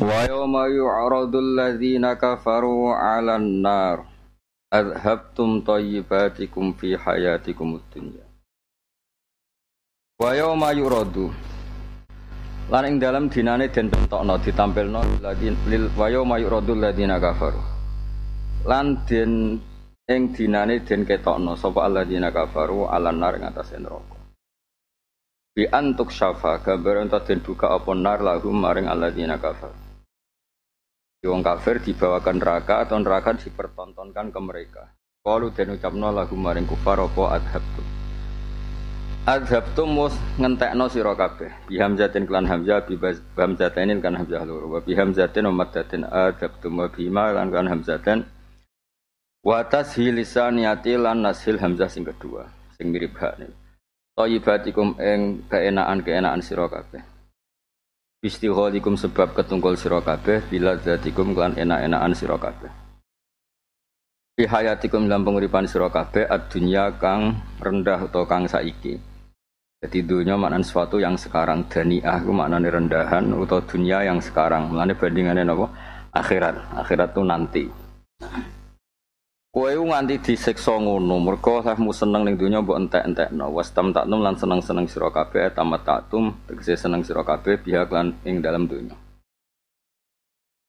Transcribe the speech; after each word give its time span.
Wa 0.00 0.24
yawma 0.24 0.72
yu'radul 0.72 1.52
ladzina 1.52 2.16
kafaru 2.16 2.96
'alan 2.96 3.60
nar 3.60 4.08
adhabtum 4.72 5.60
thayyibatikum 5.60 6.72
fi 6.80 6.96
hayatikum 6.96 7.76
dunya 7.92 8.24
Wa 10.16 10.32
yawma 10.32 10.72
yuradu 10.72 11.28
Lan 12.72 12.88
ing 12.88 12.96
dalam 12.96 13.28
dinane 13.28 13.68
den 13.68 13.92
bentokno 13.92 14.40
ditampilno 14.40 15.04
lil 15.68 15.84
wa 15.92 16.08
yawma 16.08 16.40
yuradul 16.40 16.80
kafaru 17.20 17.60
Lan 18.64 19.04
den 19.04 19.60
ing 20.08 20.32
dinane 20.32 20.80
den 20.88 21.04
ketokno 21.04 21.52
sapa 21.52 21.84
alladzina 21.84 22.32
kafaru 22.32 22.88
'alan 22.88 23.16
nar 23.20 23.34
ing 23.36 23.44
atase 23.44 23.76
neraka. 23.76 24.18
Bi 25.52 25.68
antuk 25.68 26.08
syafa 26.08 26.64
gambar 26.64 27.04
entah 27.04 27.20
den 27.20 27.44
buka 27.44 27.76
apa 27.76 27.92
nar 27.92 28.24
lahum 28.24 28.56
maring 28.56 28.88
alladzina 28.88 29.36
kafaru. 29.36 29.81
Wong 31.22 31.38
kafir 31.38 31.78
dibawakan 31.78 32.42
neraka 32.42 32.82
atau 32.82 32.98
neraka 32.98 33.38
dipertontonkan 33.38 34.34
ke 34.34 34.40
mereka. 34.42 34.90
Kalau 35.22 35.54
dan 35.54 35.78
ucapno 35.78 36.10
lagu 36.10 36.34
maring 36.34 36.66
kufar 36.66 36.98
apa 36.98 37.38
adhabtum. 37.38 37.86
Adhabtum 39.22 39.86
mus 39.94 40.18
ngentekno 40.34 40.90
sira 40.90 41.14
kabeh. 41.14 41.70
Bi 41.70 41.78
hamzatin 41.78 42.26
klan 42.26 42.42
hamzah 42.42 42.82
bi 42.82 42.98
hamzatin 43.38 44.02
kan 44.02 44.18
hamzah 44.18 44.42
loro. 44.42 44.66
Wa 44.66 44.82
bi 44.82 44.98
hamzatin 44.98 45.46
wa 45.46 45.62
maddatin 45.62 46.02
adhabtum 46.10 46.82
wa 46.82 46.90
bima 46.90 47.30
lan 47.30 47.54
kan 47.54 47.70
hamzatin. 47.70 48.26
Wa 49.46 49.62
tashil 49.62 50.18
lisaniyati 50.18 50.98
lan 50.98 51.22
nasil 51.22 51.54
hamzah 51.62 51.86
sing 51.86 52.02
kedua 52.02 52.50
sing 52.74 52.90
mirip 52.90 53.14
hak 53.14 53.38
niku. 53.38 53.54
Thayyibatikum 54.18 54.98
ing 54.98 55.46
keenaan-keenaan 55.46 56.42
sira 56.42 56.66
kabeh. 56.66 57.11
Istigholikum 58.22 58.94
sebab 58.94 59.34
ketungkul 59.34 59.74
sira 59.74 59.98
kabeh 59.98 60.46
bila 60.46 60.78
zatikum 60.78 61.34
klan 61.34 61.58
enak-enakan 61.58 62.14
sira 62.14 62.38
kabeh. 62.38 62.70
Fi 64.38 64.46
hayatikum 64.46 65.10
dalam 65.10 65.26
penguripan 65.26 65.66
sira 65.66 65.90
kabeh 65.90 66.30
ad-dunya 66.30 66.94
kang 67.02 67.42
rendah 67.58 68.06
atau 68.06 68.22
kang 68.22 68.46
saiki. 68.46 68.94
Jadi 69.82 69.98
dunia 70.06 70.38
maknanya 70.38 70.62
sesuatu 70.62 71.02
yang 71.02 71.18
sekarang 71.18 71.66
daniah 71.66 72.22
itu 72.22 72.30
maknanya 72.30 72.70
rendahan 72.70 73.26
atau 73.34 73.58
dunia 73.58 74.06
yang 74.06 74.22
sekarang. 74.22 74.70
Maknanya 74.70 74.94
bandingannya 75.02 75.42
apa? 75.42 75.66
Akhirat. 76.14 76.54
Akhirat 76.78 77.08
itu 77.18 77.22
nanti. 77.26 77.64
Kowe 79.52 79.68
nganti 79.68 80.16
disiksa 80.16 80.80
ngono, 80.80 81.20
mergo 81.20 81.60
sahmu 81.60 81.92
seneng 81.92 82.24
ning 82.24 82.40
donya 82.40 82.64
mbok 82.64 82.88
entek-entekno. 82.88 83.52
Wastam 83.52 83.92
taktum 83.92 84.24
lan 84.24 84.32
seneng-seneng 84.32 84.88
sira 84.88 85.12
kabeh, 85.12 85.52
tamat 85.52 85.84
taktum 85.84 86.32
tegese 86.48 86.72
seneng 86.72 87.04
sira 87.04 87.20
kabeh 87.20 87.60
pihak 87.60 87.92
lan 87.92 88.16
ing 88.24 88.40
dalam 88.40 88.64
donya. 88.64 88.96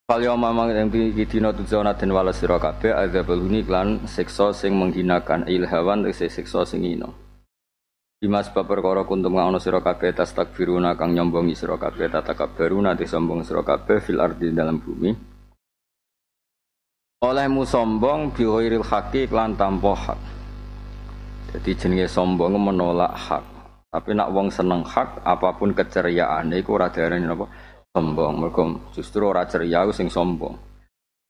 Fal 0.04 0.20
yauma 0.20 0.52
mang 0.52 0.68
ing 0.76 0.92
dina 1.16 1.56
tujana 1.56 1.96
den 1.96 2.12
wala 2.12 2.36
sira 2.36 2.60
kabeh 2.60 2.92
azabul 2.92 3.40
lan 3.72 4.04
siksa 4.04 4.52
sing 4.52 4.76
menghinakan 4.76 5.48
ilhawan 5.48 6.04
tegese 6.04 6.28
siksa 6.28 6.68
sing 6.68 6.84
hina. 6.84 7.08
Bimas 8.20 8.52
bab 8.52 8.68
perkara 8.68 9.08
kuntum 9.08 9.40
ngono 9.40 9.64
sira 9.64 9.80
kabeh 9.80 10.12
tas 10.12 10.36
takbiruna 10.36 11.00
kang 11.00 11.16
nyombongi 11.16 11.56
sira 11.56 11.80
kabeh 11.80 12.12
tatakabaruna 12.12 13.00
disombong 13.00 13.48
sira 13.48 13.64
kabeh 13.64 14.04
fil 14.04 14.20
ardi 14.20 14.52
dalam 14.52 14.84
bumi 14.84 15.33
olehmu 17.24 17.64
sombong 17.64 18.36
bihoiril 18.36 18.84
haki 18.84 19.32
lan 19.32 19.56
tanpa 19.56 19.96
hak. 19.96 20.20
Jadi 21.56 21.72
jenenge 21.80 22.08
sombong 22.12 22.60
menolak 22.60 23.16
hak. 23.16 23.44
Tapi 23.88 24.12
nak 24.12 24.34
wong 24.36 24.52
seneng 24.52 24.84
hak 24.84 25.24
apa 25.24 25.56
pun 25.56 25.72
keceriaan 25.72 26.52
iku 26.52 26.76
ora 26.76 26.92
diarani 26.92 27.30
apa? 27.32 27.46
Sombong. 27.96 28.34
Mergo 28.44 28.64
justru 28.92 29.24
ora 29.24 29.48
ceria 29.48 29.88
sing 29.96 30.12
sombong. 30.12 30.52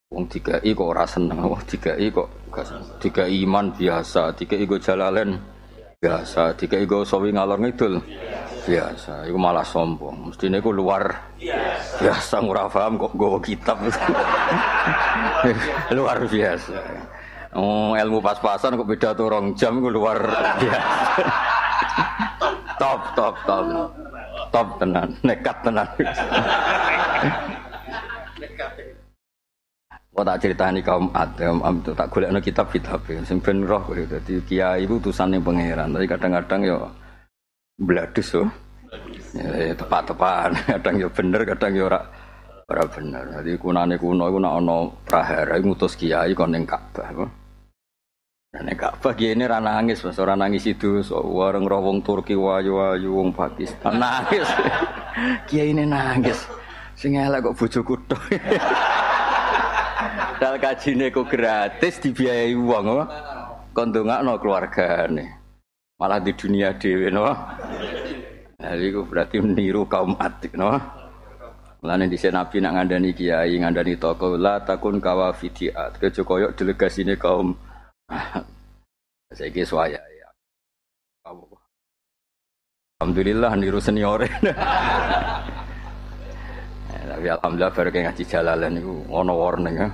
Wong 0.09 0.25
dikai 0.25 0.73
kok 0.73 0.89
ora 0.89 1.05
seneng 1.05 1.37
wong 1.45 1.61
dikai 1.69 2.09
kok 2.09 2.29
tiga 3.01 3.25
iman 3.25 3.73
biasa 3.73 4.33
dikai 4.37 4.69
kok 4.69 4.81
jalalen 4.81 5.52
biasa 6.03 6.51
dikai 6.59 6.83
kok 6.83 7.07
sawi 7.07 7.31
ngalor 7.31 7.63
ngidul. 7.63 8.03
Biasa 8.67 9.27
iku 9.27 9.37
malah 9.39 9.63
sombong. 9.63 10.27
Mestine 10.27 10.59
iku 10.59 10.75
luar 10.75 11.31
biasa 11.99 12.43
ora 12.43 12.67
paham 12.67 12.99
kok 12.99 13.15
nggawa 13.15 13.39
kitab. 13.39 13.79
Luar 15.95 16.19
biasa. 16.27 16.75
Oh 17.55 17.95
ilmu 17.95 18.19
pas-pasan 18.19 18.75
kok 18.75 18.87
beda 18.87 19.15
tuh 19.15 19.31
rong 19.31 19.55
jam 19.55 19.79
iku 19.79 19.87
luar 19.87 20.19
biasa. 20.59 21.23
Top 22.81 23.01
top 23.15 23.35
top. 23.47 23.65
Top 24.51 24.67
tenan 24.77 25.09
nekat 25.23 25.57
tenan 25.63 25.87
Kau 30.13 30.21
tak 30.21 30.45
ceritani 30.45 30.85
kaum 30.85 31.09
Ad, 31.09 31.33
kaum 31.41 31.65
Ad 31.65 31.89
tak 31.97 32.13
golek 32.13 32.37
kitab 32.45 32.69
kitab 32.69 33.01
sing 33.25 33.41
ben 33.41 33.65
roh 33.65 33.81
dadi 33.89 34.37
kiai 34.45 34.85
utusan 34.85 35.33
yang 35.33 35.41
pangeran. 35.41 35.89
Tapi 35.89 36.05
kadang-kadang 36.05 36.61
ya 36.61 36.77
bladus 37.81 38.29
so. 38.29 38.45
Ya, 39.33 39.73
tepat-tepat, 39.73 40.53
kadang 40.77 41.01
ya 41.01 41.09
bener, 41.09 41.41
kadang 41.49 41.73
ya 41.73 41.89
ora 41.89 42.05
ora 42.69 42.85
bener. 42.85 43.41
Jadi 43.41 43.57
kunane 43.57 43.97
kuno 43.97 44.29
iku 44.29 44.37
nek 44.37 44.53
ana 44.53 44.77
prahara 45.01 45.57
ngutus 45.57 45.97
kiai 45.97 46.37
kon 46.37 46.53
ning 46.53 46.69
Ka'bah. 46.69 47.09
Nek 48.53 48.77
Ka'bah 48.77 49.17
ini 49.17 49.49
ra 49.49 49.57
nangis, 49.57 50.05
Mas 50.05 50.21
ora 50.21 50.37
nangis 50.37 50.69
itu 50.69 51.01
so, 51.01 51.17
wareng 51.25 51.65
roh 51.65 51.81
wong 51.89 52.05
Turki 52.05 52.37
wayu-wayu 52.37 53.09
wong 53.17 53.33
Pakistan 53.33 53.97
nangis. 54.05 54.45
kiai 55.49 55.73
ini 55.73 55.89
nangis. 55.89 56.45
Sing 56.93 57.17
elek 57.17 57.49
kok 57.49 57.57
bojoku 57.57 57.97
tok. 58.05 58.21
Dal 60.43 60.59
kajine 60.59 61.07
kok 61.07 61.31
gratis 61.31 62.03
dibiayai 62.03 62.51
wong 62.51 62.83
apa? 62.91 63.03
Kon 63.71 63.95
ndongakno 63.95 64.35
keluargane. 64.43 65.25
Malah 65.95 66.19
di 66.19 66.35
dunia 66.35 66.75
dhewe 66.75 67.07
no. 67.07 67.31
Nah, 68.59 68.75
itu 68.75 69.07
berarti 69.07 69.39
meniru 69.39 69.87
kaum 69.87 70.19
atik 70.19 70.59
no. 70.59 70.75
Mulane 71.79 72.11
di 72.11 72.19
Nabi 72.19 72.59
nak 72.59 72.75
ngandani 72.75 73.15
kiai, 73.15 73.55
ngandani 73.55 73.95
toko 73.95 74.35
la 74.35 74.59
takun 74.59 74.99
kawa 74.99 75.31
fidiat. 75.31 75.95
Kejokoyok 75.95 76.59
delegasi 76.59 77.07
ini 77.07 77.15
kaum 77.15 77.55
saya 79.31 79.47
kira 79.47 79.63
suaya 79.63 80.01
ya. 80.03 80.27
Alhamdulillah 82.99 83.55
niru 83.55 83.79
senior. 83.79 84.27
Tapi 86.93 87.27
alhamdulillah 87.29 87.73
baru 87.73 87.89
kayak 87.89 88.05
ngaji 88.13 88.23
jalalan 88.29 88.77
itu 88.77 88.93
ono 89.09 89.33
warning 89.33 89.75
ya. 89.75 89.87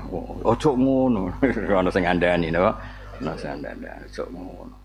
Ojo 0.43 0.69
ngono. 0.75 1.31
Ono 1.79 1.89
sing 1.89 2.03
ngandani 2.03 2.47
no. 2.51 2.73
Ono 3.23 3.31
sing 3.39 3.49
ngandani. 3.55 3.85
Ojo 4.09 4.23
ngono. 4.33 4.75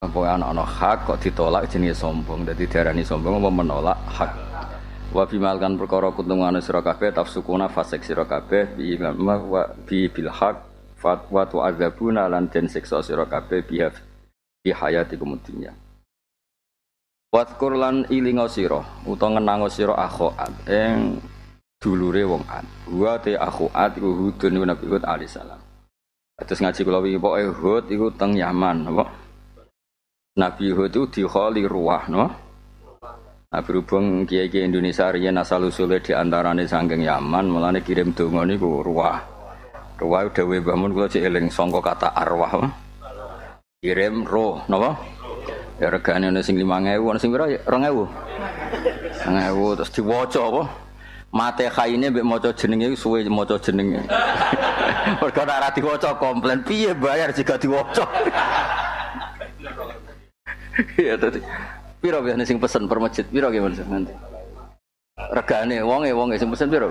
Pokoknya 0.00 0.40
anak-anak 0.40 0.68
hak 0.80 0.98
kok 1.06 1.20
ditolak 1.20 1.64
jenis 1.68 2.00
sombong. 2.00 2.48
Jadi 2.48 2.64
diarani 2.66 3.04
sombong 3.04 3.36
apa 3.36 3.50
menolak 3.52 3.98
hak. 4.08 4.32
Wa 5.12 5.28
bimalkan 5.28 5.76
perkara 5.76 6.14
kuntung 6.14 6.46
anu 6.46 6.62
sira 6.62 6.80
kabeh 6.80 7.10
tafsukuna 7.10 7.68
fasik 7.68 8.06
sira 8.06 8.24
kabeh 8.24 8.78
bi 8.78 8.94
wa 8.96 9.62
bi 9.84 10.06
bil 10.06 10.30
hak 10.30 10.56
fatwa 10.96 11.42
tu 11.50 11.58
azabuna 11.60 12.30
lan 12.30 12.46
den 12.46 12.70
siksa 12.70 13.02
sira 13.04 13.26
kabeh 13.26 13.60
bi 13.66 14.70
hayati 14.70 15.20
kemudian. 15.20 15.89
Wadkur 17.30 17.78
lan 17.78 18.10
ilinga 18.10 18.50
sira 18.50 18.82
utawa 19.06 19.38
ngenango 19.38 19.70
sira 19.70 19.94
akhoat 19.94 20.50
ing 20.66 21.22
dulure 21.78 22.26
wong 22.26 22.42
ad. 22.50 22.66
Wa 22.90 23.22
te 23.22 23.38
akhoat 23.38 24.02
iku 24.02 24.10
hudun 24.18 24.66
Nabi 24.66 24.90
Hud 24.90 25.06
alaihi 25.06 25.30
salam. 25.30 25.62
Terus 26.42 26.58
ngaji 26.58 26.80
kula 26.82 26.98
wingi 26.98 27.22
pokoke 27.22 27.46
Hud 27.54 27.84
iku 27.86 28.10
teng 28.18 28.34
Yaman 28.34 28.82
apa? 28.90 29.04
Nabi 30.42 30.74
Hud 30.74 30.90
itu 30.90 31.06
dikholi 31.06 31.70
ruah 31.70 32.10
no. 32.10 32.26
Nah, 33.50 33.62
berhubung 33.62 34.26
kiai 34.26 34.50
kiai 34.50 34.66
Indonesia 34.66 35.10
riyen 35.14 35.38
asal 35.38 35.70
usulnya 35.70 36.02
di 36.02 36.10
antarane 36.10 36.66
sanggeng 36.66 37.02
Yaman, 37.02 37.46
mulane 37.46 37.82
kirim 37.82 38.10
donga 38.10 38.42
niku 38.42 38.82
ruah. 38.82 39.22
Ruah 40.02 40.26
udah 40.26 40.44
Mbah 40.66 40.76
Mun 40.78 40.94
kula 40.94 41.06
cek 41.06 41.30
eling 41.30 41.46
sangka 41.46 41.78
kata 41.78 42.10
arwah. 42.10 42.58
Kirim 43.78 44.26
roh, 44.26 44.66
napa? 44.66 44.98
Ya 45.80 45.88
regane 45.88 46.28
ana 46.28 46.44
sing 46.44 46.60
5000, 46.60 47.00
ana 47.00 47.16
sing 47.16 47.32
pira? 47.32 47.48
2000. 47.64 48.04
2000 49.24 49.76
terus 49.80 49.90
diwaca 49.96 50.40
apa? 50.44 50.62
Mate 51.32 51.64
khaine 51.72 52.12
mbek 52.12 52.20
maca 52.20 52.52
jenenge 52.52 52.92
suwe 53.00 53.24
maca 53.32 53.56
jenenge. 53.56 54.04
Mergo 55.24 55.40
ora 55.40 55.72
diwaca 55.72 56.12
komplain 56.20 56.60
piye 56.68 56.92
bayar 56.92 57.32
jika 57.32 57.56
diwaca. 57.56 58.04
Iya 60.96 61.12
tadi. 61.20 61.44
Piro 62.00 62.24
biasanya 62.24 62.46
sing 62.48 62.56
pesen 62.56 62.88
per 62.88 62.96
masjid? 62.96 63.24
Piro 63.28 63.52
gimana 63.52 63.76
sih 63.76 63.84
nanti? 63.84 64.16
Regane 65.32 65.76
wonge 65.84 66.08
wonge 66.16 66.40
sing 66.40 66.48
pesen 66.48 66.72
piro? 66.72 66.88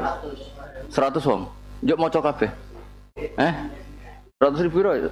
100 0.93 1.25
wong. 1.25 1.49
Njuk 1.81 1.97
maca 1.97 2.19
kabeh. 2.21 2.49
Eh? 3.17 3.53
100 4.37 4.65
ribu 4.65 4.81
piro? 4.81 5.09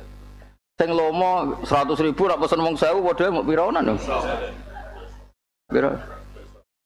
Sing 0.77 0.94
lomo 0.94 1.57
100 1.65 2.06
ribu 2.06 2.29
rak 2.29 2.38
pesen 2.38 2.62
wong 2.62 2.77
1000 2.77 3.01
padha 3.01 3.33
mau 3.33 3.41
pironan 3.41 3.81
dong. 3.81 3.97
Piro? 5.74 5.89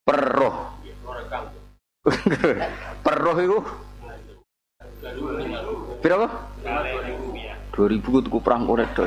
Peroh. 0.08 0.54
Peroh 3.04 3.36
iku 3.38 3.58
Piro 6.00 6.14
apa? 6.24 6.28
2000 7.76 8.00
ku 8.00 8.18
tuku 8.24 8.38
perang 8.40 8.64
koret 8.64 8.88
to. 8.96 9.04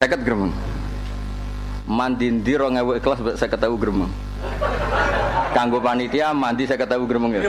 Seket 0.00 0.20
gremeng. 0.24 0.52
Mandi 1.84 2.32
ndi 2.32 2.56
2000 2.56 3.04
ikhlas 3.04 3.20
saya 3.36 3.52
ketahu 3.52 3.76
gremeng. 3.76 4.08
Kanggo 5.52 5.76
panitia 5.84 6.32
mandi 6.32 6.64
saya 6.64 6.80
ketahu 6.80 7.04
gremeng 7.04 7.36
ya. 7.36 7.44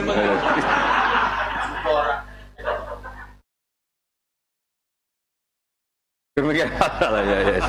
Gremeng 6.40 6.56
ya. 6.56 6.68
Ya 7.20 7.38
ya. 7.44 7.60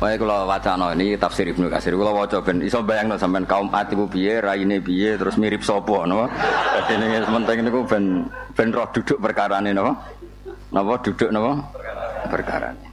Wae 0.00 0.16
kula 0.16 0.48
wacana 0.48 0.96
ini 0.96 1.12
tafsir 1.18 1.50
Ibnu 1.52 1.68
Katsir. 1.68 1.92
Kula 1.92 2.14
waca 2.14 2.40
ben 2.40 2.64
iso 2.64 2.80
bayangno 2.80 3.20
sampean 3.20 3.44
kaum 3.44 3.68
Ad 3.74 3.92
iku 3.92 4.08
piye, 4.08 4.40
raine 4.40 4.80
piye, 4.80 5.18
terus 5.18 5.36
mirip 5.36 5.60
sapa 5.60 6.08
no. 6.08 6.24
Dadi 6.24 6.94
ini 6.96 7.20
penting 7.20 7.58
niku 7.68 7.80
ben 7.84 8.04
ben 8.56 8.68
roh 8.72 8.88
duduk 8.96 9.18
perkarane 9.20 9.76
napa? 9.76 9.92
Napa 10.72 10.92
duduk 11.04 11.28
napa? 11.28 11.52
Perkarane. 12.32 12.88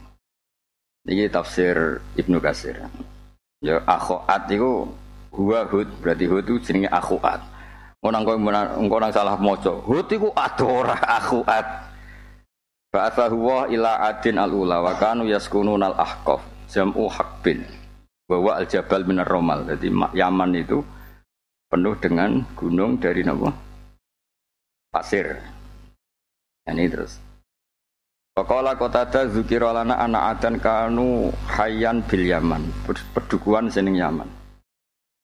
Iki 1.08 1.32
tafsir 1.32 2.02
Ibnu 2.18 2.42
Katsir. 2.44 2.76
Ya 3.64 3.80
akhoat 3.88 4.44
iku 4.52 4.92
huwa 5.32 5.64
hud 5.64 5.88
berarti 6.04 6.28
hud 6.28 6.44
itu 6.44 6.60
jenenge 6.60 6.92
akhoat. 6.92 7.40
Ngono 7.98 8.16
engko 8.22 8.32
engko 8.78 8.96
nang 9.02 9.10
salah 9.10 9.34
maca. 9.38 9.74
Hud 9.82 10.06
iku 10.06 10.30
adora 10.38 10.94
akhoat. 11.18 11.66
Ba'athahu 12.88 13.36
wa 13.36 13.60
ila 13.68 14.00
adin 14.06 14.40
al-ula 14.40 14.80
wa 14.80 14.96
kanu 14.96 15.28
yaskunun 15.28 15.82
al-ahqaf 15.84 16.40
jam'u 16.72 17.04
hakbin 17.10 17.60
bahwa 18.24 18.56
al 18.56 18.64
jabal 18.70 19.02
minar 19.04 19.28
romal. 19.28 19.66
Jadi 19.66 19.92
Yaman 20.14 20.50
itu 20.56 20.80
penuh 21.68 21.94
dengan 21.98 22.46
gunung 22.54 22.96
dari 22.96 23.26
nama 23.26 23.50
pasir. 24.88 25.36
Ini 26.64 26.84
terus. 26.88 27.18
Pakola 28.32 28.78
kota 28.78 29.02
ada 29.02 29.26
zukirolana 29.26 29.98
anak 29.98 30.38
adan 30.38 30.56
kanu 30.62 31.34
hayan 31.50 32.00
bil 32.06 32.24
Yaman. 32.24 32.62
Perdukuan 32.86 33.66
seneng 33.68 33.98
Yaman 33.98 34.47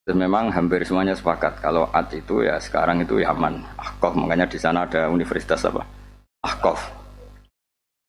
dan 0.05 0.17
memang 0.21 0.53
hampir 0.53 0.85
semuanya 0.85 1.17
sepakat. 1.17 1.65
Kalau 1.65 1.89
Ad 1.89 2.13
itu 2.13 2.45
ya 2.45 2.61
sekarang 2.61 3.01
itu 3.05 3.21
Yaman 3.21 3.61
Ahkof 3.81 4.13
makanya 4.17 4.45
di 4.49 4.61
sana 4.61 4.85
ada 4.85 5.09
universitas 5.09 5.65
apa? 5.65 5.81
Ahkof. 6.45 6.81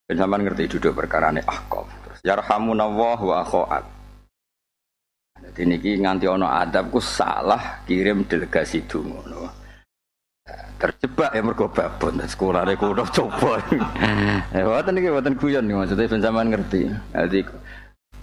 Dan 0.05 0.21
sampai 0.21 0.43
ngerti 0.43 0.77
duduk 0.77 0.93
perkara 0.93 1.33
ini 1.33 1.41
Ahkof 1.41 2.05
yarhamunallah 2.25 3.19
wa 3.21 3.35
akhoat 3.45 3.85
jadi 5.45 5.61
niki 5.69 6.01
nganti 6.01 6.25
ono 6.25 6.49
adabku 6.49 6.97
salah 6.97 7.85
kirim 7.85 8.25
delegasi 8.25 8.81
dungo 8.89 9.21
terjebak 10.75 11.31
ya 11.31 11.41
mergo 11.41 11.71
babon. 11.71 12.21
Sekolah 12.21 12.67
rek 12.67 12.83
udah 12.83 13.07
coba. 13.09 13.57
Ya 14.53 14.67
wonten 14.67 14.99
iki 14.99 15.09
wonten 15.09 15.39
guyon 15.39 15.65
nih 15.65 15.73
maksudnya 15.73 16.11
ben 16.11 16.21
sampean 16.21 16.51
ngerti. 16.51 16.91
Jadi 17.15 17.39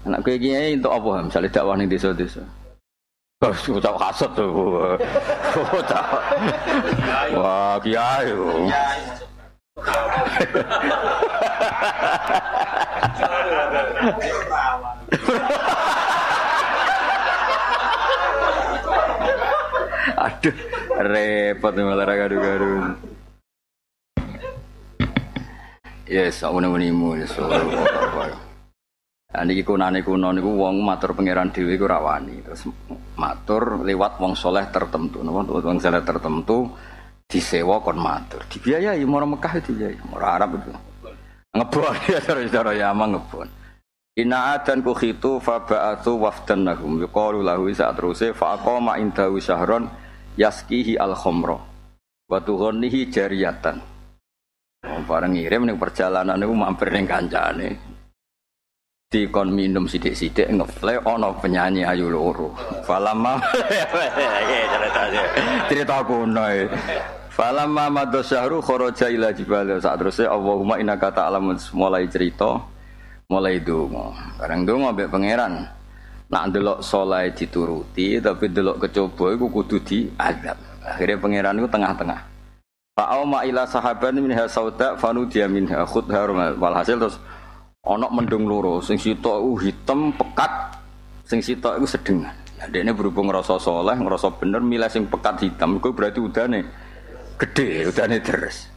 anak 0.06 0.28
iki 0.28 0.52
untuk 0.76 0.92
apa 0.92 1.26
misalnya 1.26 1.50
dakwah 1.50 1.74
ning 1.74 1.88
desa-desa 1.88 2.44
ucap 3.42 3.94
kasut 3.98 4.30
tuh. 4.38 4.50
Wah, 7.34 7.76
kiai. 7.82 8.30
Aduh, 20.22 20.54
repot 21.02 21.72
nih 21.74 21.82
malah 21.82 22.06
gaduh-gaduh. 22.06 22.94
Yes, 26.06 26.44
aku 26.46 26.60
nemu 26.62 27.18
yes. 27.18 27.34
Nah, 29.32 29.48
niki 29.48 29.64
kunane 29.64 30.04
kuno 30.04 30.28
niku 30.28 30.52
wong 30.52 30.84
matur 30.84 31.16
pangeran 31.16 31.48
dhewe 31.48 31.72
iku 31.72 31.88
rawani. 31.88 32.44
Terus 32.44 32.68
matur 33.16 33.80
lewat 33.80 34.20
wong 34.20 34.36
soleh 34.36 34.68
tertentu. 34.68 35.24
Napa 35.24 35.48
wong 35.48 35.80
soleh 35.80 36.04
tertentu 36.04 36.68
disewa 37.24 37.80
kon 37.80 37.96
matur. 37.96 38.44
Dibiayai 38.44 39.00
mau 39.08 39.24
Mekah 39.24 39.64
dibiayai, 39.64 39.96
mau 40.12 40.20
Arab 40.20 40.60
itu. 40.60 40.72
Ngebon 41.56 41.96
ya 42.12 42.20
cara 42.20 42.76
ya 42.76 42.92
emang 42.92 43.16
ngebon. 43.16 43.48
Ina 44.12 44.60
adan 44.60 44.84
ku 44.84 44.92
khitu 44.92 45.40
fa 45.40 45.64
ba'atu 45.64 46.20
wafdan 46.20 46.68
yuqalu 47.00 47.40
lahu 47.40 47.72
saat 47.72 47.96
teruse 47.96 48.36
fa 48.36 48.60
aqama 48.60 49.00
indahu 49.00 49.40
syahron 49.40 49.88
yaskihi 50.36 51.00
al 51.00 51.16
khamra 51.16 51.56
wa 52.28 52.38
jariyatan. 52.44 53.76
Oh, 54.82 55.00
bareng 55.08 55.32
ngirim 55.32 55.64
ning 55.64 55.80
perjalanan 55.80 56.36
niku 56.36 56.52
mampir 56.52 56.92
ning 56.92 57.08
kancane. 57.08 57.91
Dikon 59.12 59.52
minum 59.52 59.84
sidik-sidik 59.84 60.48
ngefle 60.48 61.04
ana 61.04 61.28
penyanyi 61.36 61.84
ayu 61.84 62.08
loro. 62.08 62.56
Falama 62.88 63.36
cerita 65.68 66.00
kuno. 66.00 66.40
Falamma 67.28 67.92
madha 67.92 68.24
syahru 68.24 68.64
kharaja 68.64 69.12
ila 69.12 69.28
jibal 69.36 69.68
saat 69.84 70.00
terusé 70.00 70.24
Allahumma 70.24 70.80
innaka 70.80 71.12
ta'lamun 71.12 71.60
mulai 71.76 72.08
cerita 72.08 72.56
mulai 73.28 73.60
donga. 73.60 74.16
Bareng 74.40 74.64
donga 74.64 74.96
mbek 74.96 75.12
pangeran. 75.12 75.64
Nak 76.32 76.44
ndelok 76.48 76.80
saleh 76.80 77.28
dituruti 77.36 78.16
tapi 78.16 78.48
ndelok 78.48 78.88
kecoba 78.88 79.36
iku 79.36 79.46
kudu 79.52 79.76
diadab. 79.84 80.56
Akhirnya 80.88 81.20
pangeran 81.20 81.60
iku 81.60 81.68
tengah-tengah. 81.68 82.20
Fa'au 82.96 83.28
ma 83.28 83.44
ila 83.44 83.68
sahaban 83.68 84.20
minha 84.20 84.44
sauda 84.48 84.96
fanu 84.96 85.28
dia 85.28 85.48
minha 85.48 85.84
khudha 85.84 86.28
walhasil 86.56 86.96
terus 86.96 87.16
ana 87.82 88.06
mendung 88.14 88.46
loro 88.46 88.78
sing 88.78 88.94
sitok 88.94 89.42
hitam 89.58 90.14
pekat 90.14 90.78
sing 91.26 91.42
sitok 91.42 91.82
iku 91.82 91.86
sedengan. 91.90 92.34
Nah, 92.62 92.70
ini 92.70 92.94
berhubung 92.94 93.26
ngerasa 93.26 93.58
soleh, 93.58 93.98
ngerasa 93.98 94.38
bener, 94.38 94.62
milih 94.62 94.86
sing 94.86 95.10
pekat 95.10 95.42
hitam, 95.42 95.82
itu 95.82 95.90
berarti 95.90 96.22
udah 96.22 96.46
nih 96.46 96.62
gede 97.34 97.90
udane 97.90 98.22
terus. 98.22 98.70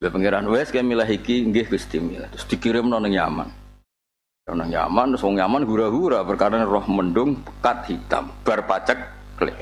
Be 0.00 0.08
pangeran 0.08 0.48
wes 0.48 0.72
kayak 0.72 0.88
milah 0.88 1.04
iki 1.04 1.44
nggih 1.44 1.68
Gusti 1.68 2.00
milah. 2.00 2.32
Terus 2.32 2.48
dikirim 2.48 2.88
nang 2.88 3.04
Yaman. 3.04 3.48
Nang 4.48 4.70
Yaman 4.72 5.12
terus 5.12 5.24
wong 5.24 5.36
Yaman 5.36 5.68
hura-hura 5.68 6.24
perkara 6.24 6.64
roh 6.64 6.84
mendung 6.88 7.44
pekat 7.44 7.92
hitam 7.92 8.32
bar 8.40 8.64
pacek 8.64 8.98
klik. 9.36 9.56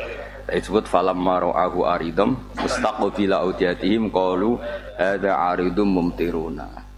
Disebut 0.47 0.87
falam 0.87 1.19
maro'ahu 1.19 1.83
aridam 1.87 2.39
mustaqbila 2.59 3.43
audiyatihim 3.43 4.11
qalu 4.11 4.55
hadza 4.99 5.35
aridum 5.51 5.91
mumtiruna. 5.99 6.92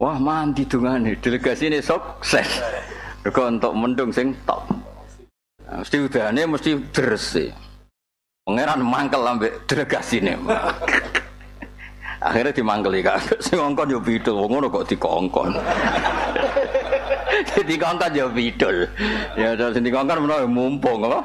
Wah 0.00 0.16
mandi 0.16 0.64
dungane 0.64 1.12
delegasi 1.20 1.68
ini 1.68 1.84
sukses. 1.84 2.48
Mergo 3.20 3.52
untuk 3.52 3.76
mendung 3.76 4.08
sing 4.08 4.32
top. 4.48 4.64
Nah, 5.68 5.84
mesti 5.84 5.96
udane 6.00 6.40
mesti 6.48 6.72
bersih. 6.88 7.52
Pangeran 8.48 8.80
mangkel 8.80 9.20
ambek 9.20 9.68
delegasi 9.68 10.24
ini. 10.24 10.40
Akhirnya 12.24 12.56
dimangkeli 12.56 13.04
kak. 13.04 13.44
Sing 13.44 13.60
ngongkon 13.60 13.92
yo 13.92 14.00
bidul, 14.00 14.40
wong 14.40 14.56
ngono 14.56 14.72
kok 14.72 14.88
dikongkon. 14.88 15.52
Jadi 17.52 17.74
kongkon 17.76 18.16
yo 18.16 18.32
bidul. 18.32 18.88
Ya 19.36 19.52
terus 19.52 19.84
dikongkon 19.84 20.24
menawa 20.24 20.48
mumpung 20.48 21.04
apa? 21.12 21.20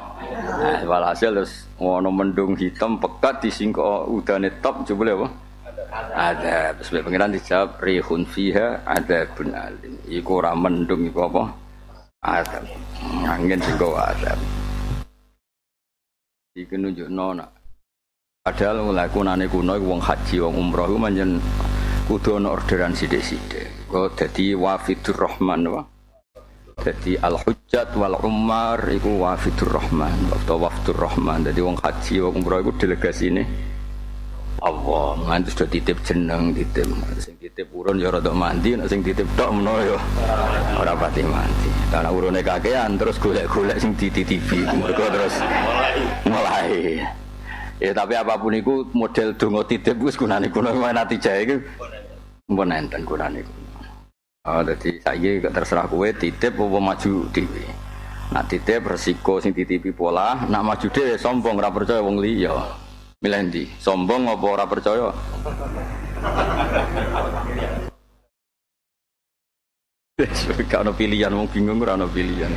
Nah, 0.52 0.84
walhasil 0.84 1.32
terus 1.32 1.64
ngono 1.80 2.12
mendung 2.12 2.52
hitam 2.60 3.00
pekat 3.00 3.40
disingko 3.40 4.04
udane 4.04 4.52
top 4.60 4.84
coba 4.84 5.16
apa? 5.16 5.45
Ada, 5.92 6.74
terus 6.80 6.90
pengiran 7.04 7.30
dijawab 7.30 7.78
rihun 7.78 8.24
fiha 8.26 8.82
ada 8.82 9.28
bun 9.36 9.52
alim. 9.52 9.94
Iku 10.08 10.42
ora 10.42 10.56
mendung 10.56 11.06
iku 11.06 11.28
apa? 11.28 11.44
Ada. 12.24 12.58
Angin 13.28 13.60
sing 13.62 13.76
ada. 13.78 14.32
Iki 16.56 16.74
nunjuk 16.80 17.12
nona. 17.12 17.44
Padahal 18.40 18.86
mulai 18.86 19.10
kunane 19.10 19.44
kuno 19.50 19.76
wong 19.76 20.00
haji 20.00 20.38
wong 20.40 20.54
umroh 20.56 20.86
iku 20.88 20.98
manjen 21.02 21.30
kudu 22.06 22.38
ana 22.38 22.54
orderan 22.54 22.94
sithik-sithik. 22.94 23.90
Kok 23.90 24.16
dadi 24.16 24.54
wafidur 24.56 25.18
rahman 25.18 25.66
wa. 25.68 25.82
Dadi 26.80 27.18
al 27.20 27.36
hujjat 27.42 27.92
wal 27.98 28.16
umar 28.24 28.86
iku 28.88 29.20
wafidur 29.20 29.76
rahman 29.76 30.32
atau 30.32 30.62
wafdur 30.62 30.96
rahman. 30.96 31.44
Dadi 31.44 31.60
wong 31.60 31.76
haji 31.76 32.24
wong 32.24 32.40
umroh 32.40 32.62
iku 32.64 32.72
delegasi 32.78 33.34
ini 33.34 33.42
Allah 34.64 35.20
nganti 35.20 35.52
sudah 35.52 35.68
titip 35.68 36.00
jeneng 36.00 36.56
titip 36.56 36.88
sing 37.20 37.36
titip 37.36 37.68
urun 37.76 38.00
ya 38.00 38.08
rada 38.08 38.32
mandi 38.32 38.72
nek 38.72 38.88
sing 38.88 39.04
titip 39.04 39.28
tok 39.36 39.52
menawa 39.52 39.84
ya 39.84 39.98
ora 40.80 40.96
pati 40.96 41.20
mandi 41.20 41.68
karena 41.92 42.08
urune 42.08 42.40
kakean 42.40 42.96
terus 42.96 43.20
golek-golek 43.20 43.76
sing 43.76 43.92
dititipi 43.92 44.64
mergo 44.64 45.04
terus 45.12 45.34
mulai. 46.24 47.04
Ya 47.76 47.92
tapi 47.92 48.16
apa 48.16 48.40
pun 48.40 48.56
itu 48.56 48.88
model 48.96 49.36
donga 49.36 49.60
titip 49.68 50.00
wis 50.00 50.16
gunane 50.16 50.48
kuno 50.48 50.72
nanti 50.72 51.20
jae 51.20 51.44
iku 51.44 51.60
mpun 52.48 52.72
enten 52.72 53.04
gunane 53.04 53.44
Oh, 54.46 54.62
jadi 54.62 55.02
saya 55.02 55.42
terserah 55.50 55.90
kue 55.90 56.14
titip 56.14 56.54
apa 56.54 56.78
maju 56.78 57.26
dhewe. 57.34 57.66
Nak 58.30 58.46
titip 58.46 58.86
resiko 58.86 59.42
sing 59.42 59.50
titipi 59.50 59.90
pola, 59.90 60.38
nak 60.46 60.62
maju 60.62 60.86
dhewe 60.86 61.18
sombong 61.18 61.58
ora 61.58 61.66
percaya 61.74 61.98
wong 61.98 62.22
liya. 62.22 62.85
Milih? 63.24 63.68
Sombong 63.80 64.28
apa 64.28 64.44
ora 64.44 64.64
percaya? 64.68 65.08
Gak 70.68 70.80
ada 70.84 70.92
pilihan, 70.92 71.32
wong 71.32 71.48
bingung 71.48 71.80
ora 71.80 71.96
ada 71.96 72.04
pilihan. 72.08 72.52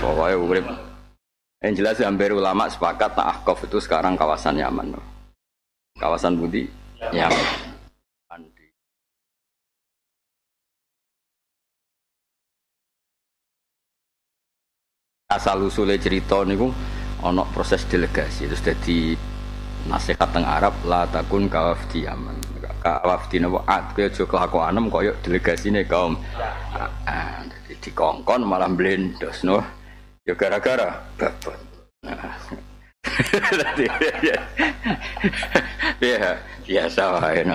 Soalnya 0.00 0.36
urip. 0.40 0.66
Yang 1.60 1.74
jelas 1.80 1.96
hampir 2.00 2.32
ulama 2.32 2.68
sepakat 2.68 3.12
tak 3.16 3.28
Ahqaf 3.28 3.64
itu 3.68 3.76
sekarang 3.80 4.16
kawasan 4.16 4.56
Yaman. 4.56 4.96
Kawasan 6.00 6.36
Budi 6.40 6.68
Yaman. 7.12 7.66
asal 15.26 15.58
usulnya 15.66 15.98
cerita 15.98 16.46
niku 16.46 16.70
ono 17.24 17.48
proses 17.54 17.84
delegasi 17.88 18.50
terus 18.50 18.60
jadi 18.60 19.16
nasihat 19.86 20.28
teng 20.34 20.44
Arab 20.44 20.74
la 20.84 21.06
takun 21.08 21.46
kawaf 21.46 21.80
di 21.88 22.04
Yaman 22.04 22.46
kawaf 22.86 23.26
di 23.26 23.42
napa 23.42 23.66
ad 23.66 23.84
kowe 23.94 24.06
aja 24.06 24.22
kelakuanem 24.22 24.86
koyo 24.86 25.12
delegasine 25.26 25.82
kaum. 25.90 26.14
Ah, 27.06 27.42
jadi 27.42 27.74
dikongkon 27.82 28.46
malah 28.46 28.70
blendos 28.70 29.42
no 29.42 29.58
ya 30.22 30.34
gara-gara 30.38 31.02
babon. 31.18 31.58
Ya 36.02 36.36
biasa 36.66 37.02
wae 37.18 37.46
no 37.46 37.54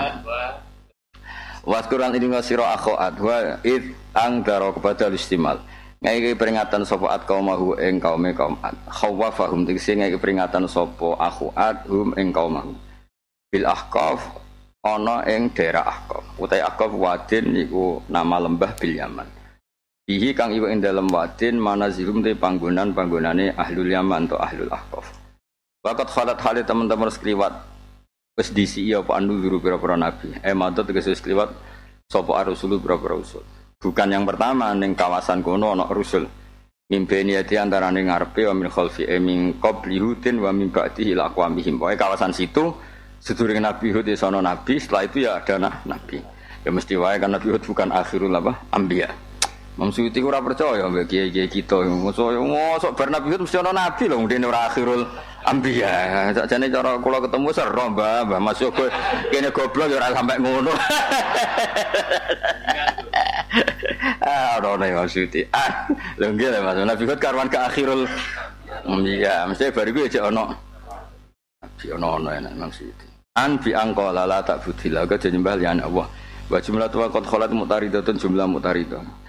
Waskuran 1.61 2.15
ini 2.17 2.33
ngasiro 2.33 2.65
akhoat 2.65 3.15
wa 3.21 3.59
id 3.61 3.93
ang 4.17 4.41
daro 4.41 4.73
kepada 4.73 5.13
istimal 5.13 5.61
ngai 6.01 6.33
peringatan 6.33 6.81
sapa 6.81 7.13
at 7.13 7.29
kaumahu 7.29 7.77
ing 7.77 8.01
kaume 8.01 8.33
kaum 8.33 8.57
at 8.65 8.73
khawafahum 8.89 9.69
tegese 9.69 9.93
ngai 9.93 10.17
peringatan 10.17 10.65
sapa 10.65 11.13
akhuat 11.21 11.85
hum 11.85 12.17
ing 12.17 12.33
kaumahu. 12.33 12.73
Bil 13.53 13.65
ahqaf 13.69 14.17
ana 14.81 15.21
ing 15.29 15.53
daerah 15.53 15.85
ahqaf. 15.85 16.25
Utai 16.41 16.65
ahqaf 16.65 16.89
wadin 16.97 17.53
iku 17.53 18.01
nama 18.09 18.41
lembah 18.41 18.73
bil 18.81 18.97
yaman. 18.97 19.29
Bihi 20.09 20.33
kang 20.33 20.49
iku 20.57 20.65
ing 20.73 20.81
dalem 20.81 21.05
wadin 21.05 21.61
manazilum 21.61 22.25
te 22.25 22.33
panggonan-panggonane 22.33 23.53
ahlul 23.53 23.93
yaman 23.93 24.25
atau 24.25 24.41
ahlul 24.41 24.73
ahqaf. 24.73 25.05
Wakat 25.85 26.09
khalat 26.09 26.37
halit 26.41 26.65
teman-teman 26.65 27.13
sekliwat 27.13 27.53
wis 28.41 28.49
disi 28.49 28.89
apa 28.89 29.21
anu 29.21 29.37
guru 29.37 29.61
pira-pira 29.61 29.93
nabi. 29.93 30.33
Eh 30.41 30.57
madat 30.57 30.89
sekliwat 30.89 31.53
sapa 32.09 32.41
arusulu 32.41 32.81
pira-pira 32.81 33.21
usul 33.21 33.60
Bukan 33.81 34.13
yang 34.13 34.29
pertama 34.29 34.77
neng 34.77 34.93
kawasan 34.93 35.41
kono 35.41 35.73
ono 35.73 35.89
rusul. 35.89 36.29
Mimpeni 36.93 37.33
di 37.41 37.55
antara 37.57 37.89
neng 37.89 38.13
ngarepe 38.13 38.45
wa 38.45 38.53
min 38.53 38.69
khalfi 38.69 39.09
e 39.09 39.17
min 39.17 39.57
qabli 39.57 39.97
hudin 39.97 40.37
wa 40.37 40.53
min 40.53 40.69
ba'dihi 40.69 41.17
ila 41.17 41.33
aqwamihim. 41.33 41.81
Pokoke 41.81 41.97
kawasan 41.97 42.29
situ 42.29 42.69
sedurunge 43.17 43.57
Nabi 43.57 43.89
Hud 43.89 44.05
sono 44.13 44.37
nabi, 44.37 44.77
setelah 44.77 45.01
itu 45.09 45.25
ya 45.25 45.41
ada 45.41 45.57
nah, 45.57 45.75
nabi. 45.89 46.21
Ya 46.61 46.69
mesti 46.69 46.93
wae 46.93 47.17
kan 47.17 47.33
Nabi 47.33 47.57
Hud 47.57 47.65
bukan 47.65 47.89
akhirul 47.89 48.29
apa? 48.37 48.53
Anbiya. 48.69 49.09
Mam 49.79 49.87
Suyuti 49.87 50.19
ora 50.19 50.43
percaya 50.43 50.83
mbek 50.91 51.07
kiai-kiai 51.07 51.47
kita. 51.47 51.79
Mosok 51.87 52.35
mosok 52.43 52.91
bar 52.91 53.07
Nabi 53.07 53.39
mesti 53.39 53.55
ono 53.55 53.71
nabi 53.71 54.03
lho, 54.11 54.19
mungkin 54.19 54.43
ora 54.43 54.67
akhirul 54.67 55.07
Ambiya, 55.41 55.89
sakjane 56.37 56.69
cara 56.69 57.01
kula 57.01 57.17
ketemu 57.23 57.49
seru 57.49 57.85
Mbah, 57.95 58.29
Mbah 58.29 58.37
Mas 58.37 58.61
Yogo 58.61 58.85
kene 59.33 59.49
goblok 59.49 59.89
ya 59.89 59.97
ora 59.97 60.13
sampai 60.13 60.37
ngono. 60.37 60.69
ah, 64.27 64.61
ora 64.61 64.67
ono 64.75 64.85
maksud 65.01 65.33
Ah, 65.55 65.87
lho 66.19 66.27
nggih 66.35 66.61
Mas, 66.61 66.77
Nabi 66.83 67.07
kok 67.07 67.17
karwan 67.23 67.49
ke 67.49 67.57
akhirul 67.57 68.05
Ambiya, 68.85 69.47
mesti 69.49 69.71
bariku 69.71 70.03
aja 70.05 70.27
ono. 70.27 70.51
Nabi 71.63 71.85
ono 71.95 72.07
ono 72.19 72.29
enak 72.29 72.53
maksud. 72.59 72.93
An 73.39 73.55
bi 73.55 73.71
angqala 73.71 74.27
la 74.27 74.43
tak 74.43 74.67
budila 74.67 75.07
ke 75.07 75.15
nyembah 75.31 75.55
liyan 75.55 75.79
Allah. 75.79 76.11
Wa 76.51 76.59
jumlah 76.59 76.91
tuwa 76.91 77.07
qad 77.07 77.23
khalat 77.23 77.55
mutaridatun 77.55 78.19
jumlah 78.19 78.43
mutaridatun. 78.43 79.20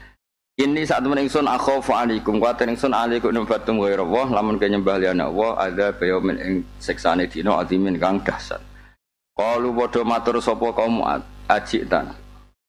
Ini 0.52 0.85
saat 0.85 1.00
temen 1.00 1.16
ingsun 1.16 1.49
akhofu 1.49 1.97
alaikum 1.97 2.37
kuatir 2.37 2.68
ingsun 2.68 2.92
alaikum 2.92 3.32
numfatum 3.32 3.80
ghaira 3.80 4.04
Allah 4.04 4.37
lamun 4.37 4.61
kenyembah 4.61 5.00
liyana 5.00 5.32
Allah 5.32 5.56
ada 5.56 5.87
bayomin 5.97 6.37
ing 6.44 6.54
seksane 6.76 7.25
dino 7.25 7.56
adimin 7.56 7.97
kang 7.97 8.21
dahsyat. 8.21 8.61
Qalu 9.32 9.73
padha 9.73 10.04
matur 10.04 10.44
sapa 10.44 10.76
kaum 10.76 11.00
ajik 11.49 11.88
tan. 11.88 12.12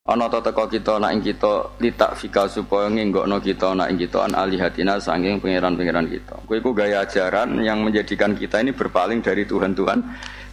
Ana 0.07 0.31
ta 0.31 0.39
teka 0.39 0.63
kita 0.71 0.95
nak 0.95 1.11
ing 1.11 1.27
kita 1.27 1.75
litak 1.83 2.15
fika 2.15 2.47
supaya 2.47 2.87
nginggokno 2.87 3.43
kita 3.43 3.75
nak 3.75 3.91
ing 3.91 3.99
kita 3.99 4.31
an 4.31 4.31
alihatina 4.31 4.95
sanging 5.03 5.43
pangeran-pangeran 5.43 6.07
kita. 6.07 6.39
Kowe 6.47 6.55
iku 6.55 6.71
gaya 6.71 7.03
ajaran 7.03 7.59
yang 7.67 7.83
menjadikan 7.83 8.31
kita 8.31 8.63
ini 8.63 8.71
berpaling 8.71 9.19
dari 9.19 9.43
Tuhan-Tuhan 9.43 9.99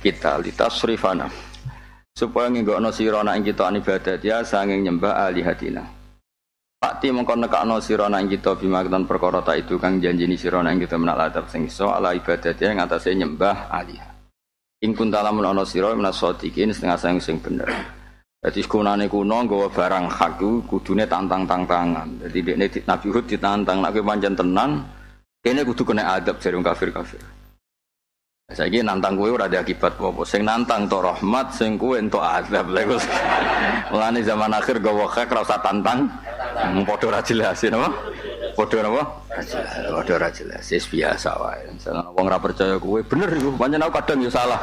kita 0.02 0.42
litas 0.42 0.82
surifana. 0.82 1.30
Supaya 2.10 2.50
nginggokno 2.50 2.90
sira 2.90 3.22
nak 3.22 3.38
ing 3.38 3.46
kita 3.54 3.70
an 3.70 3.78
ibadat 3.78 4.18
ya 4.18 4.42
sanging 4.42 4.82
nyembah 4.82 5.30
alihatina. 5.30 5.99
Pakti 6.80 7.12
mengkon 7.12 7.44
nekakno 7.44 7.76
sira 7.76 8.08
nang 8.08 8.24
kita 8.24 8.56
bima 8.56 8.80
ketan 8.80 9.04
perkara 9.04 9.44
ta 9.44 9.52
itu 9.52 9.76
kang 9.76 10.00
janjini 10.00 10.32
sira 10.32 10.64
nang 10.64 10.80
kita 10.80 10.96
menal 10.96 11.28
adab 11.28 11.44
sing 11.52 11.68
iso 11.68 11.92
ala 11.92 12.16
ibadat 12.16 12.56
yang 12.56 12.80
atase 12.80 13.12
nyembah 13.12 13.68
alih. 13.68 14.00
In 14.80 14.96
kunta 14.96 15.20
lamun 15.20 15.44
ana 15.44 15.68
sira 15.68 15.92
sadiqin 15.92 16.72
setengah 16.72 16.96
sang 16.96 17.20
sing 17.20 17.36
bener. 17.36 17.68
Jadi 18.40 18.64
kunane 18.64 19.12
kuno 19.12 19.44
nggawa 19.44 19.68
barang 19.68 20.08
hak 20.08 20.40
kudune 20.64 21.04
tantang-tantangan. 21.04 22.24
Jadi 22.24 22.38
dekne 22.48 22.66
Nabi 22.88 23.08
Hud 23.12 23.28
ditantang 23.28 23.84
nek 23.84 24.00
pancen 24.00 24.32
tenan 24.32 24.80
kene 25.44 25.60
kudu 25.68 25.84
kena 25.84 26.16
adab 26.16 26.40
jare 26.40 26.56
kafir-kafir. 26.64 27.39
Saiki 28.50 28.82
nantang 28.82 29.14
kowe 29.14 29.30
ora 29.30 29.46
ada 29.46 29.62
akibat 29.62 29.94
apa 29.94 30.26
Sing 30.26 30.42
nantang 30.42 30.90
to 30.90 30.98
rahmat, 30.98 31.54
sing 31.54 31.78
kowe 31.78 31.94
entuk 31.94 32.18
adab. 32.18 32.66
Lha 32.66 34.10
zaman 34.26 34.50
akhir 34.50 34.82
gawa 34.82 35.06
hak 35.06 35.30
ora 35.30 35.46
usah 35.46 35.62
tantang. 35.62 36.10
Mau 36.74 36.82
podo 36.82 37.14
ra 37.14 37.22
jelas 37.22 37.62
napa? 37.70 37.94
Podo 38.58 38.82
napa? 38.82 39.06
Podo 39.86 40.14
ra 40.18 40.28
jelas. 40.34 40.66
Wis 40.66 40.82
biasa 40.90 41.30
wae. 41.38 41.62
Misalnya 41.70 42.02
wong 42.10 42.26
ora 42.26 42.42
percaya 42.42 42.74
kowe 42.74 42.98
bener 43.06 43.30
iku, 43.38 43.54
pancen 43.54 43.82
aku 43.86 43.92
kadang 44.02 44.18
ya 44.18 44.30
salah. 44.34 44.58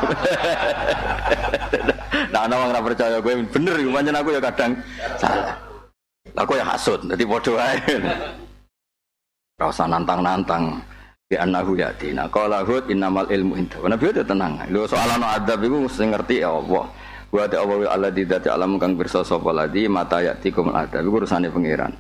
nah 2.36 2.44
ana 2.44 2.56
wong 2.60 2.70
ora 2.75 2.82
percaya 2.84 3.17
kowe 3.24 3.34
bener 3.39 3.75
iku, 3.79 3.89
pancen 3.96 4.20
aku 4.20 4.29
ya 4.36 4.41
kadang 4.44 4.72
salah. 5.15 5.56
Aku 6.36 6.60
ya 6.60 6.67
hasud, 6.67 7.08
dadi 7.08 7.24
podo 7.24 7.56
wae. 7.56 7.79
Ora 9.58 9.74
usah 9.74 9.89
nantang-nantang. 9.89 10.77
Di 11.27 11.36
anahu 11.36 11.75
yatina. 11.75 12.31
Qala 12.31 12.63
hud 12.63 12.88
innamal 12.88 13.27
ilmu 13.27 13.60
inda. 13.60 13.75
Nabi 13.84 14.15
itu 14.15 14.24
tenang. 14.24 14.63
Lho 14.72 14.88
soal 14.88 15.12
ana 15.12 15.36
adab 15.36 15.60
iku 15.60 15.84
sing 15.91 16.15
ngerti 16.15 16.39
ya 16.39 16.55
Allah. 16.55 16.88
Wa 17.27 17.43
ta 17.51 17.60
Allah 17.60 18.12
di 18.15 18.24
dati 18.24 18.48
alam 18.48 18.79
kang 18.79 18.96
pirsa 18.96 19.27
sapa 19.27 19.51
ladi 19.51 19.91
mata 19.91 20.24
yatikum 20.24 20.72
adab 20.72 21.03
iku 21.03 21.19
urusane 21.19 21.51
pangeran. 21.51 21.91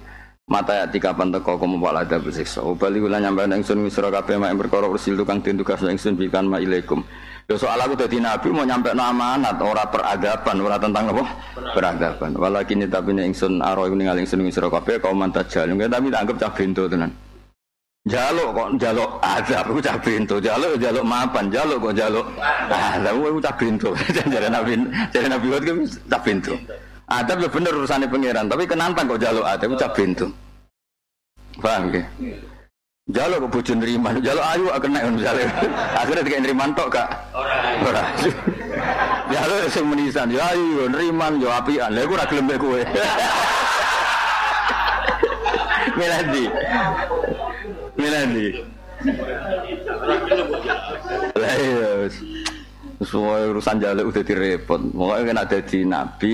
Mata 0.47 0.79
yati 0.79 0.95
kapan 1.03 1.35
teko 1.35 1.59
kamu 1.59 1.75
wal 1.75 1.99
adab 1.99 2.23
siksa. 2.31 2.63
Ubali 2.63 3.03
kula 3.03 3.19
nyampe 3.19 3.51
ingsun 3.51 3.83
misra 3.83 4.07
kabeh 4.07 4.39
mak 4.39 4.55
perkara 4.63 4.87
ursil 4.87 5.19
tukang 5.19 5.43
den 5.43 5.59
tugas 5.59 5.83
ingsun 5.83 6.15
bikan 6.15 6.47
ma 6.47 6.63
ilaikum. 6.63 7.03
Yo 7.51 7.59
soal 7.59 7.83
aku 7.83 7.99
dadi 7.99 8.23
nabi 8.23 8.47
mau 8.55 8.63
nyampe 8.63 8.95
no 8.95 9.11
amanat 9.11 9.59
ora 9.59 9.91
peradaban 9.91 10.55
ora 10.63 10.79
tentang 10.79 11.11
apa 11.11 11.23
peradaban. 11.75 12.31
Walakin 12.31 12.87
tapi 12.87 13.11
ingsun 13.11 13.59
aro 13.59 13.91
ningali 13.91 14.23
ingsun 14.23 14.39
misra 14.39 14.71
kabeh 14.71 15.03
kaum 15.03 15.19
mantajal. 15.19 15.67
Tapi 15.67 16.07
tak 16.15 16.19
anggap 16.23 16.35
cah 16.39 16.51
bento 16.55 16.87
tenan. 16.87 17.26
Jaluk 18.07 18.55
kok 18.55 18.69
jaluk 18.79 19.09
azab 19.19 19.67
ku 19.67 19.79
cah 19.83 19.99
pintu, 19.99 20.39
jaluk 20.39 20.79
jaluk 20.79 21.03
mapan, 21.03 21.51
jaluk 21.51 21.91
kok 21.91 21.95
jaluk. 21.99 22.23
Ah, 22.71 22.95
lha 23.03 23.11
ku 23.11 23.39
cah 23.43 23.55
pintu. 23.59 23.91
Jare 24.31 24.47
Nabi, 24.47 24.79
jare 25.11 25.27
Nabi 25.27 25.45
ku 25.51 25.83
cah 26.07 26.21
pintu. 26.23 26.55
Adab 27.07 27.43
ya 27.43 27.49
bener 27.51 27.71
urusannya 27.75 28.07
pangeran, 28.07 28.47
tapi 28.47 28.63
kenantang 28.63 29.11
kok 29.11 29.19
jaluk 29.19 29.43
adab 29.43 29.75
cah 29.75 29.91
pintu. 29.91 30.31
Paham 31.59 31.91
ke? 31.91 32.01
Jaluk 33.11 33.37
kok 33.43 33.51
bojo 33.59 33.73
nriman, 33.75 34.23
jaluk 34.23 34.45
ayu 34.55 34.65
akan 34.71 34.89
naik 34.95 35.05
misalnya. 35.11 35.47
Akhirnya 35.99 36.23
dikek 36.23 36.41
nriman 36.47 36.71
tok 36.79 36.89
kak. 36.95 37.11
Ora. 37.35 37.59
Ora. 37.91 38.03
Jaluk 39.27 39.67
sing 39.67 39.83
menisan, 39.83 40.31
ya 40.31 40.55
ayu 40.55 40.87
nriman 40.87 41.43
yo 41.43 41.51
apian. 41.51 41.91
Lha 41.91 42.07
iku 42.07 42.15
ora 42.15 42.25
gelem 42.31 42.55
kowe. 42.55 42.79
Lah 51.37 51.53
iya. 51.57 51.91
Semua 52.97 53.45
urusan 53.45 53.77
jaluk 53.77 54.09
udah 54.09 54.23
direpot. 54.25 54.81
Pokoknya 54.89 55.21
kan 55.29 55.37
ada 55.45 55.59
di 55.61 55.79
nabi, 55.85 56.33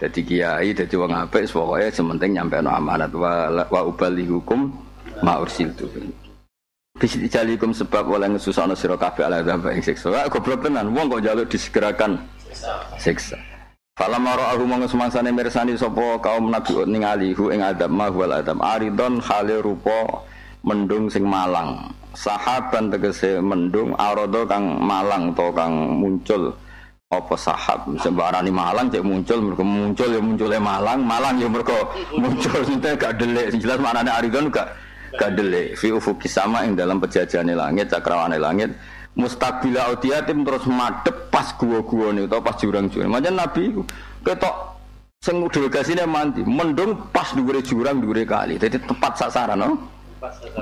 jadi 0.00 0.20
kiai, 0.24 0.68
jadi 0.72 0.94
wong 0.96 1.12
apik, 1.12 1.44
pokoknya 1.52 1.92
sementing 1.92 2.32
nyampe 2.32 2.64
no 2.64 2.72
amanat 2.72 3.12
wa, 3.12 3.52
wa 3.68 3.80
ubali 3.84 4.24
hukum 4.24 4.72
ma 5.20 5.36
ursil 5.36 5.68
tu. 5.76 5.84
Bisi 6.96 7.28
jalikum 7.28 7.76
sebab 7.76 8.08
oleh 8.08 8.32
ngesusana 8.32 8.72
sira 8.72 8.96
kabeh 8.96 9.28
ala 9.28 9.44
dzaba 9.44 9.70
ing 9.76 9.84
siksa. 9.84 10.08
Goblok 10.32 10.64
tenan 10.64 10.96
wong 10.96 11.12
kok 11.12 11.22
jaluk 11.28 11.46
disegerakan 11.52 12.16
siksa. 12.96 13.36
Falam 13.98 14.22
aku 14.30 14.62
mongko 14.62 14.94
semangsane 14.94 15.34
mirsani 15.34 15.74
sapa 15.74 16.22
kaum 16.22 16.54
nabi 16.54 16.70
ningali 16.86 17.34
hu 17.34 17.50
ing 17.50 17.66
adab 17.66 17.90
ma 17.90 18.06
wal 18.06 18.30
adam 18.30 18.62
aridon 18.62 19.18
khale 19.18 19.58
rupa 19.58 20.22
mendung 20.68 21.08
sing 21.08 21.24
malang. 21.24 21.88
Sahaban 22.12 22.92
tegese 22.92 23.40
mendung 23.40 23.96
arodo 23.96 24.44
kang 24.44 24.76
malang 24.84 25.32
to 25.32 25.48
kang 25.56 25.96
muncul 25.96 26.52
apa 27.08 27.34
sahab 27.40 27.88
sembarani 28.04 28.52
malang 28.52 28.92
cek 28.92 29.00
muncul 29.00 29.40
mereka 29.40 29.64
muncul 29.64 30.08
ya 30.12 30.20
munculnya 30.20 30.60
malang 30.60 31.00
malang 31.00 31.40
ya 31.40 31.48
mereka 31.48 31.72
muncul 32.12 32.60
sinten 32.68 33.00
gak 33.00 33.16
delik 33.16 33.48
sing 33.48 33.64
jelas 33.64 33.80
maknane 33.80 34.12
aridon 34.12 34.52
gak 34.52 34.76
gak 35.16 35.32
delik 35.32 35.72
fi 35.72 35.88
ufuki 35.88 36.28
sama 36.28 36.68
ing 36.68 36.76
dalam 36.76 37.00
pejajane 37.00 37.56
langit 37.56 37.88
cakrawane 37.88 38.36
langit 38.36 38.76
mustabila 39.18 39.90
audiatim 39.90 40.46
terus 40.46 40.64
madep 40.70 41.16
pas 41.34 41.50
gua-gua 41.58 42.14
nih 42.14 42.30
atau 42.30 42.38
pas 42.38 42.54
jurang-jurang. 42.54 43.10
Macam 43.10 43.34
Nabi 43.34 43.74
ketok 44.22 44.56
sing 45.18 45.42
delegasinya 45.50 46.06
mandi 46.06 46.46
mendung 46.46 46.94
pas 47.10 47.34
dhuwure 47.34 47.58
jurang 47.66 47.98
dhuwure 47.98 48.22
kali. 48.22 48.54
Jadi 48.56 48.78
tepat 48.78 49.18
sasaran 49.18 49.58
no. 49.58 49.74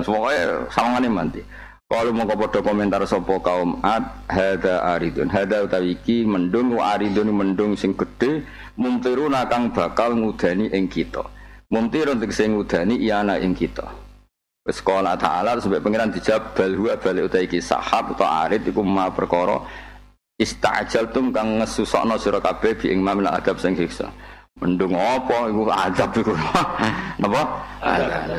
Pokoknya 0.05 0.69
sawangane 0.71 1.09
mandi. 1.09 1.41
Kalau 1.87 2.11
mau 2.11 2.27
kepada 2.27 2.59
komentar 2.59 2.99
sopo 3.07 3.39
kaum 3.39 3.79
ad 3.79 4.03
hada 4.27 4.83
aridun 4.91 5.31
hada 5.31 5.63
utawi 5.63 5.95
iki 5.95 6.27
mendung 6.27 6.75
aridun 6.75 7.31
mendung 7.31 7.79
sing 7.79 7.95
gede 7.95 8.43
mumtiru 8.75 9.31
nakang 9.31 9.71
bakal 9.71 10.11
ngudani 10.11 10.67
ing 10.75 10.91
kita. 10.91 11.23
Mumtiru 11.71 12.19
untuk 12.19 12.35
sing 12.35 12.59
ngudani 12.59 12.99
iana 12.99 13.39
ing 13.39 13.55
kita. 13.55 13.87
Sekolah 14.67 15.15
Ta'ala 15.15 15.55
sampai 15.63 15.79
pengiran 15.79 16.11
dijawab 16.11 16.51
bal 16.51 16.75
huwa 16.75 16.93
balik 16.99 17.31
utai 17.31 17.47
iki 17.47 17.63
sahab 17.63 18.19
atau 18.19 18.27
arid 18.27 18.67
iku 18.67 18.83
ma 18.83 19.07
perkara 19.07 19.63
istajal 20.35 21.07
tum 21.15 21.31
kang 21.31 21.63
ngesusokno 21.63 22.19
sira 22.19 22.43
kabeh 22.43 22.75
bi 22.75 22.91
ing 22.91 22.99
mamil 22.99 23.31
adab 23.31 23.63
sing 23.63 23.79
siksa. 23.79 24.11
Mendung 24.57 24.97
apa 24.97 25.53
iku 25.53 25.69
adab 25.69 26.09
iku. 26.17 26.33
Napa? 27.21 27.41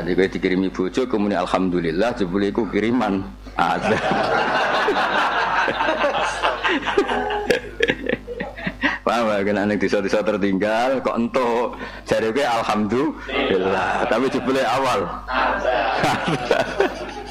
Jadi 0.03 0.11
kowe 0.19 0.27
dikirimi 0.27 0.67
bojo 0.67 1.07
kemudian 1.07 1.47
alhamdulillah 1.47 2.11
jebule 2.19 2.51
iku 2.51 2.67
kiriman 2.67 3.23
adab. 3.55 4.03
Paham 9.07 9.25
ya, 9.31 9.41
kena 9.41 9.63
ning 9.65 9.79
desa-desa 9.81 10.21
tertinggal 10.21 11.01
kok 11.01 11.17
ento 11.17 11.79
jare 12.03 12.35
kowe 12.35 12.45
alhamdulillah, 12.45 14.11
tapi 14.11 14.27
jebule 14.27 14.63
awal. 14.67 15.01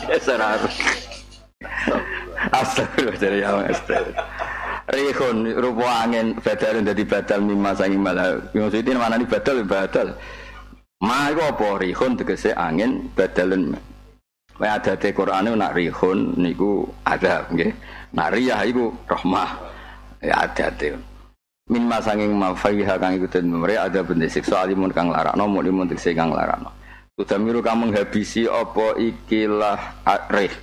Esarar. 0.15 0.63
Astagfirullah 2.55 3.19
jare 3.19 3.37
ya 3.43 3.49
astagfirullah. 3.67 4.36
Rihun 4.87 5.51
rupa 5.59 6.07
angin 6.07 6.39
badal 6.39 6.79
dadi 6.79 7.03
badal 7.03 7.39
mimma 7.43 7.75
sangi 7.75 7.99
malah. 7.99 8.39
Maksudnya 8.55 8.95
mana 8.95 9.19
nih 9.19 9.27
badal 9.27 9.57
badal. 9.67 10.07
Ma 11.03 11.27
iku 11.27 11.43
apa 11.43 11.67
rihun 11.83 12.15
tegese 12.15 12.55
angin 12.55 13.11
badalen. 13.11 13.75
Wa 14.57 14.79
ada 14.79 14.95
te 14.95 15.11
Qur'ane 15.11 15.51
nak 15.53 15.75
rihun 15.75 16.39
niku 16.39 16.87
ada 17.03 17.43
nggih. 17.51 17.71
Nak 18.15 18.27
riyah 18.31 18.63
iku 18.63 18.95
rahmah. 19.11 19.49
Ya 20.23 20.47
ada 20.47 20.71
te 20.71 20.95
min 21.67 21.83
masanging 21.83 22.31
mafaiha 22.31 22.95
kang 22.95 23.19
iku 23.19 23.27
den 23.27 23.51
mereka 23.51 23.91
ada 23.91 23.99
benda 23.99 24.27
siksa 24.31 24.63
alimun 24.63 24.91
kang 24.95 25.11
larakno 25.11 25.51
mulimun 25.51 25.87
tekse 25.91 26.15
kang 26.15 26.31
larakno 26.31 26.71
Tudamiru 27.17 27.65
kamu 27.65 27.97
habisi 27.97 28.45
apa 28.45 28.93
ikilah 28.95 30.05
reh 30.31 30.53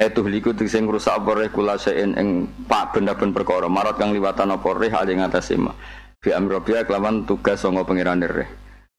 Etuh 0.00 0.24
liku 0.24 0.56
tekse 0.56 0.80
ngrusak 0.80 1.12
apa 1.12 1.30
reh 1.36 1.48
kula 1.52 1.76
sein 1.76 2.16
ing 2.16 2.48
pak 2.64 2.96
benda-benda 2.96 3.36
perkara 3.36 3.68
marat 3.68 4.00
kang 4.00 4.16
liwatan 4.16 4.56
apa 4.56 4.68
reh 4.72 4.88
ali 4.96 5.12
ngatas 5.12 5.52
ima 5.52 5.76
Fi 6.24 6.32
amrobia 6.32 6.88
kelawan 6.88 7.28
tugas 7.28 7.60
songo 7.60 7.84
pengiran 7.84 8.24
reh 8.24 8.48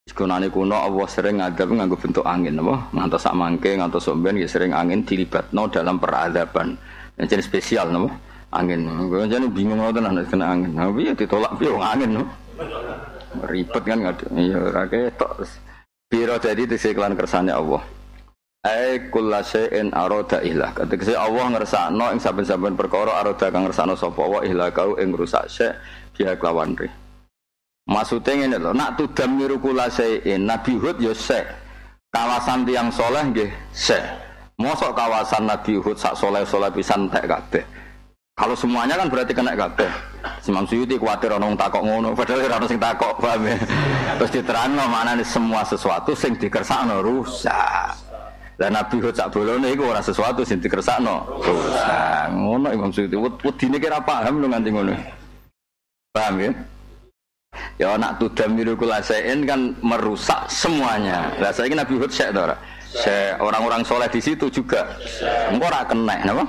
Sekunane 0.05 0.53
kuno 0.53 0.77
Allah 0.77 1.09
sering 1.09 1.41
ngadab 1.41 1.73
nganggo 1.73 1.97
bentuk 1.97 2.21
angin 2.21 2.61
apa 2.61 2.93
ngantos 2.93 3.21
sak 3.25 3.33
mangke 3.33 3.73
ngantos 3.73 4.05
somben 4.05 4.37
ya 4.37 4.45
sering 4.45 4.77
angin 4.77 5.01
dilibatno 5.01 5.73
dalam 5.73 5.97
peradaban 5.97 6.77
yang 7.17 7.25
jenis 7.25 7.49
spesial 7.49 7.89
napa 7.89 8.09
angin. 8.51 8.85
Gue 9.07 9.25
jadi 9.29 9.47
bingung 9.47 9.79
ngoten 9.79 10.05
anak 10.05 10.27
kena 10.27 10.51
angin. 10.51 10.75
Nah, 10.75 10.91
piye 10.91 11.13
ditolak 11.15 11.55
piye 11.57 11.71
angin 11.79 12.09
no. 12.19 12.23
Ribet 13.47 13.83
kan 13.87 13.97
nggak 14.03 14.27
Iya, 14.35 14.57
ora 14.59 14.83
ketok. 14.85 15.47
Piro 16.11 16.35
jadi 16.35 16.67
iklan 16.67 17.15
kersane 17.15 17.53
Allah. 17.55 17.79
Ai 18.61 19.09
kulla 19.09 19.41
arada 19.41 20.37
ihlah. 20.45 20.69
Ketika 20.77 21.17
Allah 21.17 21.49
ngersakno 21.49 22.13
ing 22.13 22.21
saben-saben 22.21 22.77
perkara 22.77 23.17
arada 23.17 23.49
kang 23.49 23.65
ngersakno 23.65 23.97
sapa 23.97 24.21
wa 24.21 24.45
ihlah 24.45 24.69
kau 24.69 24.93
ing 25.01 25.17
rusak 25.17 25.49
syai' 25.49 25.73
dia 26.13 26.37
kelawan 26.37 26.77
ri. 26.77 26.85
Maksudnya 27.89 28.45
ngene 28.45 28.57
lho, 28.61 28.71
nak 28.77 29.01
tudam 29.01 29.33
miru 29.33 29.57
kula 29.57 29.89
syai'in 29.89 30.45
Nabi 30.45 30.77
Hud 30.77 31.01
ya 31.01 31.09
syai'. 31.09 31.49
Kawasan 32.13 32.61
tiang 32.61 32.93
soleh 32.93 33.33
nggih 33.33 33.49
syai'. 33.73 34.05
Mosok 34.61 34.93
kawasan 34.93 35.49
Nabi 35.49 35.81
Hud 35.81 35.97
sak 35.97 36.13
soleh-soleh 36.13 36.69
pisan 36.69 37.09
tek 37.09 37.25
kabeh. 37.25 37.65
Kalau 38.37 38.53
semuanya 38.53 38.93
kan 38.93 39.09
berarti 39.09 39.33
kena 39.33 39.57
kabeh. 39.57 39.89
Imam 40.45 40.69
Suyuti 40.69 41.01
kuatir 41.01 41.33
orang 41.33 41.57
takok 41.57 41.81
ngono, 41.81 42.13
padahal 42.13 42.45
orang 42.45 42.69
sing 42.69 42.77
takok, 42.77 43.17
paham 43.17 43.41
ya? 43.49 43.57
Terus 44.21 44.31
diterangno 44.37 44.85
maknane 44.85 45.25
semua 45.25 45.65
sesuatu 45.65 46.13
sing 46.13 46.37
dikersakno 46.37 47.01
rusak. 47.01 48.10
Dan 48.59 48.77
Nabi 48.77 48.97
Hud 49.01 49.15
sak 49.15 49.31
bolone 49.33 49.73
iku 49.73 49.89
ora 49.89 50.01
sesuatu 50.03 50.41
sing 50.45 50.59
dikersakno 50.63 51.41
rusak. 51.41 52.29
Ngono 52.35 52.67
Imam 52.71 52.91
Suyuti. 52.93 53.17
Wedine 53.17 53.77
kira 53.79 53.99
paham 54.03 54.43
lho 54.43 54.47
nganti 54.51 54.69
ngono. 54.69 54.93
Paham 56.11 56.35
ya? 56.39 56.51
Ya 57.79 57.97
nak 57.97 58.21
tudamiru 58.21 58.77
kulasain 58.77 59.43
kan 59.43 59.75
merusak 59.81 60.47
semuanya. 60.47 61.33
Lah 61.41 61.51
saiki 61.51 61.73
Nabi 61.73 61.97
Hud 61.97 62.11
sek 62.11 62.31
to 62.31 62.41
ora? 62.43 62.57
orang-orang 63.39 63.87
soleh 63.87 64.11
di 64.11 64.19
situ 64.19 64.51
juga. 64.51 64.83
Engko 65.47 65.71
ora 65.71 65.81
kena, 65.87 66.15
napa? 66.27 66.43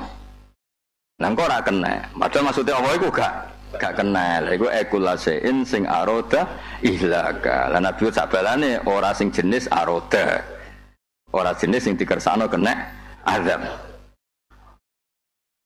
Nah 1.22 1.30
kok 1.38 1.46
ora 1.46 1.58
kena. 1.62 1.92
Padahal 2.18 2.44
maksudnya 2.50 2.74
apa 2.74 2.88
iku 2.98 3.08
gak 3.14 3.34
gak 3.78 3.92
kena. 3.94 4.42
Lha 4.42 4.50
iku 4.58 4.66
ekulasein 4.66 5.62
sing 5.62 5.86
aroda 5.86 6.50
ihlaka. 6.82 7.70
Lah 7.70 7.78
Nabi 7.78 8.10
sabalane 8.10 8.82
ora 8.90 9.14
sing 9.14 9.30
jenis 9.30 9.70
aroda. 9.70 10.42
Ora 11.32 11.56
jenis 11.56 11.88
sing 11.88 11.96
dikersano 11.96 12.46
kena 12.46 12.76
azab. 13.24 13.64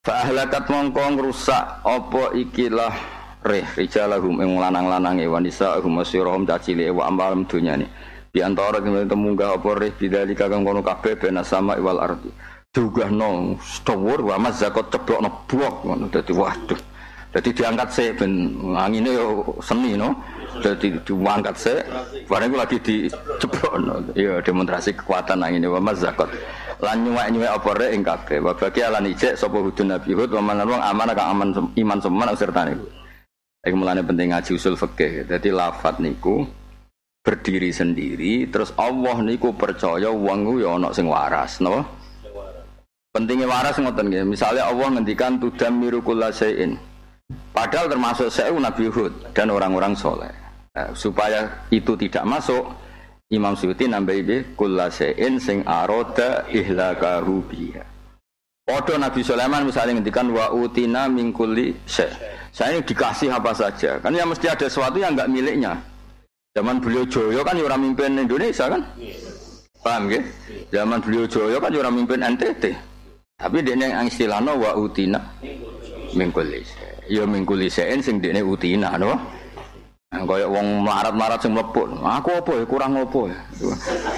Fa 0.07 0.23
ahlakat 0.23 0.71
mongko 0.71 1.03
ngrusak 1.19 1.83
apa 1.83 2.23
ikilah 2.39 2.95
rih 3.43 3.67
rijalahum 3.75 4.39
ing 4.39 4.55
lanang-lanange 4.55 5.27
wanisa 5.27 5.79
hum 5.83 5.99
masirahum 5.99 6.47
cacile 6.47 6.91
wa 6.95 7.11
ambalem 7.11 7.43
dunyane. 7.43 7.91
Di 8.31 8.41
antara 8.47 8.79
kang 8.79 8.95
temunggah 9.11 9.59
apa 9.59 9.71
rih 9.75 9.93
bidalika 9.99 10.47
kang 10.47 10.63
kono 10.63 10.87
kabeh 10.87 11.19
bena 11.19 11.43
sama 11.43 11.75
wal 11.83 11.99
ardi 11.99 12.31
juga 12.77 13.09
no 13.09 13.57
stowur 13.65 14.21
wa 14.21 14.37
zakot 14.53 14.93
ceblok 14.93 15.25
no 15.25 15.33
ngono 15.49 16.13
dadi 16.13 16.33
waduh 16.37 16.77
jadi 17.33 17.49
diangkat 17.57 17.89
sih 17.89 18.13
ben 18.13 18.53
anginnya 18.77 19.17
yo 19.17 19.57
seni 19.65 19.97
no 19.97 20.13
jadi 20.63 20.89
diangkat 21.03 21.55
sih 21.57 21.79
barang 22.29 22.49
itu 22.49 22.57
lagi 22.57 22.77
diceblok 22.81 23.75
no 23.81 24.01
iya 24.17 24.39
demonstrasi 24.41 24.95
kekuatan 24.97 25.43
anginnya 25.43 25.73
wa 25.73 25.81
mas 25.81 26.01
zakot 26.01 26.29
lan 26.81 27.05
nyuwek 27.05 27.27
nyuwek 27.33 27.53
apa 27.57 27.71
rek 27.77 27.91
ing 27.97 28.03
kabeh 28.05 28.39
wa 28.45 28.53
bagi 28.53 28.81
ala 28.85 29.01
ijek 29.01 29.35
sapa 29.37 29.57
hudun 29.57 29.97
nabi 29.97 30.13
hud 30.13 30.31
wa 30.37 30.43
man 30.45 30.65
wong 30.65 30.83
aman 30.83 31.09
kang 31.17 31.29
aman 31.33 31.49
iman 31.73 31.99
semen 32.01 32.29
serta 32.37 32.63
niku 32.69 32.87
Iku 33.67 33.75
mulane 33.75 34.07
penting 34.07 34.31
ngaji 34.31 34.55
usul 34.55 34.79
fikih. 34.79 35.27
Jadi 35.27 35.51
lafat 35.51 35.99
niku 35.99 36.47
berdiri 37.27 37.75
sendiri 37.75 38.47
terus 38.47 38.71
Allah 38.79 39.19
niku 39.27 39.51
percaya 39.59 40.07
wong 40.07 40.63
ya 40.63 40.79
ana 40.79 40.95
sing 40.95 41.11
waras, 41.11 41.59
napa? 41.59 41.83
Pentingnya 43.11 43.51
waras 43.51 43.75
ngoten 43.75 44.07
nggih. 44.07 44.23
Misalnya 44.23 44.71
Allah 44.71 44.87
ngendikan 44.95 45.43
tudammiru 45.43 45.99
kullasain. 45.99 46.79
Padahal 47.51 47.91
termasuk 47.91 48.31
saya 48.31 48.55
Nabi 48.55 48.87
Hud 48.87 49.35
dan 49.35 49.51
orang-orang 49.51 49.99
soleh. 49.99 50.31
Nah, 50.77 50.93
supaya 50.93 51.65
itu 51.73 51.97
tidak 51.97 52.29
masuk, 52.29 52.69
Imam 53.33 53.57
Suyuti 53.57 53.89
nambahi 53.89 54.53
kullasain 54.61 55.41
sing 55.41 55.65
aroda 55.65 56.45
ihlakahu 56.53 57.41
biha. 57.49 57.81
Podo 58.67 58.99
Nabi 59.01 59.25
Sulaiman 59.25 59.65
misalnya 59.65 59.97
ngendikan 59.97 60.29
wa 60.35 60.51
utina 60.51 61.07
min 61.09 61.33
kulli 61.33 61.71
Saya 61.87 62.83
dikasih 62.83 63.33
apa 63.33 63.57
saja. 63.57 63.97
Kan 64.03 64.13
ya 64.13 64.27
mesti 64.29 64.53
ada 64.53 64.67
sesuatu 64.69 65.01
yang 65.01 65.17
nggak 65.17 65.31
miliknya. 65.33 65.81
Zaman 66.53 66.83
beliau 66.83 67.07
Joyo 67.09 67.41
kan 67.47 67.57
ya 67.57 67.65
orang 67.69 67.81
mimpin 67.81 68.17
Indonesia 68.17 68.67
kan? 68.67 68.83
Paham 69.81 70.11
ya? 70.13 70.21
Zaman 70.73 70.99
beliau 70.99 71.25
Joyo 71.31 71.57
kan 71.63 71.73
ya 71.73 71.79
orang 71.85 71.95
mimpin 72.05 72.21
NTT. 72.21 72.65
Tapi 73.37 73.61
dia 73.65 73.77
yang 73.77 74.09
istilahnya 74.09 74.53
wa 74.53 74.73
utina 74.77 75.21
mingkulis. 76.17 76.69
Ya 77.07 77.23
mingkulis 77.29 77.77
sing 77.77 78.19
dia 78.19 78.41
utina, 78.43 78.97
no? 78.99 79.36
Nah, 80.15 80.23
kayak 80.23 80.47
wong 80.47 80.87
marat-marat 80.87 81.43
sing 81.43 81.51
mleput. 81.51 81.91
Aku 81.99 82.31
apa 82.39 82.53
ya 82.63 82.65
kurang 82.65 82.95
apa 82.95 83.21
ya? 83.27 83.39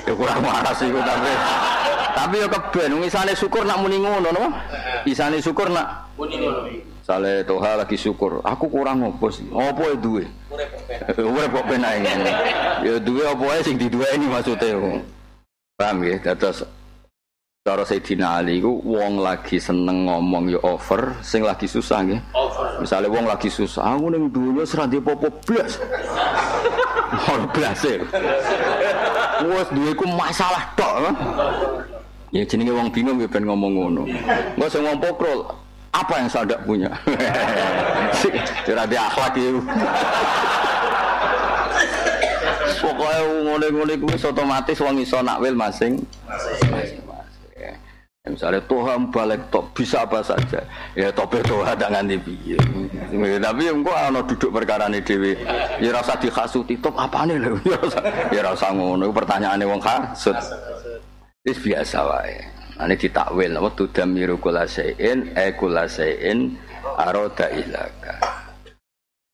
Ya 0.04 0.12
kurang 0.12 0.44
waras 0.44 0.78
iku 0.84 1.00
tapi. 1.00 1.32
Tapi 2.12 2.34
ya 2.44 2.48
keben 2.50 2.92
misale 3.00 3.32
syukur 3.32 3.64
nak 3.64 3.80
muni 3.80 3.96
ngono 3.96 4.28
no. 4.28 4.44
Isane 5.08 5.40
syukur 5.40 5.72
nak 5.72 6.12
muni 6.20 6.44
ngono. 6.44 6.68
Sale 7.00 7.40
toha 7.48 7.80
lagi 7.80 7.96
syukur. 7.96 8.44
Aku 8.44 8.68
kurang 8.68 9.00
apa 9.00 9.26
sih? 9.32 9.48
Apa 9.48 9.80
ya 9.88 9.96
duwe? 9.96 10.28
Urip 11.16 11.50
kok 11.56 11.64
penak. 11.64 12.04
Ya 12.86 12.94
duwe 13.02 13.26
apa 13.26 13.64
sing 13.64 13.74
diduweni 13.74 14.28
maksude. 14.28 15.02
Paham 15.74 15.98
ya? 16.04 16.20
Dados 16.20 16.62
cara 17.68 17.84
Sayyidina 17.84 18.40
Ali 18.40 18.64
ku 18.64 18.80
wong 18.80 19.20
lagi 19.20 19.60
seneng 19.60 20.08
ngomong 20.08 20.48
ya 20.48 20.56
over, 20.64 21.12
sing 21.20 21.44
lagi 21.44 21.68
susah 21.68 22.00
nggih. 22.00 22.16
Misalnya 22.80 23.12
wong 23.12 23.28
lagi 23.28 23.52
susah, 23.52 23.92
aku 23.92 24.08
ning 24.08 24.32
dunya 24.32 24.64
ndek 24.64 25.04
apa 25.04 25.28
blas. 25.44 25.72
Ora 27.28 27.44
blas. 27.52 27.84
e. 27.84 28.00
Wes 29.44 29.68
duwe 29.68 29.92
ku 29.92 30.08
masalah 30.08 30.64
tok. 30.80 31.12
kan? 31.12 31.14
Ya 32.32 32.48
jenenge 32.48 32.72
wong 32.72 32.88
bingung 32.88 33.20
ben 33.20 33.44
ngomong 33.44 33.72
ngono. 33.76 34.02
Engko 34.56 34.66
sing 34.72 34.88
wong 34.88 34.96
pokrol, 34.96 35.52
apa 35.92 36.24
yang 36.24 36.28
saya 36.32 36.48
tidak 36.48 36.64
punya? 36.64 36.90
Tidak 38.64 38.80
ada 38.80 38.98
akhlak 39.12 39.36
ya. 39.36 39.50
Pokoknya 42.80 43.20
ngone-ngone 43.44 43.94
kuwi 44.00 44.16
otomatis 44.16 44.80
wong 44.80 44.96
iso 45.04 45.20
nakwil 45.20 45.52
masing 45.52 46.00
masing. 46.24 46.97
Ya, 48.28 48.36
misalnya 48.36 48.60
Tuhan 48.68 49.08
balik 49.08 49.40
top 49.48 49.72
bisa 49.72 50.04
apa 50.04 50.20
saja 50.20 50.60
ya 50.92 51.08
tope 51.16 51.40
Tuhan 51.48 51.72
dengan 51.80 52.04
Ya, 53.08 53.40
tapi 53.40 53.64
engko 53.72 53.88
ana 53.88 54.20
duduk 54.20 54.52
perkara 54.52 54.84
ini 54.92 55.00
dewi 55.00 55.32
ya 55.80 55.96
rasa 55.96 56.12
dikhasuti 56.20 56.76
top 56.76 56.92
apa 57.00 57.24
nih 57.24 57.40
lho 57.40 57.56
ya 57.72 57.80
rasa 57.80 58.00
ya 58.28 58.40
rasa 58.44 58.66
ngono 58.76 59.08
pertanyaane 59.08 59.64
wong 59.64 59.80
hasud 59.80 60.36
Wis 61.40 61.56
biasa 61.56 62.04
wae. 62.04 62.36
Ane 62.76 63.00
ditakwil 63.00 63.56
apa 63.56 63.72
tudamiru 63.72 64.36
kula 64.36 64.68
sein 64.68 65.32
e 65.32 65.46
kula 65.56 65.88
sein 65.88 66.52
aroda 67.00 67.48
ilaka. 67.48 68.20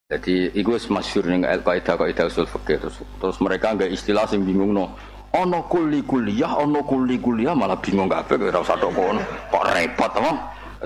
Jadi 0.07 0.55
wis 0.55 0.87
masyhur 0.87 1.27
ning 1.27 1.43
kaidah 1.43 1.99
kaidah 1.99 2.31
usul 2.31 2.47
fikih 2.47 2.79
terus, 2.79 3.03
terus 3.03 3.37
mereka 3.43 3.75
enggak 3.75 3.91
istilah 3.91 4.23
sing 4.31 4.47
bingung 4.47 4.71
no. 4.71 4.95
Ono 5.35 5.67
kuli 5.67 6.07
kuliah, 6.07 6.63
ono 6.63 6.87
kuli 6.87 7.19
kuliah 7.19 7.59
malah 7.59 7.75
bingung 7.83 8.07
kabeh 8.07 8.39
ora 8.39 8.63
usah 8.63 8.79
tok 8.79 8.95
kono. 8.95 9.19
Kok 9.51 9.65
repot 9.67 10.13
apa? 10.15 10.33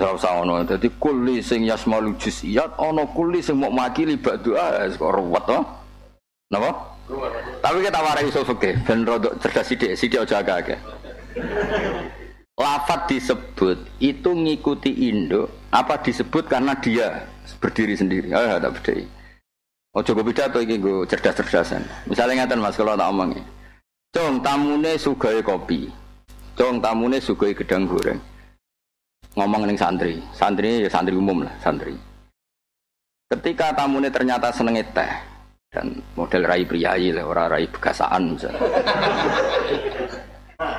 Ora 0.00 0.08
usah 0.16 0.30
ngono. 0.40 0.64
Dadi 0.64 0.88
kuli 0.96 1.44
sing 1.44 1.68
yasmalu 1.68 2.16
juz'iyat, 2.16 2.80
ono 2.80 3.04
kuli 3.12 3.44
sing 3.44 3.60
mau 3.60 3.68
makili 3.68 4.16
bak 4.16 4.40
doa 4.40 4.88
kok 4.88 5.12
ruwet 5.12 5.44
to. 5.44 5.58
Napa? 6.48 6.70
Tapi 7.60 7.76
kita 7.84 8.00
warai 8.00 8.28
usul 8.28 8.44
fikih 8.44 8.74
ben 8.84 9.04
rodok 9.04 9.36
cerdas 9.40 9.68
sithik, 9.68 9.92
sithik 9.96 10.24
aja 10.24 10.40
agak-agak. 10.40 10.80
Lafat 12.56 13.08
disebut 13.08 13.78
itu 14.00 14.30
ngikuti 14.32 14.92
induk 15.12 15.52
apa 15.72 16.00
disebut 16.00 16.48
karena 16.48 16.72
dia 16.80 17.28
berdiri 17.60 17.94
sendiri. 17.96 18.28
Ah, 18.32 18.56
tak 18.56 18.80
berdiri. 18.80 19.04
Oh 19.92 20.04
coba 20.04 20.20
pidato 20.24 20.60
iki 20.60 20.76
gue 20.80 21.04
cerdas-cerdasan. 21.08 21.84
Misalnya 22.08 22.44
ngatan 22.44 22.60
Mas 22.60 22.76
kalau 22.76 22.96
tak 22.96 23.08
omongi. 23.08 23.40
Cong 24.08 24.40
tamune 24.40 24.96
sugai 24.96 25.44
kopi. 25.44 25.84
Cong 26.56 26.80
tamune 26.80 27.20
sugai 27.20 27.52
gedang 27.52 27.84
goreng. 27.84 28.16
Ngomong 29.36 29.68
ning 29.68 29.76
santri. 29.76 30.16
Santri 30.32 30.80
ya 30.80 30.88
santri 30.88 31.12
umum 31.12 31.44
lah, 31.44 31.52
santri. 31.60 31.92
Ketika 33.28 33.76
tamune 33.76 34.08
ternyata 34.08 34.48
seneng 34.48 34.80
teh 34.96 35.12
dan 35.68 36.00
model 36.16 36.48
rai 36.48 36.64
priayi 36.64 37.12
lah, 37.12 37.28
orang 37.28 37.52
rai 37.52 37.68
begasaan 37.68 38.32
misalnya. 38.32 38.64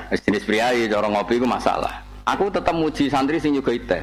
Jenis 0.26 0.50
priayi 0.50 0.90
cara 0.90 1.06
ngopi 1.06 1.38
itu 1.38 1.46
masalah. 1.46 2.02
Aku 2.26 2.50
tetap 2.50 2.74
muji 2.74 3.14
santri 3.14 3.38
sing 3.38 3.54
juga 3.54 3.78
teh. 3.78 4.02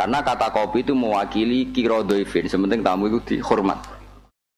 Karena 0.00 0.24
kata 0.24 0.48
kopi 0.48 0.80
itu 0.80 0.96
mewakili 0.96 1.76
kiro 1.76 2.00
doifin, 2.00 2.48
sementing 2.48 2.80
tamu 2.80 3.12
itu 3.12 3.20
dihormat. 3.36 3.99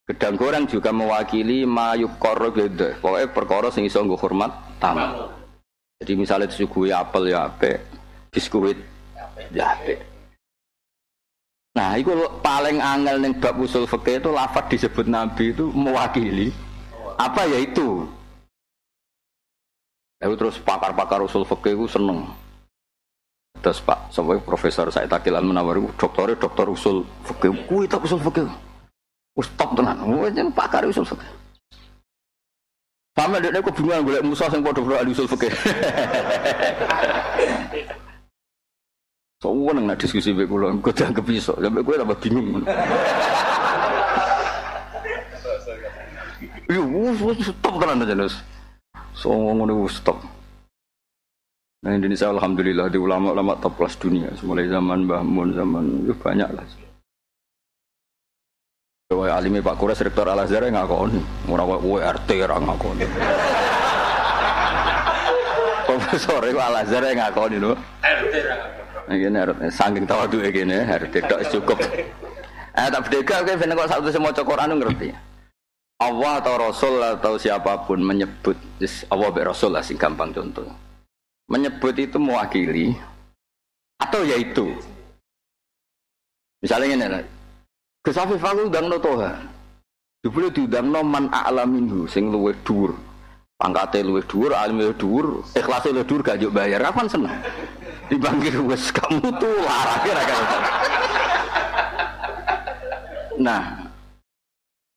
Gedang 0.03 0.35
goreng 0.35 0.65
juga 0.67 0.91
mewakili 0.91 1.63
mayuk 1.63 2.19
koro 2.19 2.51
gede. 2.51 2.99
Pokoknya 2.99 3.29
perkara 3.31 3.69
sing 3.71 3.87
iso 3.87 4.03
nggo 4.03 4.19
hormat 4.19 4.51
tamu. 4.83 5.31
Jadi 6.03 6.19
misalnya 6.19 6.51
disuguhi 6.51 6.91
apel 6.91 7.31
ya 7.31 7.47
ape, 7.47 7.79
biskuit 8.35 8.75
ya 9.55 9.79
ape. 9.79 10.03
Nah, 11.79 11.95
itu 11.95 12.11
paling 12.43 12.83
angel 12.83 13.17
ning 13.23 13.33
bab 13.39 13.57
usul 13.63 13.87
fikih 13.87 14.19
itu 14.19 14.29
lafaz 14.35 14.67
disebut 14.69 15.07
Nabi 15.07 15.55
itu 15.55 15.71
mewakili 15.71 16.51
apa 17.17 17.47
ya 17.47 17.63
itu. 17.63 18.03
Lalu 20.19 20.35
terus 20.35 20.59
pakar-pakar 20.59 21.23
usul 21.23 21.47
fikih 21.47 21.79
itu 21.79 21.87
seneng. 21.87 22.27
Terus 23.63 23.79
Pak, 23.79 24.11
sampai 24.11 24.43
Profesor 24.43 24.91
saya 24.91 25.07
Takilan 25.07 25.47
menawar 25.47 25.79
dokternya 25.95 26.35
dokter 26.35 26.67
usul 26.67 27.07
fikih. 27.23 27.55
Kuwi 27.71 27.87
tak 27.87 28.03
usul 28.03 28.19
fikih. 28.19 28.72
Wis 29.39 29.49
top 29.57 29.73
tenan. 29.77 29.97
Jen 30.33 30.53
pakar 30.53 30.85
usul 30.85 31.09
fikih. 31.09 31.31
Sampai 33.13 33.45
dia 33.45 33.61
kok 33.61 33.77
bingung 33.77 34.09
golek 34.09 34.25
musuh 34.25 34.49
sing 34.49 34.65
padha 34.65 34.81
ahli 34.81 35.13
usul 35.13 35.29
fikih. 35.29 35.53
Soalnya 39.43 39.83
nak 39.83 39.99
diskusi 39.99 40.31
be 40.31 40.47
kula, 40.47 40.71
engko 40.71 40.95
dianggap 40.95 41.27
iso, 41.29 41.51
sampai 41.59 41.83
kowe 41.83 41.99
tambah 41.99 42.15
bingung. 42.23 42.63
Yo, 46.71 46.83
wis 47.27 47.51
stop 47.51 47.75
tenan 47.83 48.07
aja, 48.07 48.15
Nus. 48.15 48.39
So 49.19 49.35
ngono 49.35 49.83
wis 49.83 49.99
stop. 49.99 50.23
Nah 51.83 51.99
Indonesia 51.99 52.31
alhamdulillah 52.31 52.87
di 52.87 53.03
ulama-ulama 53.03 53.59
top 53.59 53.83
kelas 53.83 53.99
dunia, 53.99 54.31
mulai 54.47 54.71
zaman 54.71 55.11
Mbah 55.11 55.27
Mun, 55.27 55.51
zaman 55.53 56.07
banyak 56.23 56.49
lah. 56.55 56.63
Kowe 59.13 59.29
alime 59.29 59.61
Pak 59.61 59.77
Kures 59.77 60.01
Rektor 60.01 60.25
Al 60.25 60.41
Azhar 60.41 60.65
ngakoni, 60.65 61.21
ora 61.45 61.69
kowe 61.69 62.01
RT 62.01 62.49
ora 62.49 62.57
ngakoni. 62.57 63.05
Profesor 65.87 66.41
itu 66.49 66.57
Al 66.57 66.81
Azhar 66.81 67.05
ngakoni 67.05 67.61
lho. 67.61 67.77
RT 68.01 68.35
ora 68.41 68.55
ngakoni. 68.57 68.81
Ini 69.13 69.69
saking 69.69 70.09
tawadhu 70.09 70.41
gini, 70.49 70.81
RT 70.81 71.29
tok 71.29 71.45
cukup. 71.53 71.85
Eh 72.73 72.89
tak 72.89 73.05
beda 73.05 73.45
kowe 73.45 73.53
ben 73.53 73.77
kok 73.77 73.89
satu 73.93 74.09
semua 74.09 74.33
Quran 74.33 74.81
ngerti. 74.81 75.13
Allah 76.01 76.41
atau 76.41 76.57
Rasul 76.57 76.97
atau 77.05 77.37
siapa 77.37 77.85
pun 77.85 78.01
menyebut 78.01 78.57
Allah 79.13 79.29
be 79.29 79.45
Rasul 79.45 79.77
lah 79.77 79.85
sing 79.85 80.01
gampang 80.01 80.33
contoh. 80.33 80.65
Menyebut 81.53 81.93
itu 82.01 82.17
mewakili 82.17 82.97
atau 84.01 84.25
yaitu. 84.25 84.73
Misalnya 86.65 87.21
ini, 87.21 87.42
Gus 88.03 88.19
Afif 88.19 88.43
aku 88.43 88.67
udang 88.67 88.91
no 88.91 88.99
toha. 88.99 89.39
Jebule 90.27 90.51
diundang 90.51 90.91
no 90.91 91.07
man 91.07 91.31
a'laminhu 91.31 92.11
sing 92.11 92.35
luwih 92.35 92.55
dhuwur. 92.67 92.99
Pangkate 93.55 94.03
luwih 94.03 94.27
dhuwur, 94.27 94.51
alim 94.59 94.83
luwih 94.83 94.99
dhuwur, 94.99 95.27
ikhlase 95.55 95.95
luwih 95.95 96.03
dhuwur 96.03 96.23
gak 96.27 96.43
njuk 96.43 96.51
bayar. 96.51 96.83
Kapan 96.83 97.07
seneng? 97.07 97.35
Dipanggil 98.11 98.59
wis 98.67 98.91
kamu 98.91 99.23
tuh 99.39 99.55
larang 99.63 100.01
kira 100.03 100.23
Nah, 103.39 103.63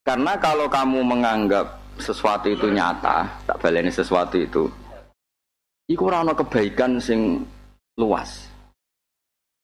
karena 0.02 0.34
kalau 0.41 0.65
kamu 0.65 1.06
menganggap 1.06 1.78
sesuatu 2.02 2.50
itu 2.50 2.74
nyata, 2.74 3.30
tak 3.46 3.58
baleni 3.62 3.94
sesuatu 3.94 4.36
itu, 4.41 4.65
iku 5.86 6.10
ora 6.10 6.26
ana 6.26 6.34
kebaikan 6.34 6.98
sing 6.98 7.46
luas. 8.02 8.44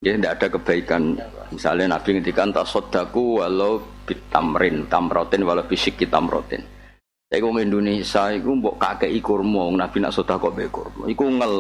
Ya 0.02 0.18
tidak 0.18 0.34
ada 0.42 0.48
kebaikan. 0.58 1.14
Misalnya 1.54 1.94
Nabi 1.94 2.18
ngendikan 2.18 2.50
tasodaku 2.50 3.38
walau 3.38 3.86
bitamrin, 4.10 4.90
tamrotin 4.90 5.46
walau 5.46 5.62
fisik 5.70 6.02
tamrotin. 6.10 6.66
Saya 7.30 7.46
wong 7.46 7.62
Indonesia 7.62 8.34
iku 8.34 8.58
mbok 8.58 8.82
kakek 8.82 9.14
kurma, 9.22 9.70
Nabi 9.70 10.02
nak 10.02 10.18
sedekah 10.18 10.42
kok 10.42 10.54
be 10.58 10.66
kurma. 10.74 11.06
Iku 11.06 11.24
ngel 11.30 11.54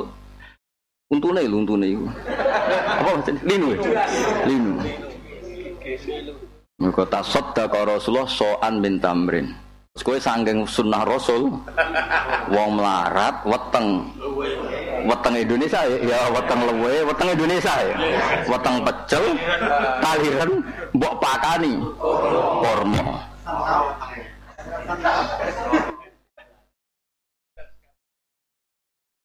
untune 1.13 1.45
lho 1.45 1.57
untune 1.61 1.85
iku. 1.85 2.05
Apa 2.97 3.09
maksudnya? 3.13 3.41
Linu. 3.45 3.67
ya? 3.77 3.79
Linu. 4.49 4.73
Mergo 6.81 7.05
tasaddaqa 7.05 7.85
Rasulullah 7.85 8.25
so'an 8.25 8.81
min 8.81 8.97
tamrin. 8.97 9.53
Kowe 9.91 10.15
sanggeng 10.15 10.63
sunnah 10.63 11.03
Rasul 11.03 11.51
wong 12.47 12.69
melarat 12.79 13.43
weteng 13.43 14.07
weteng 15.03 15.35
Indonesia 15.35 15.83
ya, 15.83 16.15
ya 16.15 16.19
weteng 16.31 16.63
lewe, 16.63 17.03
weteng 17.03 17.27
Indonesia 17.35 17.75
ya. 17.75 17.95
Weteng 18.47 18.87
pecel 18.87 19.35
kaliran 19.99 20.51
mbok 20.95 21.13
pakani 21.19 21.75
kormo. 22.63 23.03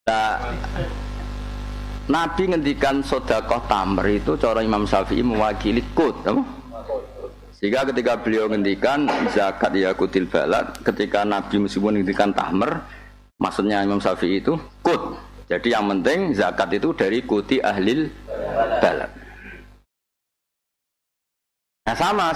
Nah, 0.06 0.34
Nabi 2.10 2.42
ngendikan 2.46 3.06
sodakoh 3.06 3.62
tamr 3.70 4.06
itu 4.06 4.34
cara 4.38 4.66
Imam 4.66 4.82
Syafi'i 4.86 5.22
mewakili 5.22 5.82
kut, 5.94 6.14
apa? 6.26 6.55
Sehingga 7.56 7.88
ketika 7.88 8.20
beliau 8.20 8.52
ngendikan 8.52 9.08
zakat 9.32 9.72
yakutil 9.72 10.28
balad, 10.28 10.76
ketika 10.84 11.24
Nabi 11.24 11.64
meskipun 11.64 11.96
ngendikan 11.96 12.28
tamr, 12.36 12.84
maksudnya 13.40 13.80
Imam 13.80 13.96
Syafi'i 13.96 14.44
itu 14.44 14.60
kut. 14.84 15.16
Jadi 15.48 15.72
yang 15.72 15.88
penting 15.88 16.36
zakat 16.36 16.68
itu 16.76 16.92
dari 16.92 17.24
kuti 17.24 17.56
ahlil 17.64 18.12
balad. 18.82 19.08
Nah 21.86 21.96
sama, 21.96 22.34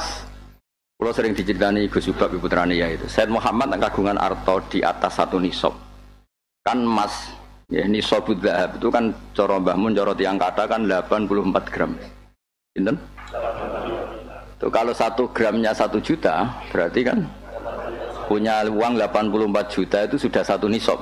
Kalau 1.00 1.16
sering 1.16 1.32
diceritani 1.32 1.88
Gus 1.88 2.12
Subab 2.12 2.28
ibu 2.36 2.44
putrane 2.44 2.76
ya 2.76 2.84
itu. 2.92 3.08
Said 3.08 3.32
Muhammad 3.32 3.72
kagungan 3.80 4.20
arto 4.20 4.60
di 4.68 4.84
atas 4.84 5.16
satu 5.16 5.40
nisab. 5.40 5.72
Kan 6.60 6.84
emas 6.84 7.32
ya 7.72 7.88
itu 7.88 8.88
kan 8.92 9.08
cara 9.32 9.56
Mbah 9.56 9.80
Mun 9.80 9.96
cara 9.96 10.12
tiyang 10.12 10.36
kata 10.36 10.68
kan 10.68 10.84
84 10.84 11.72
gram. 11.72 11.96
Pinten? 12.76 13.00
Tuh 14.60 14.68
kalau 14.68 14.92
satu 14.92 15.24
gramnya 15.32 15.72
satu 15.72 15.96
juta 16.04 16.44
berarti 16.68 17.00
kan 17.00 17.24
punya 18.28 18.60
uang 18.68 19.00
84 19.00 19.72
juta 19.72 19.98
itu 20.04 20.16
sudah 20.20 20.44
satu 20.44 20.68
nisab. 20.68 21.00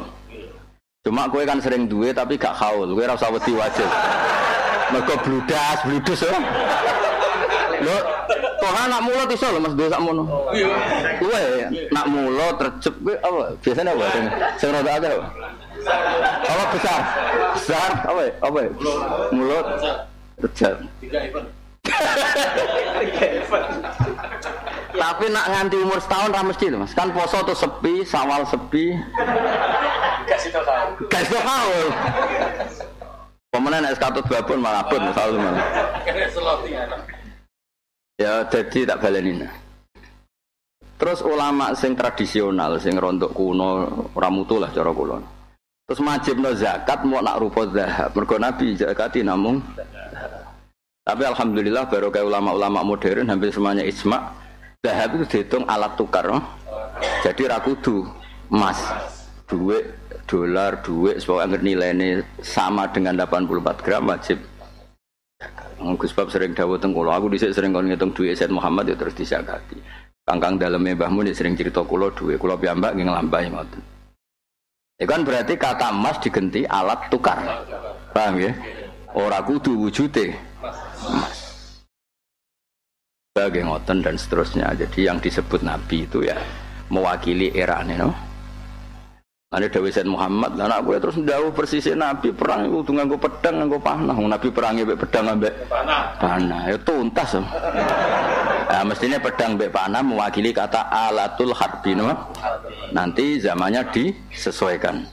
Cuma 1.02 1.26
kue 1.26 1.42
kan 1.42 1.58
sering 1.58 1.90
duit 1.90 2.14
tapi 2.14 2.38
gak 2.38 2.54
haul, 2.54 2.86
kue 2.94 3.02
rasa 3.02 3.26
wedi 3.34 3.50
wajib. 3.58 3.88
Mereka 4.94 5.14
bludas, 5.26 5.78
bludus 5.84 6.20
ya. 6.22 6.38
Lo, 7.82 7.96
kok 8.58 8.72
anak 8.74 9.00
mulut 9.02 9.28
iso 9.30 9.46
lho 9.50 9.60
Mas 9.62 9.74
Dua 9.74 9.88
sak 9.90 10.00
mono. 10.02 10.24
Kowe 11.18 11.42
nak 11.90 12.06
mulut 12.08 12.54
terjep 12.62 12.94
kowe 13.02 13.14
apa? 13.18 13.42
Biasanya 13.62 13.92
apa 13.94 14.06
sing 14.58 14.70
rada 14.70 14.90
akeh 14.98 15.10
apa? 15.14 15.26
Apa 16.46 16.64
besar? 16.74 17.00
Besar 17.54 17.90
apa? 18.06 18.22
Apa? 18.42 18.60
Mulut 19.34 19.66
terjep. 20.46 20.76
Tapi 24.98 25.24
nak 25.30 25.46
nganti 25.48 25.76
umur 25.78 25.98
setahun 26.02 26.34
ra 26.34 26.42
mesti 26.42 26.74
Mas. 26.74 26.92
Kan 26.92 27.14
poso 27.14 27.38
tuh 27.46 27.56
sepi, 27.56 28.04
sawal 28.04 28.44
sepi. 28.44 28.92
Kasih 30.28 30.50
tau. 30.52 30.92
Kasih 31.08 31.38
tau. 31.38 31.72
Pemenang 33.48 33.88
es 33.88 33.96
katut 33.96 34.26
babon 34.28 34.60
malah 34.60 34.84
pun 34.84 35.00
selalu 35.16 35.40
malah. 35.40 35.64
Ya 38.18 38.42
jadi 38.50 38.80
tak 38.84 39.00
balenin. 39.00 39.46
Terus 40.98 41.22
ulama 41.22 41.78
sing 41.78 41.94
tradisional, 41.94 42.74
sing 42.82 42.98
rontok 42.98 43.30
kuno, 43.30 43.86
ramutu 44.18 44.58
lah 44.58 44.74
cara 44.74 44.90
kula. 44.90 45.22
Terus 45.88 46.04
no 46.36 46.52
zakat 46.52 47.00
mau 47.08 47.24
nak 47.24 47.40
rupa 47.40 47.64
zahab. 47.72 48.12
Mergo 48.12 48.36
Nabi 48.36 48.76
zakati 48.76 49.24
namung 49.24 49.64
Tapi 51.08 51.24
alhamdulillah 51.24 51.88
baru 51.88 52.12
kayak 52.12 52.28
ulama-ulama 52.28 52.84
modern 52.84 53.32
hampir 53.32 53.48
semuanya 53.48 53.80
isma 53.80 54.28
zahab 54.84 55.16
itu 55.16 55.24
dihitung 55.40 55.64
alat 55.64 55.96
tukar. 55.96 56.28
No? 56.28 56.44
Jadi 57.24 57.48
rakudu 57.48 58.04
emas, 58.52 58.76
duit, 59.48 59.88
dolar, 60.28 60.84
duit, 60.84 61.16
supaya 61.16 61.48
nilainya 61.48 62.20
sama 62.44 62.84
dengan 62.92 63.16
84 63.24 63.80
gram 63.80 64.04
wajib 64.04 64.36
Gus 65.78 66.10
Bab 66.10 66.26
sering 66.34 66.50
dawuh 66.50 66.74
teng 66.74 66.90
kula, 66.90 67.14
aku 67.14 67.30
dhisik 67.30 67.54
sering 67.54 67.70
kon 67.70 67.86
ngitung 67.86 68.10
duit 68.10 68.34
Said 68.34 68.50
Muhammad 68.50 68.90
ya 68.90 68.96
terus 68.98 69.14
disakati. 69.14 69.78
Kangkang 70.26 70.58
daleme 70.58 70.98
mbahmu 70.98 71.22
ya 71.22 71.30
sering 71.30 71.54
cerita 71.54 71.86
kula 71.86 72.10
duit, 72.10 72.36
kula 72.42 72.58
piyambak 72.58 72.98
nggih 72.98 73.06
nglampahi 73.06 73.46
ngoten. 73.54 73.82
Ya 74.98 75.06
kan 75.06 75.22
berarti 75.22 75.54
kata 75.54 75.94
emas 75.94 76.18
digenti 76.18 76.66
alat 76.66 77.06
tukar. 77.06 77.38
Paham 78.10 78.42
ya? 78.42 78.50
Ora 79.14 79.38
kudu 79.46 79.78
wujude. 79.78 80.34
Sebagai 83.32 83.62
ngoten 83.66 83.98
dan 84.02 84.14
seterusnya. 84.16 84.72
Jadi 84.74 85.08
yang 85.08 85.18
disebut 85.18 85.60
Nabi 85.62 86.06
itu 86.06 86.24
ya 86.24 86.36
mewakili 86.88 87.52
era 87.52 87.84
ini, 87.84 88.00
no? 88.00 88.10
Ane 89.48 89.72
Dewi 89.72 89.88
Said 89.88 90.04
Muhammad, 90.04 90.60
anak 90.60 90.84
gue 90.84 91.00
terus 91.00 91.16
jauh 91.24 91.48
persisnya 91.48 91.96
Nabi 91.96 92.36
perang 92.36 92.68
itu 92.68 92.92
nganggo 92.92 93.16
pedang, 93.16 93.64
nganggo 93.64 93.80
panah. 93.80 94.12
Nabi 94.12 94.52
perangnya 94.52 94.84
be 94.84 94.92
pedang 94.92 95.24
ambek 95.24 95.56
panah. 95.72 96.12
Panah, 96.20 96.68
itu 96.68 96.76
tuntas. 96.84 97.32
Nah, 98.68 98.84
mestinya 98.84 99.16
pedang 99.16 99.56
be 99.56 99.72
panah 99.72 100.04
mewakili 100.04 100.52
kata 100.52 100.92
alatul 100.92 101.56
harbi, 101.56 101.96
no? 101.96 102.12
Nanti 102.92 103.40
zamannya 103.40 103.88
disesuaikan. 103.88 105.08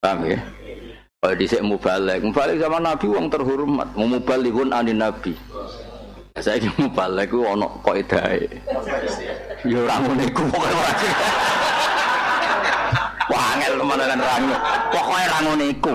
Paham 0.00 0.32
ya? 0.32 0.40
Kalau 1.20 1.36
disek 1.36 1.60
mubalik, 1.60 2.24
mubalik 2.24 2.56
zaman 2.56 2.88
Nabi 2.88 3.04
uang 3.04 3.28
terhormat, 3.28 3.88
mubalihun 4.00 4.72
anin 4.72 4.96
Nabi. 4.96 5.36
Saya 6.36 6.68
mubalik 6.76 7.32
itu 7.32 7.40
ono 7.40 7.80
kok 7.80 7.96
idai. 7.96 8.44
Ya 9.64 9.78
orang 9.82 10.02
uniku 10.12 10.44
pokoknya 10.52 10.76
Wah, 13.26 13.58
angel 13.58 13.74
teman 13.82 13.98
kan 13.98 14.20
rangu. 14.22 14.56
Pokoknya 14.94 15.26
rangu 15.34 15.52
niku. 15.58 15.94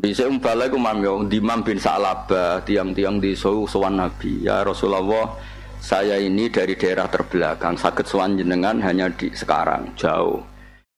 Bisa 0.00 0.24
umpala 0.26 0.64
ku 0.72 0.80
mam 0.80 1.04
yo 1.04 1.20
Imam 1.28 1.60
bin 1.60 1.76
Sa'labah, 1.76 2.64
tiang-tiang 2.64 3.20
di 3.20 3.36
sowan 3.36 4.00
Nabi. 4.00 4.48
Ya 4.48 4.64
Rasulullah, 4.64 5.36
saya 5.78 6.16
ini 6.16 6.48
dari 6.48 6.72
daerah 6.74 7.04
terbelakang. 7.06 7.76
Sakit 7.76 8.08
sowan 8.08 8.40
jenengan 8.40 8.80
hanya 8.80 9.12
di 9.12 9.28
sekarang, 9.36 9.92
jauh. 9.94 10.40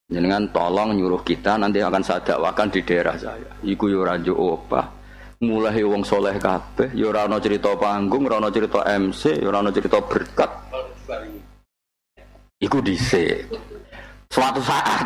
Jenengan 0.06 0.46
tolong 0.54 0.94
nyuruh 0.94 1.26
kita 1.26 1.58
nanti 1.58 1.82
akan 1.82 2.02
saya 2.06 2.22
dakwakan 2.22 2.70
di 2.70 2.80
daerah 2.86 3.18
saya. 3.18 3.50
Iku 3.66 3.90
yo 3.90 4.06
rajo 4.06 4.38
opah. 4.38 4.95
Mulai 5.36 5.84
wong 5.84 6.00
soleh 6.00 6.40
kabeh, 6.40 6.96
yo 6.96 7.12
ora 7.12 7.28
cerita 7.36 7.76
panggung, 7.76 8.24
ora 8.24 8.48
cerita 8.48 8.80
MC, 8.88 9.44
yo 9.44 9.52
ora 9.52 9.60
cerita 9.68 10.00
berkat. 10.00 10.48
Iku 12.56 12.80
dhisik. 12.80 13.44
Suatu 14.32 14.64
saat. 14.64 15.04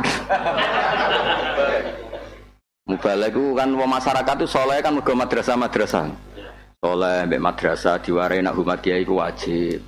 Mubalek 2.87 3.35
itu 3.35 3.55
kan 3.59 3.71
masyarakat 3.75 4.35
itu 4.39 4.47
soleh 4.47 4.79
kan 4.79 4.95
mergo 4.95 5.15
madrasah-madrasah. 5.19 6.15
Soleh 6.79 7.27
mbek 7.27 7.43
madrasah 7.43 7.99
diwarai 7.99 8.39
nak 8.39 8.55
humat 8.55 8.79
kiai 8.79 9.03
ku 9.03 9.19
wajib. 9.19 9.83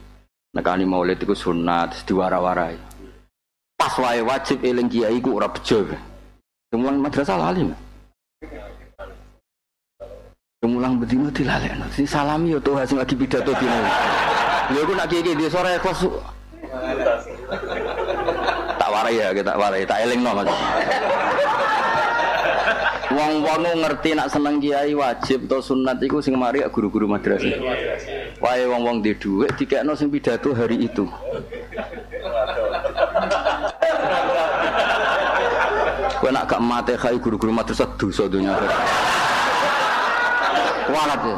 Nekani 0.54 0.82
maulid 0.82 1.22
iku 1.22 1.38
sunat 1.38 2.02
diwara-warai. 2.02 2.76
Pas 3.78 3.94
wae 3.98 4.26
wajib 4.26 4.58
eling 4.66 4.90
kiai 4.90 5.22
ku 5.22 5.38
ora 5.38 5.46
bejo. 5.46 5.86
Kemulang 6.66 6.98
madrasah 6.98 7.38
lali. 7.38 7.70
Kemulang 10.62 11.02
bedino 11.02 11.26
dilalekno. 11.26 11.90
Si 11.90 12.06
salami 12.06 12.54
yo 12.54 12.62
tuh 12.62 12.78
hasil 12.78 12.94
lagi 12.94 13.18
pidato 13.18 13.50
dino. 13.58 13.82
Lha 14.70 14.78
aku 14.78 14.94
nak 14.94 15.10
kiai 15.10 15.34
di 15.34 15.50
sore 15.50 15.74
ikhlas 15.74 16.06
tak 18.78 18.88
warai 18.94 19.18
ya 19.18 19.34
kita 19.34 19.58
warai 19.58 19.82
tak 19.82 20.06
eling 20.06 20.22
no 20.22 20.30
Wong 23.10 23.42
wong 23.42 23.74
ngerti 23.74 24.14
nak 24.14 24.30
seneng 24.30 24.62
kiai 24.62 24.94
wajib 24.94 25.50
atau 25.50 25.58
sunat 25.58 25.98
iku 25.98 26.22
sing 26.22 26.38
mari 26.38 26.62
guru-guru 26.70 27.10
madrasah. 27.10 27.58
Wae 28.38 28.62
wong 28.62 28.86
wong 28.86 28.96
di 29.02 29.18
dhuwit 29.18 29.58
dikekno 29.58 29.98
sing 29.98 30.14
pidato 30.14 30.54
hari 30.54 30.86
itu. 30.86 31.10
Kowe 36.22 36.30
nak 36.30 36.46
gak 36.46 36.62
mate 36.62 36.94
kai 36.94 37.18
guru-guru 37.18 37.50
madrasah 37.50 37.90
dosa 37.98 38.30
dunya. 38.30 38.54
Walat 40.90 41.20
ya. 41.22 41.36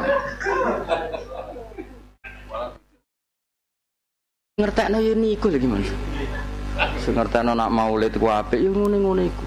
ngertekno 4.55 5.03
yo 5.03 5.13
niku 5.19 5.51
lagi 5.51 5.67
Mas. 5.67 5.89
Sing 7.03 7.11
ngertekno 7.11 7.51
nak 7.51 7.73
maulid 7.75 8.15
ku 8.15 8.31
apik 8.31 8.63
yo 8.63 8.71
ngene-ngene 8.71 9.27
iku. 9.27 9.45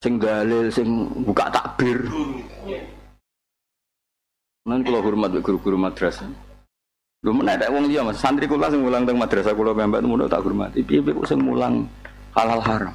Sing 0.00 0.16
dalil 0.16 0.72
sing 0.72 0.88
buka 1.28 1.52
takbir. 1.52 2.08
Nan 4.64 4.80
kula 4.80 5.04
hormat 5.04 5.36
guru-guru 5.44 5.76
madrasah. 5.76 6.26
Lho 7.22 7.30
menek 7.30 7.62
ada 7.62 7.70
wong 7.70 7.86
liya 7.86 8.02
Mas, 8.02 8.18
santri 8.18 8.48
kula 8.48 8.72
sing 8.72 8.80
mulang 8.80 9.04
teng 9.04 9.20
madrasah 9.20 9.52
kula 9.54 9.76
piyambak 9.76 10.02
mun 10.02 10.26
tak 10.26 10.42
hormati. 10.42 10.80
Piye-piye 10.82 11.12
kok 11.14 11.28
sing 11.28 11.38
mulang 11.44 11.86
hal-hal 12.32 12.64
haram. 12.64 12.94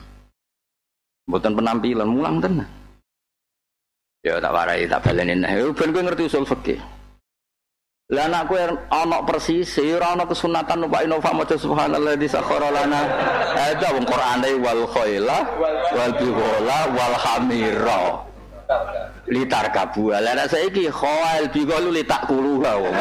Mboten 1.29 1.53
penampilan 1.53 2.09
mulang 2.09 2.35
tenan. 2.41 2.76
Ya 4.27 4.43
tak 4.43 4.51
warai 4.51 4.83
tak 4.91 5.07
baleni 5.07 5.39
nek 5.39 5.71
ben 5.71 5.95
kowe 5.95 6.03
ngerti 6.03 6.27
usul 6.27 6.43
fikih. 6.43 6.75
Lah 8.11 8.27
anak 8.27 8.51
kowe 8.51 8.59
ana 8.91 9.23
persis, 9.23 9.71
ya 9.79 9.95
ora 9.95 10.19
ana 10.19 10.27
kesunatan 10.27 10.83
numpak 10.83 11.07
Innova 11.07 11.31
maca 11.31 11.55
subhanallah 11.55 12.19
di 12.19 12.27
sakhara 12.27 12.67
lana. 12.67 13.07
Ada 13.55 13.87
wong 13.95 14.03
Qur'ane 14.03 14.51
wal 14.59 14.83
khaila 14.91 15.39
wal 15.95 16.11
bighala 16.19 16.79
wal 16.91 17.15
hamira. 17.15 18.03
Litar 19.31 19.71
kabu. 19.71 20.11
Lah 20.11 20.35
nek 20.35 20.51
saiki 20.51 20.91
khail 20.91 21.47
bighalu 21.47 22.03
litak 22.03 22.27
kuluha 22.27 22.71
wong. 22.83 22.95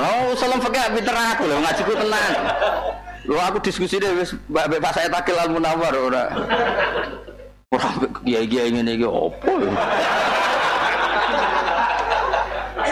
Oh, 0.00 0.32
salam 0.32 0.64
fakir 0.64 0.96
pinter 0.96 1.12
aku 1.12 1.44
lho 1.44 1.60
ngaji 1.60 1.82
ku 1.84 1.92
tenan. 1.92 2.32
Lho 3.28 3.36
aku 3.36 3.60
diskusi 3.60 4.00
deh 4.00 4.16
wis 4.16 4.32
Pak 4.48 4.92
saya 4.96 5.12
takil 5.12 5.36
al 5.36 5.52
munawar 5.52 5.92
ora. 5.92 6.24
Ora 7.70 7.86
kiai-kiai 8.26 8.74
ngene 8.74 8.98
iki 8.98 9.06
opo? 9.06 9.46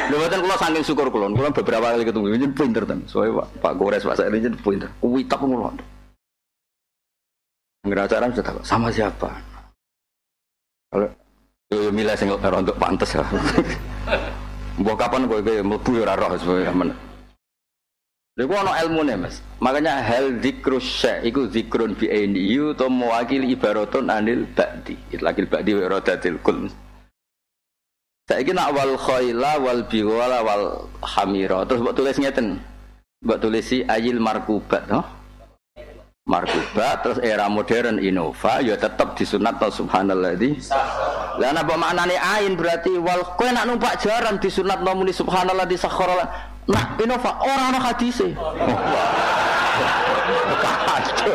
Lho 0.09 0.17
mboten 0.17 0.39
kula 0.39 0.55
saking 0.55 0.87
syukur 0.87 1.11
kula, 1.11 1.27
kula 1.35 1.51
beberapa 1.51 1.91
kali 1.91 2.07
ketemu 2.07 2.39
njen 2.39 2.55
pinter 2.55 2.87
ten. 2.87 3.03
Soale 3.11 3.35
Pak, 3.35 3.49
Pak 3.59 3.75
Gores 3.75 4.07
Pak 4.07 4.15
saya 4.15 4.31
njen 4.31 4.55
pinter. 4.63 4.87
Kuwi 5.03 5.27
tak. 5.27 5.43
Ngira 7.83 8.07
acara 8.07 8.31
sudah 8.31 8.63
sama 8.63 8.89
siapa. 8.95 9.35
Kalau 10.95 11.11
milih 11.91 12.15
sing 12.15 12.31
untuk 12.31 12.79
pantes 12.79 13.19
ya. 13.19 13.27
Mbok 14.79 14.95
kapan 14.95 15.27
kowe 15.27 15.43
mlebu 15.43 15.91
ya 15.91 16.07
ora 16.07 16.15
roh 16.15 16.31
sebenarnya. 16.39 16.95
Lha 18.39 18.47
ana 18.55 18.79
ilmune, 18.87 19.19
Mas. 19.19 19.43
Makanya 19.59 19.99
hal 19.99 20.39
dzikrus 20.39 20.87
syai 20.87 21.27
iku 21.27 21.51
zikrun 21.51 21.99
bi 21.99 22.07
aini 22.07 22.55
to 22.79 22.87
mewakili 22.87 23.51
ibaratun 23.51 24.07
anil 24.15 24.47
ba'di. 24.55 24.95
Itlaqil 25.11 25.51
ba'di 25.51 25.75
wa 25.75 25.83
iradatil 25.91 26.39
kul. 26.47 26.71
Saiki 28.31 28.55
nak 28.55 28.79
wal 28.79 28.95
khaila 28.95 29.59
wal 29.59 29.83
biwala 29.91 30.47
wal 30.47 30.87
hamira. 31.03 31.67
Terus 31.67 31.83
mbok 31.83 31.99
tulis 31.99 32.15
ngeten. 32.15 32.63
Mbok 33.27 33.39
tulis 33.43 33.67
si 33.67 33.83
ayil 33.83 34.23
markubat, 34.23 34.87
no? 34.87 35.03
Markubat 36.29 37.03
terus 37.03 37.19
era 37.25 37.51
modern 37.51 37.99
Innova 37.99 38.63
ya 38.63 38.79
tetap 38.79 39.19
disunat 39.19 39.59
to 39.59 39.67
subhanalladzi. 39.83 40.71
Lah 41.43 41.51
napa 41.51 41.75
maknane 41.75 42.15
ain 42.15 42.55
berarti 42.55 42.95
wal 43.03 43.35
kowe 43.35 43.51
nak 43.51 43.67
numpak 43.67 43.99
jaran 43.99 44.39
disunat 44.39 44.79
no 44.85 44.95
muni 44.95 45.11
subhanalladzi 45.11 45.75
sakhara 45.75 46.29
Nah, 46.69 46.85
Innova 47.01 47.33
orang 47.41 47.73
ana 47.73 47.81
hadise. 47.81 48.29
Kacau. 50.85 51.33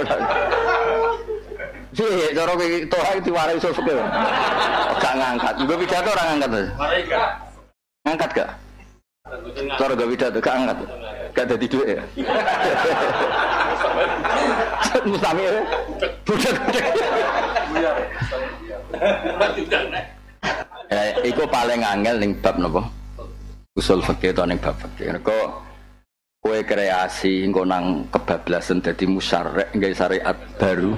Sih, 1.93 2.33
cara 2.33 2.53
kowe 2.53 2.67
toha 2.89 3.11
diwarai 3.21 3.57
iso 3.57 3.69
fikir. 3.73 3.97
Gak 5.01 5.13
ngangkat. 5.17 5.53
Gue 5.65 5.77
pidato 5.81 6.09
orang 6.13 6.27
ngangkat. 6.37 6.69
Ngangkat 8.05 8.29
gak? 8.33 8.49
Cara 9.77 9.93
gak 9.97 10.09
pidato 10.13 10.37
gak 10.37 10.53
angkat. 10.53 10.77
Gak 11.33 11.45
ada 11.49 11.55
duit 11.57 11.73
ya. 11.73 12.03
Mustami 15.09 15.41
ya. 15.49 15.51
Budak. 16.21 16.55
Eh, 20.93 21.09
iku 21.25 21.49
paling 21.49 21.81
angel 21.81 22.21
ning 22.21 22.37
bab 22.37 22.61
napa? 22.61 22.85
Usul 23.73 24.05
fikih 24.05 24.37
to 24.37 24.45
ning 24.45 24.61
bab 24.61 24.77
fikih. 24.77 25.17
Kok 25.25 25.47
kowe 26.37 26.59
kreasi 26.61 27.41
engko 27.49 27.65
nang 27.65 28.05
kebablasan 28.13 28.85
dadi 28.85 29.09
musyarek 29.09 29.73
nggawe 29.73 29.93
syariat 29.97 30.37
baru. 30.61 30.93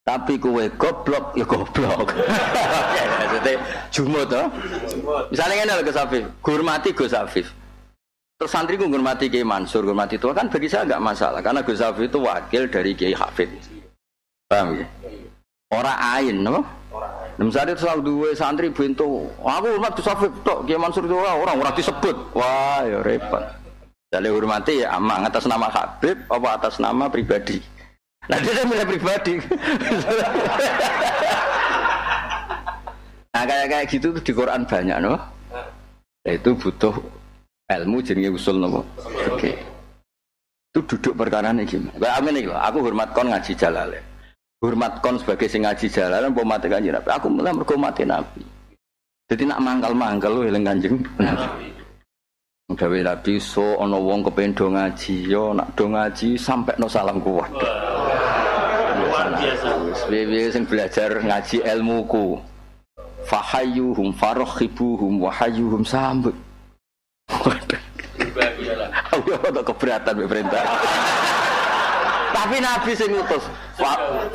Tapi 0.00 0.40
kowe 0.40 0.64
goblok 0.80 1.36
ya 1.36 1.44
goblok. 1.44 2.08
Maksudnya 3.20 3.52
jumut 3.92 4.24
to. 4.32 4.42
Misalnya 5.28 5.54
ngene 5.60 5.72
lho 5.76 5.82
Gus 5.84 6.00
Afif, 6.00 6.24
hormati 6.40 6.90
Gus 6.96 7.12
Afif. 7.12 7.46
Terus 8.40 8.56
santri 8.56 8.80
ku 8.80 8.88
hormati 8.88 9.28
Kiai 9.28 9.44
Mansur, 9.44 9.84
hormati 9.84 10.16
tua 10.16 10.32
kan 10.32 10.48
bagi 10.48 10.64
saya 10.64 10.88
nggak 10.88 11.04
masalah 11.04 11.44
karena 11.44 11.60
Gus 11.60 11.84
Afif 11.84 12.08
itu 12.08 12.18
wakil 12.24 12.72
dari 12.72 12.96
Kiai 12.96 13.12
Hafid. 13.12 13.52
Paham 14.48 14.80
ya? 14.80 14.86
Orang 15.70 15.98
ain, 16.00 16.36
no? 16.42 16.79
Misalnya 17.40 17.72
selalu 17.72 18.00
dua 18.04 18.28
santri 18.36 18.68
bentuk, 18.68 19.32
aku 19.40 19.66
hormat 19.72 19.96
Gus 19.96 20.12
Afif, 20.12 20.28
tok 20.44 20.68
Kiai 20.68 20.76
Mansur 20.76 21.08
itu 21.08 21.16
orang 21.16 21.56
orang 21.56 21.72
disebut, 21.72 22.36
wah 22.36 22.84
ya 22.84 23.00
repot. 23.00 23.40
Jadi 24.12 24.28
hormati 24.28 24.84
ya 24.84 25.00
amang 25.00 25.24
atas 25.24 25.48
nama 25.48 25.72
Habib 25.72 26.20
apa 26.28 26.48
atas 26.60 26.76
nama 26.76 27.08
pribadi. 27.08 27.62
Nah 28.28 28.36
dia 28.44 28.66
milih 28.68 28.84
pribadi. 28.84 29.40
nah 33.32 33.42
kayak 33.48 33.66
kayak 33.72 33.86
gitu 33.88 34.08
di 34.20 34.32
Quran 34.36 34.68
banyak 34.68 34.98
no. 35.00 35.16
Nah, 36.20 36.32
itu 36.36 36.52
butuh 36.52 36.92
ilmu 37.72 38.04
jenenge 38.04 38.36
usul 38.36 38.60
nopo. 38.60 38.84
Oke. 39.32 39.56
Itu 40.74 40.84
duduk 40.84 41.16
perkara 41.16 41.56
ini 41.56 41.64
gimana? 41.64 42.20
Amin 42.20 42.36
nih 42.36 42.52
aku 42.52 42.84
hormat 42.84 43.16
kon 43.16 43.32
ngaji 43.32 43.56
jalale. 43.56 44.09
Hormat 44.60 45.00
kon 45.00 45.16
sebagai 45.16 45.48
sing 45.48 45.64
ngaji 45.64 45.88
jalale 45.88 46.28
mau 46.28 46.44
mati 46.44 46.68
kanjeng 46.68 46.92
Nabi. 46.92 47.08
Aku 47.16 47.32
mulai 47.32 47.48
mergo 47.48 47.80
mati 47.80 48.04
Nabi. 48.04 48.44
Jadi 49.24 49.48
nak 49.48 49.64
mangkal-mangkal 49.64 50.36
lu 50.36 50.44
eling 50.44 50.60
kanjeng 50.68 51.00
Nabi. 51.16 51.72
Gawe 52.68 52.98
Nabi 53.00 53.40
so 53.40 53.80
ana 53.80 53.96
wong 53.96 54.20
kepen 54.28 54.52
do 54.52 54.68
ngaji 54.68 55.32
yo 55.32 55.56
nak 55.56 55.72
do 55.72 55.88
ngaji 55.88 56.36
sampai 56.36 56.76
no 56.76 56.92
salam 56.92 57.24
kuat. 57.24 57.48
Luar 59.00 59.32
biasa. 59.32 59.68
Wis 60.28 60.52
sing 60.52 60.68
belajar 60.68 61.08
ngaji 61.24 61.64
ilmuku. 61.64 62.36
Fahayyuhum 63.24 64.12
farokhibuhum 64.12 65.24
wahayyuhum 65.24 65.88
sambut. 65.88 66.36
Aku 69.08 69.24
ya 69.24 69.40
ada 69.40 69.64
keberatan 69.64 70.12
mbek 70.20 70.28
perintah. 70.28 70.64
Tapi 72.40 72.56
Nabi 72.56 72.96
sing 72.96 73.12
ngutus 73.12 73.44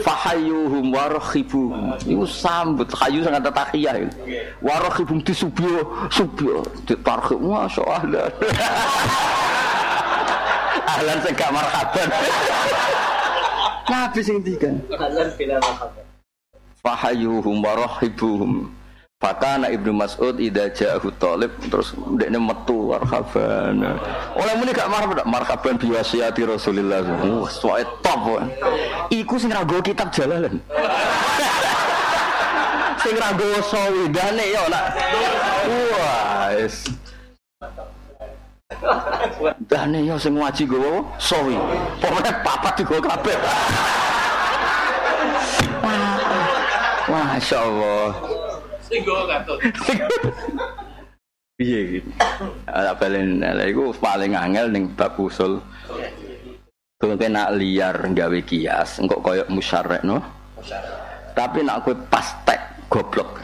fahayyuhum 0.05 0.93
warakhibuhum. 0.93 1.97
Iku 2.05 2.21
sambut 2.29 2.85
hayu 3.01 3.25
sangat 3.25 3.49
tahiyah. 3.49 3.97
Warakhibuhum 4.61 5.25
disubyo, 5.25 5.81
subyo, 6.13 6.61
ditarkhib 6.85 7.41
masyaallah. 7.41 8.29
Ahlan 10.95 11.17
sing 11.25 11.33
gak 11.33 11.49
marhaban. 11.49 12.07
Nabi 13.89 14.19
sing 14.21 14.37
ngendikan. 14.37 14.77
Ahlan 14.93 15.33
bila 15.33 15.57
marhaban. 15.65 16.05
Fahayyuhum 16.85 17.57
warakhibuhum. 17.65 18.69
Fakana 19.15 19.71
Ibnu 19.71 19.95
Mas'ud 19.95 20.35
idza 20.43 20.67
ja'ahu 20.75 21.07
talib 21.15 21.47
terus 21.71 21.95
ndekne 21.95 22.35
metu 22.35 22.91
marhaban. 22.91 23.79
Oleh 24.35 24.53
muni 24.59 24.75
gak 24.75 24.91
marhaban, 24.91 25.23
marhaban 25.23 25.79
bi 25.79 25.87
wasiati 25.87 26.43
Rasulillah. 26.43 26.99
Wah, 27.23 27.47
soe 27.47 27.79
top. 28.03 28.43
Iku 29.07 29.39
sing 29.39 29.55
rago 29.55 29.79
kitab 29.79 30.11
jalalan. 30.11 30.59
sing 33.07 33.15
rago 33.15 33.47
sawidane 33.63 34.45
yo 34.51 34.63
nak. 34.67 34.85
Wah, 35.95 36.51
wis. 36.59 36.91
Dane 39.63 40.03
yo 40.03 40.19
sing 40.19 40.35
ngaji 40.35 40.67
gowo 40.67 41.07
sawi. 41.23 41.55
Pokoke 42.03 42.31
papat 42.43 42.73
digo 42.83 42.99
kabeh. 42.99 43.39
Allah. 47.55 48.44
Piye 51.55 51.79
gitu. 51.87 52.09
Ada 52.67 52.99
balen 52.99 53.39
paling 53.97 54.35
angel 54.35 54.67
ning 54.75 54.91
bab 54.91 55.15
usul. 55.15 55.63
Kowe 56.95 57.11
nak 57.11 57.55
liar 57.59 57.95
gawe 58.11 58.39
kias, 58.43 58.99
engkok 59.03 59.19
koyo 59.23 59.43
musyarek 59.51 60.03
no. 60.03 60.19
Tapi 61.35 61.63
nak 61.63 61.83
kowe 61.83 61.95
pas 62.11 62.27
tek 62.47 62.59
goblok. 62.91 63.39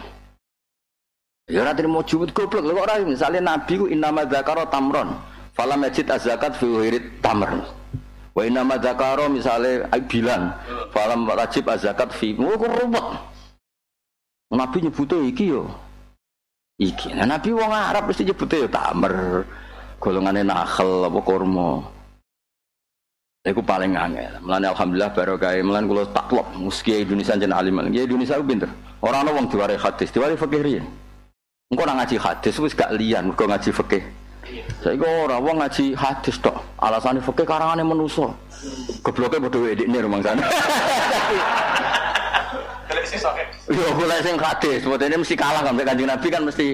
Ya 1.52 1.68
ora 1.68 1.76
terima 1.76 2.00
jumut 2.08 2.32
goblok 2.32 2.64
lho 2.64 2.80
kok 2.80 2.86
ora 2.88 2.96
misale 3.04 3.44
nabi 3.44 3.76
ku 3.76 3.86
innama 3.92 4.24
dzakara 4.24 4.68
tamron. 4.72 5.20
Falam 5.52 5.84
yajid 5.84 6.08
az-zakat 6.08 6.56
fi 6.56 6.64
ghairi 6.64 7.00
tamr. 7.20 7.60
Wa 8.32 8.42
innama 8.48 8.80
dzakara 8.80 9.28
misale 9.28 9.84
bilan. 10.08 10.56
Falam 10.96 11.28
wajib 11.28 11.68
az-zakat 11.68 12.16
fi. 12.16 12.32
Kok 12.40 12.64
ruwet. 12.68 13.08
Nabi 14.52 14.84
nyebutnya 14.84 15.18
iki 15.24 15.56
yo. 15.56 15.64
Iki. 16.76 17.16
Nah, 17.16 17.24
Nabi 17.24 17.56
wong 17.56 17.72
Arab 17.72 18.12
mesti 18.12 18.28
nyebutnya 18.28 18.68
yo 18.68 18.68
tamer. 18.68 19.16
Golongannya 20.02 20.44
nakhel 20.44 21.08
apa 21.08 21.20
kurma. 21.24 21.80
Iku 23.48 23.64
paling 23.64 23.96
angel. 23.96 24.44
Mulane 24.44 24.68
alhamdulillah 24.70 25.12
barokah. 25.16 25.56
Mulane 25.64 25.88
kula 25.88 26.04
taklop 26.12 26.52
muski 26.60 27.00
Indonesia 27.00 27.40
jen 27.40 27.56
alim. 27.56 27.80
Ya 27.96 28.04
Indonesia 28.04 28.36
ku 28.38 28.46
pinter. 28.46 28.70
Ora 29.02 29.24
ana 29.24 29.34
wong 29.34 29.50
diwari 29.50 29.80
hadis, 29.80 30.14
diwari 30.14 30.38
fikih 30.38 30.62
riyen. 30.62 30.86
Engko 31.72 31.88
nang 31.88 32.04
ngaji 32.04 32.22
hadis 32.22 32.54
wis 32.60 32.76
gak 32.76 32.94
liyan 32.94 33.32
mergo 33.32 33.48
ngaji 33.48 33.72
fikih. 33.72 34.04
Saiki 34.84 35.02
ora 35.02 35.40
wong 35.40 35.58
ngaji 35.64 35.96
hadis 35.96 36.38
tok. 36.38 36.60
Alasane 36.78 37.24
fikih 37.24 37.48
karangane 37.48 37.82
manusa. 37.82 38.30
Gobloke 39.02 39.42
padha 39.42 39.74
Yo 43.72 43.86
boleh 43.96 44.20
sing 44.20 44.36
hadis, 44.36 44.84
sebetulnya 44.84 45.18
mesti 45.20 45.36
kalah 45.40 45.62
kan 45.64 45.76
kanjeng 45.80 46.10
Nabi 46.10 46.28
kan 46.28 46.44
mesti. 46.44 46.68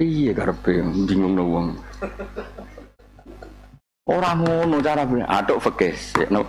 Iya 0.00 0.32
karepe 0.32 0.80
bingung 1.04 1.36
no 1.36 1.44
wong. 1.44 1.68
Orang 4.08 4.42
ngono 4.42 4.80
cara. 4.80 5.04
Aduk 5.28 5.60
fikih, 5.60 5.94
no. 6.32 6.42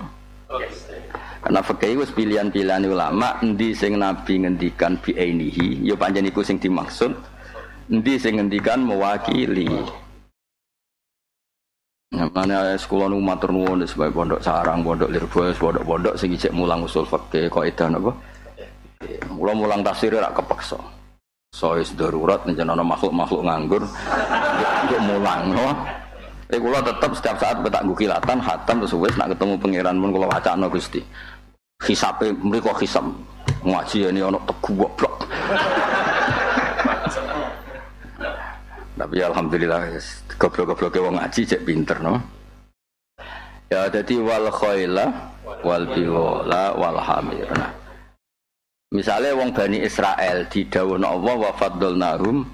Karena 1.41 1.61
fikih 1.65 1.99
wis 1.99 2.13
pilihan-pilihan 2.13 2.85
ulama 2.85 3.41
endi 3.41 3.73
sing 3.73 3.97
Nabi 3.97 4.45
ngendikan 4.45 4.95
bi 5.01 5.17
ainihi, 5.17 5.83
ya 5.83 5.97
pancen 5.97 6.29
iku 6.29 6.45
sing 6.45 6.61
dimaksud. 6.61 7.11
Endi 7.91 8.15
sing 8.21 8.37
ngendikan 8.37 8.85
mewakili. 8.85 9.67
Nah, 12.11 12.27
mana 12.27 12.75
sekolah 12.75 13.07
nu 13.07 13.23
matur 13.23 13.55
nuwun 13.55 13.87
sebagai 13.87 14.11
pondok 14.11 14.43
sarang, 14.43 14.83
pondok 14.83 15.07
lirboyo, 15.07 15.55
pondok-pondok 15.55 16.19
sing 16.19 16.35
mulang 16.51 16.83
usul 16.83 17.07
fikih 17.07 17.47
kaidah 17.47 17.87
napa? 17.87 18.11
Mula 19.31 19.55
mulang 19.55 19.79
tafsir 19.79 20.11
rak 20.11 20.35
kepeksa. 20.35 20.75
Sois 21.55 21.87
darurat 21.95 22.43
nek 22.43 22.59
ana 22.59 22.83
makhluk-makhluk 22.83 23.47
nganggur 23.47 23.83
untuk 23.87 25.01
mulang 25.07 25.55
no. 25.55 25.71
Eh 26.51 26.59
kula 26.59 26.83
tetep 26.83 27.15
setiap 27.15 27.39
saat 27.39 27.63
petak 27.63 27.87
nggo 27.87 27.95
kilatan 27.95 28.43
hatam 28.43 28.83
terus 28.83 28.95
wis 28.99 29.15
nak 29.15 29.31
ketemu 29.31 29.55
pangeran 29.55 29.95
pun 29.95 30.11
kula 30.11 30.27
wacana 30.27 30.67
Gusti. 30.67 30.99
Hisape 31.79 32.35
mriko 32.43 32.75
hisab. 32.75 33.07
Ngaji 33.63 34.11
ini 34.11 34.19
ana 34.19 34.35
tegu 34.43 34.83
goblok. 34.83 35.15
Tapi 39.01 39.17
alhamdulillah 39.17 39.97
yes, 39.97 40.21
goblok-goblok 40.37 40.93
wong 41.01 41.17
ngaji 41.17 41.41
cek 41.41 41.65
pinter 41.65 41.97
no. 42.05 42.21
Ya 43.73 43.89
jadi 43.89 44.21
wal 44.21 44.45
khaila 44.53 45.09
wal 45.65 45.89
biwala 45.89 46.77
wal 46.77 47.01
hamir. 47.01 47.49
Nah, 47.49 47.73
misalnya 48.93 49.33
wong 49.33 49.57
Bani 49.57 49.81
Israel 49.81 50.45
di 50.53 50.69
dawuh 50.69 51.01
Allah 51.01 51.33
wa 51.33 51.51
faddalnahum 51.57 52.45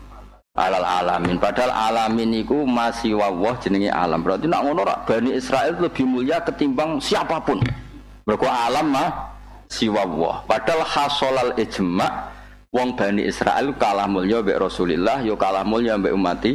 alal 0.55 0.87
alamin. 0.87 1.35
Padahal 1.35 1.75
alamin 1.91 2.47
itu 2.47 2.63
masih 2.63 3.19
wawah 3.19 3.59
jenenge 3.59 3.91
alam. 3.91 4.23
Berarti 4.23 4.47
nak 4.47 4.63
ngono 4.63 4.87
Bani 5.03 5.35
Israel 5.35 5.75
lebih 5.75 6.07
mulia 6.07 6.39
ketimbang 6.39 7.03
siapa 7.03 7.43
pun. 7.43 7.59
Mereka 8.23 8.47
alam 8.47 8.87
mah 8.95 9.35
wawah. 9.67 10.47
Padahal 10.47 10.87
hasolal 10.87 11.51
ijma 11.59 12.07
wong 12.71 12.95
Bani 12.95 13.23
Israel 13.27 13.75
kalah 13.75 14.07
mulia 14.09 14.43
mbek 14.43 14.59
Rasulillah, 14.59 15.23
yo 15.23 15.39
kalah 15.39 15.63
mulia 15.63 15.95
mbek 15.95 16.13
umati 16.13 16.53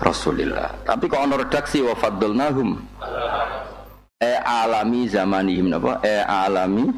Rasulillah. 0.00 0.84
Tapi 0.84 1.08
kok 1.08 1.22
ono 1.24 1.40
redaksi 1.40 1.80
wa 1.80 1.96
faddalnahum? 1.96 2.76
E 4.16 4.32
alami 4.40 5.04
zamanihim 5.12 5.76
apa 5.76 6.00
e 6.00 6.24
alami 6.24 6.88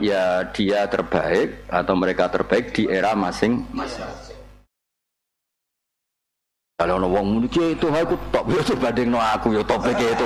ya 0.00 0.40
dia 0.56 0.88
terbaik 0.88 1.68
atau 1.68 1.92
mereka 2.00 2.32
terbaik 2.32 2.72
di 2.72 2.88
era 2.88 3.12
masing-masing 3.12 4.29
kalau 6.80 6.96
ono 6.96 7.12
wong 7.12 7.26
muni 7.36 7.44
ki 7.52 7.76
itu 7.76 7.92
aku 7.92 8.16
top 8.32 8.48
yo 8.48 8.64
sebanding 8.64 9.12
no 9.12 9.20
aku 9.20 9.52
yo 9.52 9.60
top 9.60 9.84
ke 9.84 9.92
itu. 9.92 10.24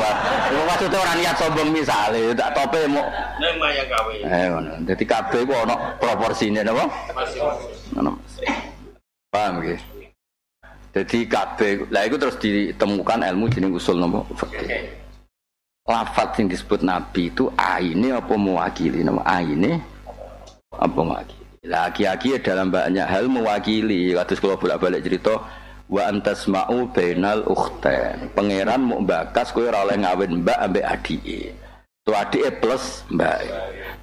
Yo 0.55 0.63
maksudnya 0.71 1.03
orang 1.03 1.19
niat 1.19 1.35
sombong 1.35 1.71
misale 1.75 2.31
tak 2.31 2.55
tope 2.55 2.79
mau 2.87 3.03
Neng 3.43 3.59
maya 3.59 3.83
gawe. 3.91 4.15
eh 4.23 4.47
ngono. 4.55 4.71
Dadi 4.87 5.03
kabeh 5.03 5.43
ku 5.43 5.51
ono 5.51 5.75
proporsine 5.99 6.63
napa? 6.63 6.87
Ngono. 7.99 8.15
Paham 9.35 9.67
nggih? 9.67 9.81
Jadi 10.95 11.19
kabeh 11.27 11.91
lah 11.91 12.07
itu 12.07 12.17
terus 12.23 12.39
ditemukan 12.39 13.27
ilmu 13.35 13.51
jeneng 13.51 13.75
usul 13.75 13.99
napa? 13.99 14.23
Fikih. 14.39 14.95
Lafat 15.91 16.39
yang 16.39 16.55
disebut 16.55 16.87
nabi 16.87 17.35
itu 17.35 17.51
aine 17.59 18.15
apa 18.15 18.35
mewakili 18.39 19.03
nama 19.03 19.27
aine 19.27 19.83
apa 20.71 21.01
mewakili. 21.03 21.43
Laki-laki 21.67 22.39
dalam 22.39 22.71
banyak 22.71 23.11
hal 23.11 23.27
mewakili. 23.27 24.15
Kados 24.15 24.39
kalau 24.39 24.55
bolak-balik 24.55 25.03
cerita 25.03 25.35
wa 25.89 26.03
antasma'u 26.09 26.89
bainal 26.93 27.45
ukhtain. 27.45 28.33
Pangeran 28.33 28.81
mau 28.81 29.01
bakas 29.05 29.53
kowe 29.53 29.69
ora 29.69 29.85
oleh 29.85 30.01
ngawin 30.01 30.41
mbak 30.41 30.59
ambek 30.59 30.85
adike. 30.85 31.41
Tuh 32.05 32.17
adike 32.17 32.51
plus 32.61 33.05
mbak. 33.13 33.45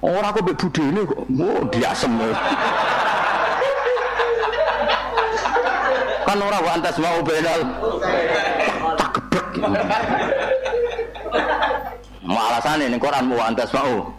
Ora 0.02 0.34
kok 0.34 0.42
mbek 0.46 0.56
budene 0.58 1.00
kok. 1.06 1.20
Oh, 1.26 1.62
diasem. 1.70 2.14
kan 6.22 6.38
ora 6.40 6.58
wa 6.64 6.70
antasma'u 6.80 7.20
bainal 7.20 7.60
tak 8.96 9.10
geblek. 9.20 9.46
Mau 12.22 12.38
alasane 12.38 12.88
ning 12.88 13.02
Quran 13.02 13.28
mu 13.28 13.36
antas 13.36 13.68
mau. 13.76 14.16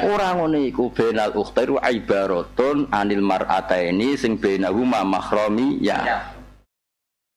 Ora 0.00 0.32
ngono 0.38 0.56
iku 0.62 0.88
benal 0.94 1.34
ukhtairu 1.34 1.82
ibaratun 1.82 2.86
anil 2.94 3.24
mar'ataini 3.24 4.14
sing 4.14 4.38
bainahuma 4.38 5.02
mahrami 5.02 5.82
ya. 5.82 6.29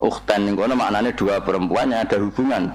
Ukhtan 0.04 0.43
ning 0.43 0.60
kono 0.60 0.76
maknane 0.76 1.16
dua 1.16 1.39
perempuan 1.39 1.88
yang 1.88 2.04
ada 2.04 2.20
hubungan 2.20 2.68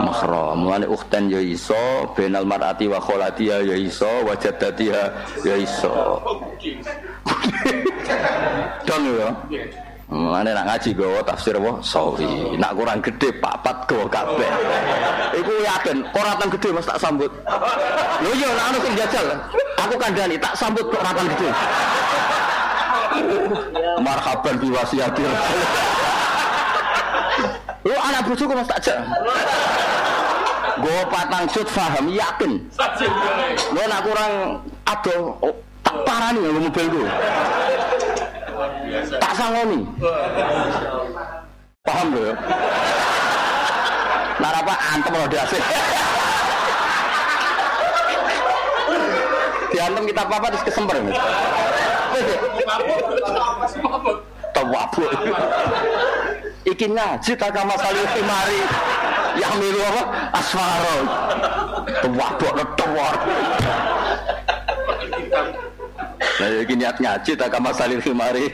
mahram. 0.00 0.64
Mulane 0.64 0.88
ukhtan 0.88 1.28
ya 1.28 1.36
iso, 1.36 2.08
benal 2.16 2.48
mar'ati 2.48 2.88
wa 2.88 2.96
kholatiha 2.96 3.60
ya 3.68 3.76
iso, 3.76 4.08
wa 4.24 4.32
jaddatiha 4.32 5.02
ya 5.44 5.54
iso. 5.60 5.92
Dong 8.88 9.04
ya. 9.12 9.28
Mulane 10.08 10.56
nak 10.56 10.72
ngaji 10.72 10.90
gawa 10.96 11.20
tafsir 11.20 11.60
apa? 11.60 11.84
Sorry, 11.84 12.56
nak 12.56 12.72
kurang 12.72 13.04
gede 13.04 13.28
papat 13.44 13.76
gawa 13.84 14.08
kabeh. 14.08 14.48
Iku 15.36 15.52
yakin 15.60 15.96
koratan 16.16 16.48
gede 16.48 16.68
Mas 16.72 16.88
tak 16.88 16.96
sambut. 16.96 17.28
Lho 18.24 18.32
iya 18.40 18.48
nak 18.56 18.72
anu 18.72 18.78
sing 18.80 18.94
jajal. 18.96 19.26
Aku 19.84 19.94
kandhani 20.00 20.40
tak 20.40 20.56
sambut 20.56 20.88
koratan 20.88 21.28
gede. 21.28 21.48
Marhaban 24.08 24.56
bi 24.56 24.72
wasiati. 24.72 25.28
Lu 27.80 27.96
anak 27.96 28.28
bojoku 28.28 28.52
Mas 28.52 28.68
tak. 28.68 28.84
Gue 30.80 31.00
patang 31.08 31.44
sud 31.48 31.68
paham 31.72 32.12
yakin. 32.12 32.52
Gue. 32.68 33.08
Lo 33.72 33.82
nak 33.88 34.00
kurang 34.04 34.32
adoh 34.84 35.36
oh, 35.40 35.54
tak 35.80 35.96
parani 36.04 36.40
ya 36.44 36.50
mobil 36.52 36.86
gue. 36.92 37.08
Tak 39.16 39.32
sangoni. 39.32 39.80
Paham 41.84 42.06
lo 42.12 42.20
ya? 42.28 42.34
Nah 44.40 44.50
apa 44.56 44.74
antem 44.96 45.12
lo 45.16 45.26
diasih. 45.28 45.60
Diantem 49.72 50.04
kita 50.04 50.22
apa 50.28 50.46
terus 50.52 50.64
kesemper. 50.68 50.96
Mabuk. 53.80 54.16
Tawabuk. 54.52 55.10
Iki 56.60 56.86
ngaji 56.92 57.32
tak 57.40 57.50
kama 57.56 57.72
salih 57.80 58.04
mari. 58.24 58.60
Yang 59.40 59.54
milu 59.56 59.80
apa? 59.80 60.02
Asfaro. 60.36 60.96
Tawabuk 62.04 62.52
lo 62.52 62.64
tawar. 62.76 63.14
Nah, 66.40 66.48
iki 66.60 66.74
niat 66.76 66.96
ngaji 67.00 67.32
tak 67.32 67.48
kama 67.48 67.72
salih 67.72 67.96
mari. 68.12 68.52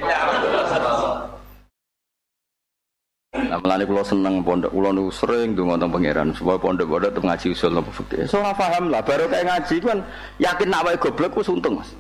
Nah, 3.36 3.59
melani 3.61 3.84
kulo 3.84 4.00
seneng 4.00 4.40
pondok 4.40 4.72
kulo 4.72 4.90
niku 4.96 5.12
sering 5.12 5.52
donga 5.52 5.76
teng 5.76 5.92
pangeran 5.92 6.32
supaya 6.32 6.57
pondok-pondok 6.57 7.12
tetep 7.12 7.22
ngaji 7.22 7.46
usul 7.52 7.70
napa 7.74 7.90
fikih. 7.92 8.24
So 8.26 8.40
ora 8.40 8.57
paham 8.57 8.88
lah, 8.88 9.04
baru 9.04 9.28
kayak 9.28 9.44
ngaji 9.44 9.76
kan 9.84 9.98
yakin 10.40 10.68
nak 10.72 10.82
wae 10.88 10.96
goblok 10.96 11.36
wis 11.36 11.52
untung, 11.52 11.78
Mas. 11.78 11.92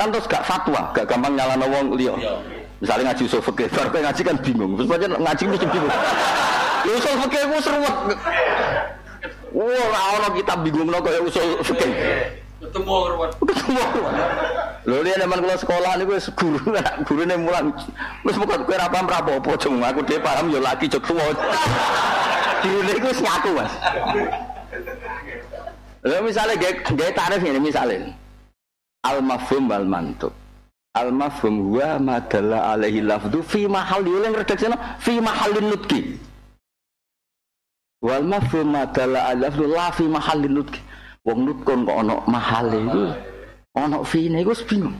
Kan 0.00 0.08
terus 0.10 0.26
gak 0.26 0.42
fatwa, 0.48 0.90
gak 0.96 1.06
gampang 1.06 1.36
nyalano 1.36 1.66
wong 1.68 1.86
liya. 1.94 2.16
Misalnya 2.82 3.14
ngaji 3.14 3.22
usul 3.30 3.42
fikih, 3.46 3.70
baru 3.70 3.88
kayak 3.94 4.04
ngaji 4.10 4.22
kan 4.26 4.36
bingung. 4.42 4.70
Terus 4.74 4.90
aja 4.90 5.06
ngaji 5.06 5.42
mesti 5.54 5.66
bingung. 5.70 5.94
Usul 6.82 7.14
fikih 7.22 7.40
ku 7.46 7.56
seruwet. 7.62 7.96
Wah, 9.54 9.86
ora 9.86 10.00
ono 10.18 10.28
kitab 10.34 10.58
bingung 10.66 10.90
kaya 10.90 11.22
usul 11.22 11.62
fikih. 11.62 11.92
Ketemu 12.58 12.94
ruwet. 13.14 13.30
Ketemu. 13.38 13.82
Lho 14.82 14.98
dia 15.06 15.14
zaman 15.14 15.38
kula 15.46 15.56
sekolah 15.62 15.92
niku 15.94 16.18
wis 16.18 16.26
guru 16.34 16.58
anak 16.74 16.94
gurune 17.06 17.34
mulang. 17.38 17.70
Wis 18.26 18.34
pokoke 18.34 18.66
kowe 18.66 18.74
ora 18.74 18.90
paham 18.90 19.06
apa-apa. 19.06 19.50
Aku 19.54 20.00
dhewe 20.02 20.18
paham 20.18 20.50
ya 20.50 20.58
lagi 20.58 20.90
jog 20.90 21.06
tuwa. 21.06 21.22
Gurune 22.66 22.92
iku 22.98 23.06
wis 23.14 23.20
ngaku, 23.22 23.50
Mas. 23.62 23.72
Lha 26.02 26.18
misale 26.18 26.58
gawe 26.58 26.72
gawe 26.98 27.10
tarif 27.14 27.40
ini 27.46 27.62
misale. 27.62 28.10
Al 29.06 29.22
mafhum 29.22 29.70
wal 29.70 29.86
mantuk. 29.86 30.34
Al 30.92 31.08
mafhum 31.08 31.72
huwa 31.72 31.98
ma 31.98 32.20
dalla 32.20 32.76
alaihi 32.76 33.00
lafdhu 33.00 33.40
fi 33.42 33.64
mahall 33.64 34.04
yang 34.04 34.36
redaksina 34.36 34.76
fi 35.00 35.20
mahallin 35.24 35.72
nutqi. 35.72 36.20
Wal 38.04 38.20
mafhum 38.28 38.76
ma 38.76 38.84
dalla 38.84 39.32
alaihi 39.32 39.40
lafdhu 39.40 39.64
la 39.72 39.88
fi 39.88 40.04
mahallin 40.04 40.52
nutqi. 40.52 40.80
Wong 41.24 41.48
nutkun 41.48 41.86
kok 41.88 41.96
ana 41.96 42.14
mahale 42.28 42.76
iku. 42.84 43.08
Ana 43.72 44.04
fine 44.04 44.44
iku 44.44 44.52
bingung. 44.68 44.92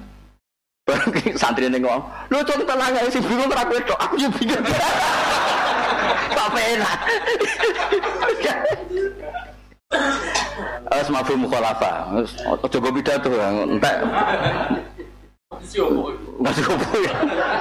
Santri 1.41 1.69
ning 1.69 1.85
ngomong, 1.85 2.03
"Lho 2.33 2.41
cung 2.43 2.65
tenang 2.65 2.97
ae 2.97 3.13
sing 3.13 3.23
bingung 3.29 3.53
ora 3.53 3.63
kowe 3.69 3.81
tok, 3.85 3.99
aku 4.01 4.17
yo 4.17 4.29
bingung." 4.33 4.65
Tak 6.33 6.49
penak. 6.57 6.99
Wes 10.93 11.09
mafhum 11.13 11.45
mukhalafa. 11.45 12.09
Aja 12.65 12.79
entek. 13.69 13.97
Masih 15.53 16.65
opo 16.65 16.97
ya? 16.97 17.13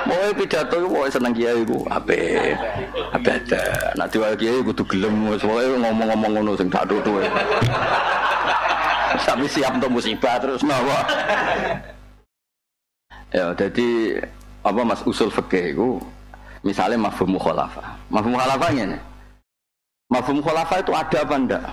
Mau 0.08 0.32
pidato 0.32 0.76
iku 0.80 0.88
mau 0.88 1.12
seneng 1.12 1.36
kiai 1.36 1.60
iku 1.60 1.84
ape. 1.92 2.56
Ape 3.12 3.30
ada. 3.36 3.62
Nek 4.00 4.08
diwali 4.10 4.36
kiai 4.39 4.64
kudu 4.64 4.84
gelem 4.88 5.28
wis 5.28 5.44
pokoke 5.44 5.76
ngomong-ngomong 5.76 6.32
ngono 6.39 6.52
sing 6.56 6.72
tak 6.72 6.88
tutu. 6.88 7.20
Tapi 9.22 9.46
siap 9.48 9.76
untuk 9.76 9.92
musibah 10.00 10.39
terus 10.39 10.64
nawa. 10.64 11.04
Ya, 13.32 13.52
jadi 13.56 14.20
apa 14.64 14.82
Mas 14.84 15.04
usul 15.08 15.32
fikih 15.32 15.76
itu 15.76 15.89
misalnya 16.64 17.08
mafhum 17.12 17.36
mukhalafah. 17.36 17.96
Mafhum 18.08 18.36
mukhalafah 18.36 18.70
ngene. 18.72 18.98
Mafhum 20.12 20.39
mukhalafah 20.39 20.80
itu 20.80 20.92
ada 20.96 21.18
apa 21.24 21.36
enggak? 21.36 21.66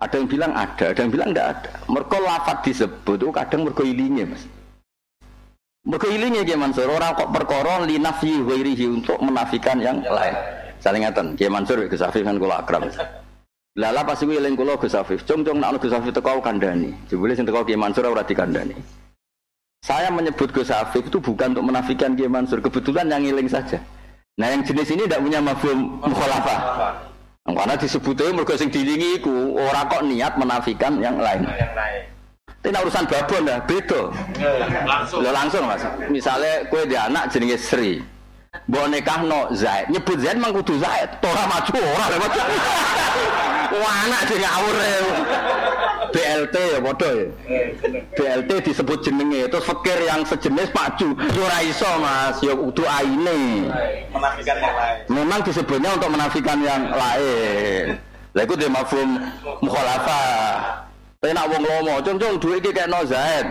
Ada 0.00 0.14
yang 0.16 0.28
bilang 0.32 0.52
ada, 0.56 0.84
ada 0.92 1.00
yang 1.04 1.12
bilang 1.12 1.28
enggak 1.32 1.48
ada. 1.56 1.72
Mereka 1.92 2.16
lafat 2.24 2.56
disebut 2.64 3.16
itu 3.20 3.28
kadang 3.36 3.60
mereka 3.68 3.82
ilinge, 3.84 4.24
Mas. 4.24 4.44
Ilinge 5.98 6.46
Kiai 6.46 6.60
Mansur, 6.60 6.86
orang 6.86 7.18
kok 7.18 7.34
perkara 7.34 7.82
linafyi 7.82 8.38
ghairihi 8.44 8.86
untuk 8.86 9.18
menafikan 9.18 9.82
yang 9.82 9.98
lain. 10.04 10.34
Saling 10.78 11.02
ngaten, 11.02 11.34
Kiai 11.34 11.50
Mansur 11.50 11.82
Gus 11.90 12.04
Afif 12.04 12.22
kan 12.22 12.38
kula 12.38 12.62
akrab. 12.62 12.86
Lala 13.78 14.02
pas 14.06 14.18
kuwi 14.18 14.38
eling 14.38 14.54
kula 14.54 14.78
Gus 14.78 14.94
Afif, 14.94 15.26
cung-cung 15.26 15.58
nek 15.58 15.80
Gus 15.82 15.90
Afif 15.90 16.12
teko 16.12 16.38
kandhani. 16.38 16.94
Jebule 17.10 17.34
sing 17.34 17.48
teko 17.48 17.66
Kiai 17.66 17.78
Mansur 17.78 18.06
ora 18.06 18.22
dikandhani. 18.22 18.74
Saya 19.80 20.12
menyebut 20.12 20.52
Gus 20.52 20.68
Afif 20.68 21.08
itu 21.08 21.18
bukan 21.18 21.56
untuk 21.56 21.70
menafikan 21.70 22.12
Kiai 22.12 22.28
Mansur, 22.28 22.60
kebetulan 22.60 23.08
yang 23.08 23.24
ngiling 23.24 23.48
saja. 23.48 23.80
Nah 24.36 24.50
yang 24.52 24.62
jenis 24.66 24.90
ini 24.92 25.04
tidak 25.08 25.20
punya 25.24 25.40
mafhum 25.40 25.98
mukhalafah. 26.02 26.60
Karena 27.50 27.74
disebutnya 27.74 28.30
mergo 28.30 28.54
sing 28.54 28.70
dilingi 28.70 29.22
iku 29.22 29.58
ora 29.58 29.88
kok 29.88 30.06
niat 30.06 30.38
menafikan 30.38 31.00
yang 31.00 31.18
lain. 31.18 31.46
Yang 31.46 31.74
lain. 31.74 32.02
Tapi 32.60 32.76
nek 32.76 32.84
urusan 32.84 33.08
babon 33.08 33.48
dah 33.48 33.58
beda. 33.64 34.02
Langsung. 34.84 35.24
Lo 35.24 35.32
langsung 35.32 35.64
Mas. 35.64 35.80
Misalnya 36.12 36.68
kue 36.68 36.84
di 36.84 36.92
anak 36.92 37.32
jenenge 37.32 37.56
Sri. 37.56 38.04
Mbok 38.68 38.86
nikahno 38.92 39.48
Zaid, 39.56 39.88
nyebut 39.88 40.20
Zaid 40.20 40.36
mang 40.36 40.52
kudu 40.52 40.76
Zaid, 40.76 41.08
ora 41.24 41.48
maju 41.48 41.80
ora 41.80 42.06
lewat. 42.12 42.30
Wah 43.80 43.96
anak 44.04 44.20
jenenge 44.28 44.44
ngawur 44.44 44.76
e. 44.76 44.94
BLT 46.12 46.56
ya 46.58 46.78
padha 46.84 47.10
ya. 47.16 47.26
BLT 48.12 48.50
disebut 48.68 48.98
jenenge 49.08 49.48
terus 49.48 49.64
fakir 49.64 49.96
yang 50.04 50.20
sejenis 50.28 50.68
maju 50.76 51.08
ya 51.16 51.40
ora 51.40 51.58
iso 51.64 51.90
Mas, 51.96 52.36
ya 52.44 52.52
kudu 52.52 52.84
aine. 52.84 53.72
Menafikan 54.12 54.56
yang 54.60 54.76
lain. 54.76 54.98
Memang 55.08 55.40
disebutnya 55.48 55.96
untuk 55.96 56.12
menafikan 56.12 56.58
yang 56.60 56.92
lain. 56.92 57.96
Lah 58.36 58.42
iku 58.44 58.52
dia 58.52 58.68
mafhum 58.68 59.16
mukhalafah. 59.64 60.89
Tapi 61.20 61.36
nak 61.36 61.52
wong 61.52 61.62
lomo, 61.68 62.00
cung 62.00 62.16
cung 62.16 62.40
duit 62.40 62.64
iki 62.64 62.80
no 62.88 63.04
Zaid. 63.04 63.44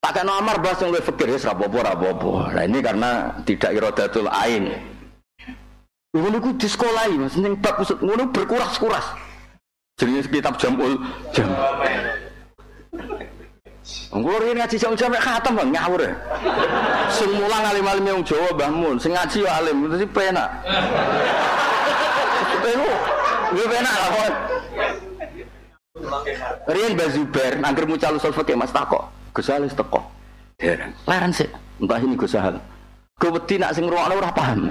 Tak 0.00 0.16
kayak 0.16 0.24
no 0.24 0.40
Amar 0.40 0.56
bahas 0.56 0.80
yang 0.80 0.88
lebih 0.88 1.12
fikir, 1.12 1.36
ya 1.36 1.52
rapopo 1.52 1.84
rapopo. 1.84 2.48
Nah 2.48 2.64
ini 2.64 2.80
karena 2.80 3.28
tidak 3.44 3.76
irodatul 3.76 4.24
ain. 4.32 4.72
Ngono 6.16 6.40
ku 6.40 6.56
di 6.56 6.64
sekolah 6.64 7.04
ini, 7.12 7.28
mas. 7.28 7.36
Ning 7.36 7.60
bab 7.60 7.76
ngono 8.00 8.24
berkuras-kuras. 8.32 9.04
Jadi 10.00 10.24
kitab 10.32 10.56
jamul 10.56 10.96
jam. 11.36 11.44
Engko 14.16 14.40
ini 14.40 14.64
ngaji 14.64 14.76
jam 14.80 14.96
jam 14.96 15.12
khatam 15.12 15.60
bang 15.60 15.76
ngawur 15.76 16.00
ya. 16.08 16.12
Sing 17.12 17.28
mulang 17.36 17.68
alim-alim 17.68 18.04
yang 18.08 18.20
Jawa 18.24 18.48
Mbah 18.56 18.70
Mun, 18.72 18.96
sing 18.96 19.12
ngaji 19.12 19.44
ya 19.44 19.60
alim, 19.60 19.76
itu 19.92 20.00
sih 20.00 20.08
penak. 20.08 20.48
Penak. 22.64 23.00
Gue 23.52 23.66
penak 23.68 23.92
lah 23.92 24.08
kok. 24.08 24.53
Rian 26.68 26.92
Mbak 26.96 27.08
Zubair, 27.12 27.54
angker 27.60 27.84
mucal 27.88 28.16
usul 28.16 28.32
fikih 28.32 28.56
Mas 28.56 28.72
Tako. 28.72 29.04
Gus 29.34 29.50
Hal 29.50 29.66
wis 29.66 29.74
teko. 29.74 29.98
Dereng. 30.60 30.94
Leren 31.10 31.32
sih. 31.34 31.50
Entah 31.82 31.98
ini 31.98 32.14
Gus 32.14 32.38
Hal. 32.38 32.54
Gue 33.18 33.30
wedi 33.34 33.58
nak 33.58 33.74
sing 33.74 33.90
ngrungokno 33.90 34.14
ora 34.14 34.30
paham. 34.30 34.70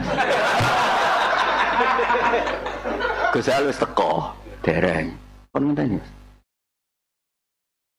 Gus 3.36 3.48
Hal 3.52 3.68
wis 3.68 3.76
teko. 3.76 4.32
Dereng. 4.64 5.12
Kon 5.52 5.64
ngenteni. 5.68 6.00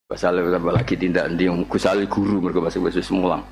Tambah 0.08 0.72
lagi 0.72 0.94
tindak 0.96 1.28
ndi 1.36 1.52
Gus 1.68 1.84
Hal 1.84 2.00
guru 2.08 2.40
mergo 2.40 2.64
bahasa 2.64 2.80
wis 2.80 3.12
mulang. 3.12 3.44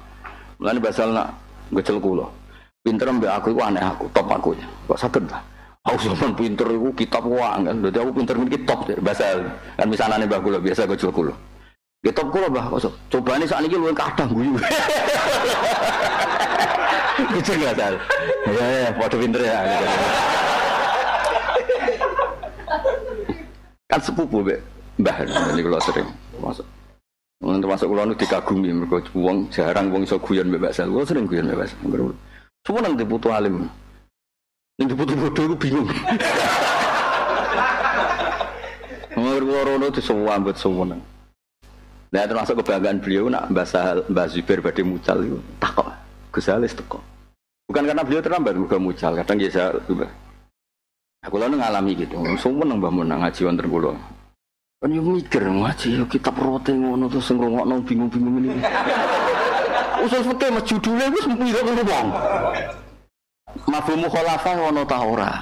Mulane 0.56 0.78
basal 0.80 1.12
nak 1.12 1.36
ngecel 1.68 2.00
kula. 2.00 2.24
Pinter 2.82 3.14
mbek 3.14 3.30
aku 3.30 3.54
iku 3.54 3.62
aneh 3.62 3.82
aku, 3.82 4.10
top 4.10 4.26
aku. 4.26 4.58
Kok 4.90 4.98
saged 4.98 5.22
ta? 5.30 5.38
Aku 5.82 5.98
zaman 5.98 6.30
pinter 6.38 6.70
iku 6.70 6.94
kitab 6.94 7.26
uang 7.26 7.66
kan. 7.66 7.74
Dadi 7.82 7.98
aku 7.98 8.10
pinter 8.14 8.38
iki 8.38 8.62
top 8.62 8.86
bahasa 9.02 9.42
kan 9.74 9.86
misalane 9.90 10.30
mbah 10.30 10.38
kula 10.38 10.62
biasa 10.62 10.86
gojol 10.86 11.10
kula. 11.10 11.34
Kitab 12.06 12.30
kula 12.30 12.46
mbah 12.46 12.70
kok 12.70 12.94
cobane 13.10 13.42
sak 13.50 13.66
niki 13.66 13.74
luwih 13.74 13.90
kadang 13.90 14.30
guyu. 14.30 14.54
Gitu 17.34 17.50
nggak 17.54 17.74
sal? 17.76 17.94
Ya 18.46 18.66
ya, 18.66 18.88
padha 18.94 19.16
pinter 19.18 19.42
ya. 19.42 19.58
Kan 23.90 24.00
sepupu 24.06 24.38
mbek 24.46 24.62
mbah 25.02 25.16
jadi 25.26 25.60
kula 25.66 25.82
sering 25.82 26.06
masuk. 26.38 26.66
Mun 27.42 27.58
termasuk 27.58 27.90
kula 27.90 28.06
nu 28.06 28.14
dikagumi 28.14 28.70
mergo 28.70 29.02
wong 29.18 29.50
jarang 29.50 29.90
wong 29.90 30.06
iso 30.06 30.14
guyon 30.22 30.46
mbek 30.46 30.62
Mbak 30.62 30.74
Sal. 30.78 30.94
Sering 31.02 31.26
guyon 31.26 31.50
mbek 31.50 31.74
Mbak. 31.82 32.14
Semua 32.62 32.86
nang 32.86 32.94
diputu 32.94 33.34
alim. 33.34 33.66
Yang 34.80 34.88
diputu 34.96 35.12
bodoh 35.18 35.44
aku 35.52 35.56
bingung. 35.60 35.88
Nomor 39.12 39.44
Rono 39.68 39.86
itu 39.92 40.00
semua 40.00 40.40
buat 40.40 40.56
semua. 40.56 40.96
Nah 42.12 42.24
termasuk 42.28 42.60
kebanggaan 42.60 43.00
beliau 43.00 43.28
nak 43.28 43.48
bahasa 43.52 44.00
Mbak 44.08 44.26
Zubair 44.32 44.60
badai 44.60 44.84
mucal 44.84 45.16
itu 45.24 45.38
takok 45.60 45.88
Gus 46.32 46.48
Halis 46.48 46.76
teko. 46.76 47.00
Bukan 47.68 47.88
karena 47.88 48.04
beliau 48.04 48.20
terlambat 48.20 48.52
juga 48.52 48.76
mucal, 48.76 49.16
kadang 49.16 49.40
ya 49.40 49.48
saya 49.48 49.72
juga. 49.88 50.08
Aku 51.24 51.40
lalu 51.40 51.56
ngalami 51.60 51.92
gitu, 51.96 52.18
semua 52.36 52.66
nang 52.66 52.82
bangun 52.82 53.06
nang 53.06 53.24
ngaji 53.24 53.40
wonten 53.48 53.68
kula. 53.70 53.94
Kan 54.82 54.90
yo 54.90 55.00
mikir 55.00 55.46
ngaji 55.46 55.88
yo 56.02 56.04
kitab 56.10 56.34
rote 56.36 56.74
ngono 56.74 57.06
terus 57.06 57.30
ngrungokno 57.30 57.80
bingung-bingung 57.86 58.36
ini. 58.42 58.60
Usul 60.02 60.20
fikih 60.26 60.50
mas 60.50 60.66
judulnya 60.66 61.06
wis 61.14 61.24
mpiye 61.30 61.60
kok 61.62 61.86
wong. 61.86 62.08
Mafhum 63.68 64.04
mukhalafah 64.04 64.54
ono 64.72 64.82
ta 64.88 64.98
ora? 65.04 65.32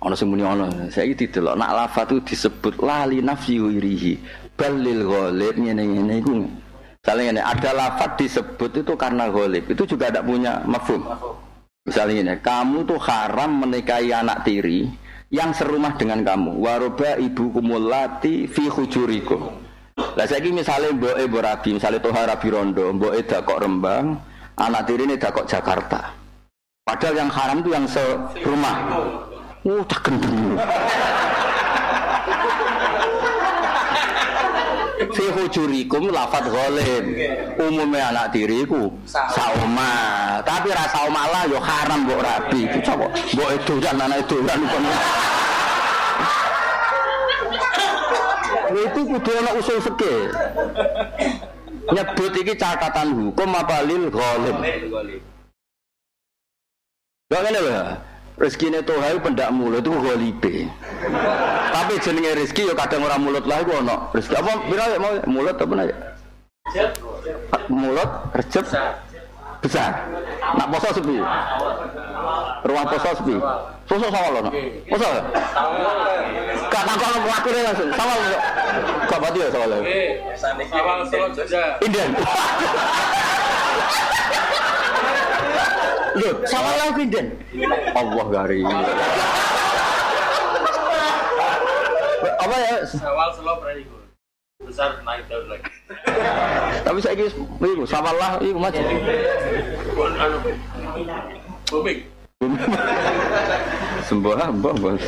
Ono 0.00 0.14
sing 0.16 0.32
muni 0.32 0.40
ono. 0.40 0.88
Saiki 0.88 1.26
didelok 1.26 1.54
nak 1.60 1.70
lafaz 1.76 2.08
itu 2.08 2.16
disebut 2.32 2.80
lali 2.80 3.20
nafsi 3.20 3.60
wirihi. 3.60 4.16
Balil 4.56 5.04
ghalib 5.04 5.54
ngene-ngene 5.60 6.14
iku. 6.24 6.44
Misalnya 7.00 7.24
ini 7.36 7.42
ada 7.44 7.70
lafaz 7.76 8.10
disebut 8.16 8.80
itu 8.80 8.92
karena 8.96 9.28
ghalib. 9.28 9.68
Itu 9.68 9.84
juga 9.84 10.08
tidak 10.08 10.24
punya 10.24 10.64
mafhum. 10.64 11.04
Misalnya 11.84 12.14
ini, 12.20 12.34
kamu 12.44 12.84
tuh 12.84 13.00
haram 13.00 13.64
menikahi 13.64 14.12
anak 14.12 14.44
tiri 14.44 14.84
yang 15.32 15.52
serumah 15.56 15.96
dengan 15.96 16.20
kamu. 16.20 16.60
Waroba 16.60 17.16
ibu 17.16 17.52
kumulati 17.56 18.44
fi 18.44 18.68
hujurikum. 18.68 19.48
Lah 19.96 20.24
saiki 20.28 20.52
misalnya 20.52 20.96
mbok 20.96 21.16
e 21.16 21.24
Rabi, 21.28 21.70
misalnya 21.76 22.00
Toha 22.00 22.24
Rabi 22.24 22.48
Rondo, 22.52 22.88
mbok 22.92 23.12
e 23.16 23.22
Rembang, 23.36 24.16
anak 24.60 24.82
tiri 24.88 25.08
ini 25.08 25.16
dakok 25.16 25.48
Jakarta. 25.48 26.19
Padahal 26.90 27.22
yang 27.22 27.30
haram 27.30 27.62
itu 27.62 27.70
yang 27.70 27.86
serumah. 27.86 28.76
Oh, 29.62 29.78
tak 29.86 30.10
gendeng. 30.10 30.58
Fi 35.14 35.26
hujurikum 35.30 36.10
lafat 36.10 36.50
ghalib. 36.50 37.04
Umumnya 37.62 38.10
anak 38.10 38.34
tiriku 38.34 38.90
sauma. 39.06 40.42
Tapi 40.42 40.74
rasa 40.74 41.06
malah 41.14 41.46
yo 41.46 41.62
haram 41.62 42.10
mbok 42.10 42.26
rabi. 42.26 42.66
Itu 42.66 42.78
coba 42.82 43.06
mbok 43.38 43.48
edoran 43.54 43.96
anak 44.00 44.26
edoran 44.26 44.60
kon. 44.66 44.84
Itu 48.70 49.00
kudu 49.14 49.30
ana 49.38 49.50
usul 49.62 49.78
fikih. 49.78 50.20
Nyebut 51.90 52.34
iki 52.34 52.54
catatan 52.58 53.14
hukum 53.14 53.54
apa 53.54 53.86
lil 53.86 54.10
ghalib. 54.10 54.58
Gak 57.30 57.46
ngene 57.46 57.62
lho. 57.62 57.94
Rezekine 58.42 58.82
Tuhan 58.82 59.22
pendak 59.22 59.54
mulut 59.54 59.86
itu 59.86 59.94
ghalibe. 59.94 60.66
Tapi 61.70 61.94
jenenge 62.02 62.42
rezeki 62.42 62.62
ya 62.66 62.74
kadang 62.74 63.06
orang 63.06 63.22
mulut 63.22 63.46
lah 63.46 63.62
iku 63.62 63.78
ono. 63.78 64.10
Rezeki 64.10 64.34
apa 64.34 64.50
pira 64.66 64.84
ya 64.90 64.98
mau 64.98 65.14
mulut 65.30 65.54
apa 65.54 65.74
ya? 65.86 65.96
Mulut 67.70 68.10
rezek 68.34 68.66
besar. 69.62 70.10
Nak 70.58 70.66
poso 70.74 70.90
sepi. 70.90 71.22
Ruang 72.66 72.86
poso 72.90 73.10
sepi. 73.14 73.36
Poso 73.86 74.06
sama 74.10 74.28
lo 74.34 74.40
nak. 74.50 74.54
Poso. 74.90 75.10
Gak 76.66 76.82
takon 76.82 77.14
lakune 77.30 77.60
langsung. 77.62 77.90
Sama 77.94 78.12
lo. 78.18 78.38
Gak 79.06 79.20
pati 79.22 79.38
ya 79.38 79.48
sama 79.54 79.66
lo. 79.70 79.78
Solo 81.06 81.26
Jogja. 81.38 81.62
Indian. 81.78 82.10
Loh, 86.18 86.34
sama 86.48 86.70
lo 86.74 86.98
Indian. 86.98 87.26
Allah 87.94 88.26
gari. 88.34 88.66
Apa 92.40 92.54
ya? 92.56 92.76
Awal 92.82 93.28
solo 93.36 93.52
Pradigo. 93.62 93.96
Besar 94.66 94.98
naik 95.06 95.24
daun 95.30 95.46
lagi. 95.46 95.64
Tapi 96.84 96.98
saya 97.00 97.14
kira, 97.16 97.30
iku 97.62 97.84
sawalah 97.86 98.42
iku 98.42 98.58
maju. 98.58 98.80
Bon 99.94 100.12
anu. 100.18 100.38
Booming. 101.70 102.00
Sembah 104.10 104.50
mbah 104.50 104.74
bos. 104.80 105.04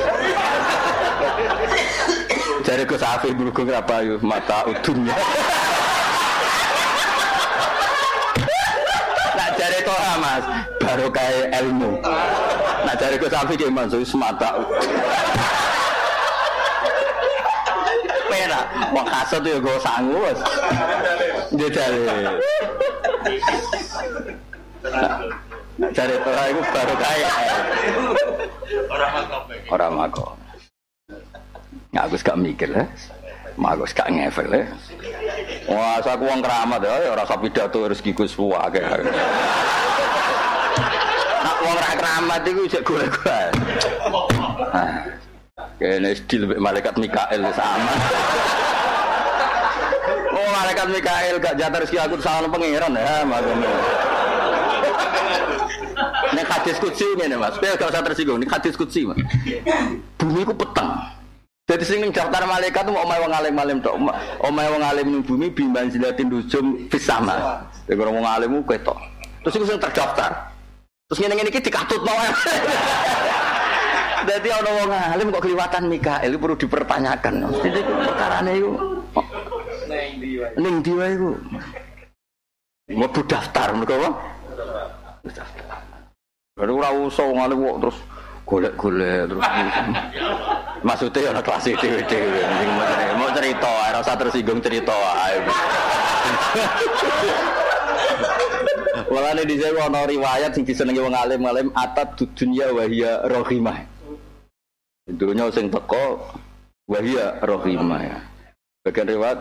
Cari 2.62 2.86
ke 2.86 2.94
sapi 2.94 3.34
berhubung 3.34 3.74
apa 3.74 4.06
yuk 4.06 4.22
mata 4.22 4.62
udunnya. 4.70 5.10
Nak 9.34 9.50
cari 9.58 9.78
toha 9.82 10.12
mas, 10.32 10.44
baru 10.80 11.06
kayak 11.12 11.52
ilmu. 11.60 12.00
Nak 12.88 12.96
cari 12.96 13.16
ke 13.20 13.28
sapi 13.28 13.52
kayak 13.52 13.72
mas, 13.76 13.92
semata. 14.08 14.50
Pena, 18.32 18.60
wong 18.96 19.06
kasut 19.12 19.44
ya 19.44 19.60
gue 19.60 19.76
sanggup 19.84 20.36
cari. 21.52 22.00
Nak 25.76 25.90
cari 25.92 26.14
toha 26.16 26.42
itu 26.48 26.60
baru 26.72 26.94
kayak. 26.96 27.30
Orang 28.88 29.12
lagi. 29.12 29.56
Orang 29.68 29.92
mako. 30.00 30.26
Nggak 31.92 32.04
aku 32.08 32.16
gak 32.24 32.40
mikir 32.40 32.70
ya. 32.72 32.84
Mako 33.60 33.84
gak 33.84 34.08
ngefel 34.08 34.48
ya. 34.48 34.64
Wah, 35.68 36.00
saya 36.00 36.16
uang 36.16 36.40
keramat 36.40 36.80
ya, 36.82 36.94
ya 37.04 37.12
rasa 37.12 37.36
pidato 37.36 37.84
rezeki 37.84 38.16
ku 38.16 38.24
suwa 38.24 38.72
kayak. 38.72 39.04
Wong 41.62 41.76
ra 41.78 41.92
keramat 41.94 42.42
iku 42.42 42.62
cek 42.66 42.82
golek-golek. 42.82 43.50
Ah. 44.74 45.06
Kene 45.78 46.10
deal 46.26 46.42
mbek 46.50 46.58
malaikat 46.58 46.94
Mikael 46.98 47.42
sama. 47.54 47.92
Oh 50.34 50.48
malaikat 50.50 50.86
Mikael 50.90 51.34
gak 51.38 51.54
jatuh 51.54 51.78
rezeki 51.86 51.98
aku 52.02 52.18
salah 52.18 52.50
pangeran 52.50 52.98
ya 52.98 53.22
makanya. 53.22 53.70
Nek 56.32 56.48
hadis 56.48 56.76
kutsi 56.82 57.04
ini 57.14 57.36
mas, 57.38 57.54
saya 57.60 57.78
gak 57.78 57.94
usah 57.94 58.02
tersinggung. 58.02 58.42
Nek 58.42 58.50
hadis 58.50 58.74
kutsi 58.74 59.06
mas, 59.06 59.18
bumi 60.18 60.42
ku 60.42 60.54
petang. 60.56 60.98
Jadi 61.70 61.84
sing 61.86 61.98
ning 62.02 62.10
daftar 62.10 62.42
malaikat 62.42 62.84
tuh 62.84 62.94
omai 62.94 63.22
wong 63.22 63.32
alim 63.32 63.54
alim 63.54 63.78
tok. 63.78 63.94
Omai 64.42 64.66
wong 64.66 64.82
alim 64.82 65.06
ning 65.14 65.22
bumi 65.22 65.46
bimbang 65.50 65.88
jilatin 65.88 66.26
dujum 66.26 66.90
fisama. 66.90 67.62
Jadi 67.86 67.96
orang 68.02 68.18
wong 68.18 68.26
alim 68.26 68.50
ku 68.60 68.74
ketok. 68.74 68.98
Terus 69.46 69.54
iku 69.56 69.64
sing 69.66 69.78
terdaftar. 69.78 70.51
Terus 71.12 71.28
ngene 71.28 71.36
ngene 71.36 71.52
iki 71.52 71.60
dikatutno. 71.60 72.14
Jadi 74.24 74.48
ana 74.56 74.70
wong 74.80 74.90
alim 74.96 75.28
kok 75.28 75.44
keliwatan 75.44 75.84
Mikael 75.92 76.40
perlu 76.40 76.56
dipertanyakan. 76.56 77.52
Jadi 77.60 77.84
perkarane 77.84 78.52
iku 78.56 78.70
ning 80.56 80.80
ndi 80.80 80.92
wae 80.96 81.12
iku. 81.12 81.36
Mau 82.96 83.12
daftar 83.28 83.76
mergo 83.76 83.92
apa? 84.00 84.10
Daftar. 85.28 85.84
Baru 86.56 86.80
ora 86.80 86.96
usah 86.96 87.28
wong 87.28 87.44
alim 87.44 87.60
kok 87.60 87.76
terus 87.84 87.98
golek-golek 88.48 89.28
terus. 89.28 89.44
Maksudnya 90.88 91.28
ana 91.28 91.44
kelas 91.44 91.68
dhewe-dhewe. 91.76 92.40
Mau 93.20 93.28
cerita, 93.36 93.68
ora 93.68 94.00
usah 94.00 94.16
tersinggung 94.16 94.64
cerita 94.64 94.96
ae. 94.96 95.44
Walane 99.12 99.44
di 99.44 99.60
saya 99.60 99.92
ana 99.92 100.08
riwayat 100.08 100.56
sing 100.56 100.64
disenengi 100.64 101.04
wong 101.04 101.12
alim-alim 101.12 101.68
atat 101.76 102.16
dunya 102.32 102.72
wa 102.72 102.88
hiya 102.88 103.20
rahimah. 103.28 103.84
Dunya 105.04 105.52
sing 105.52 105.68
teko 105.68 106.32
wa 106.88 106.96
hiya 106.96 107.36
rahimah 107.44 108.00
ya. 108.00 108.18
Bagian 108.80 109.12
riwayat 109.12 109.40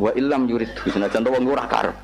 wa 0.00 0.10
illam 0.16 0.48
yurid 0.48 0.72
senajan 0.88 1.28
wong 1.28 1.44
ora 1.52 1.68
karep. 1.68 1.96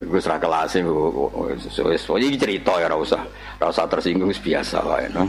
Wis 0.00 0.24
ra 0.24 0.40
kelas 0.40 0.80
wis 0.80 2.08
iki 2.08 2.40
cerita 2.40 2.72
ya. 2.80 2.88
Ora 2.88 3.04
usah 3.68 3.84
tersinggung 3.84 4.32
wis 4.32 4.40
biasa 4.40 4.80
wae 4.80 5.12
no. 5.12 5.28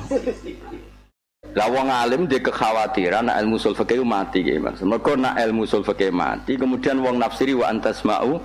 Lah 1.51 1.67
wong 1.67 1.91
alim 1.91 2.31
di 2.31 2.39
kekhawatiran 2.39 3.27
nak 3.27 3.35
ilmu 3.43 3.59
usul 3.59 3.75
fikih 3.75 4.07
mati 4.07 4.39
ki 4.39 4.55
Mas. 4.55 4.79
Mergo 4.79 5.19
nak 5.19 5.35
ilmu 5.35 5.67
usul 5.67 5.83
fikih 5.83 6.07
mati, 6.07 6.55
kemudian 6.55 7.03
wong 7.03 7.19
nafsiri 7.19 7.51
wa 7.51 7.67
antas 7.67 8.07
mau 8.07 8.39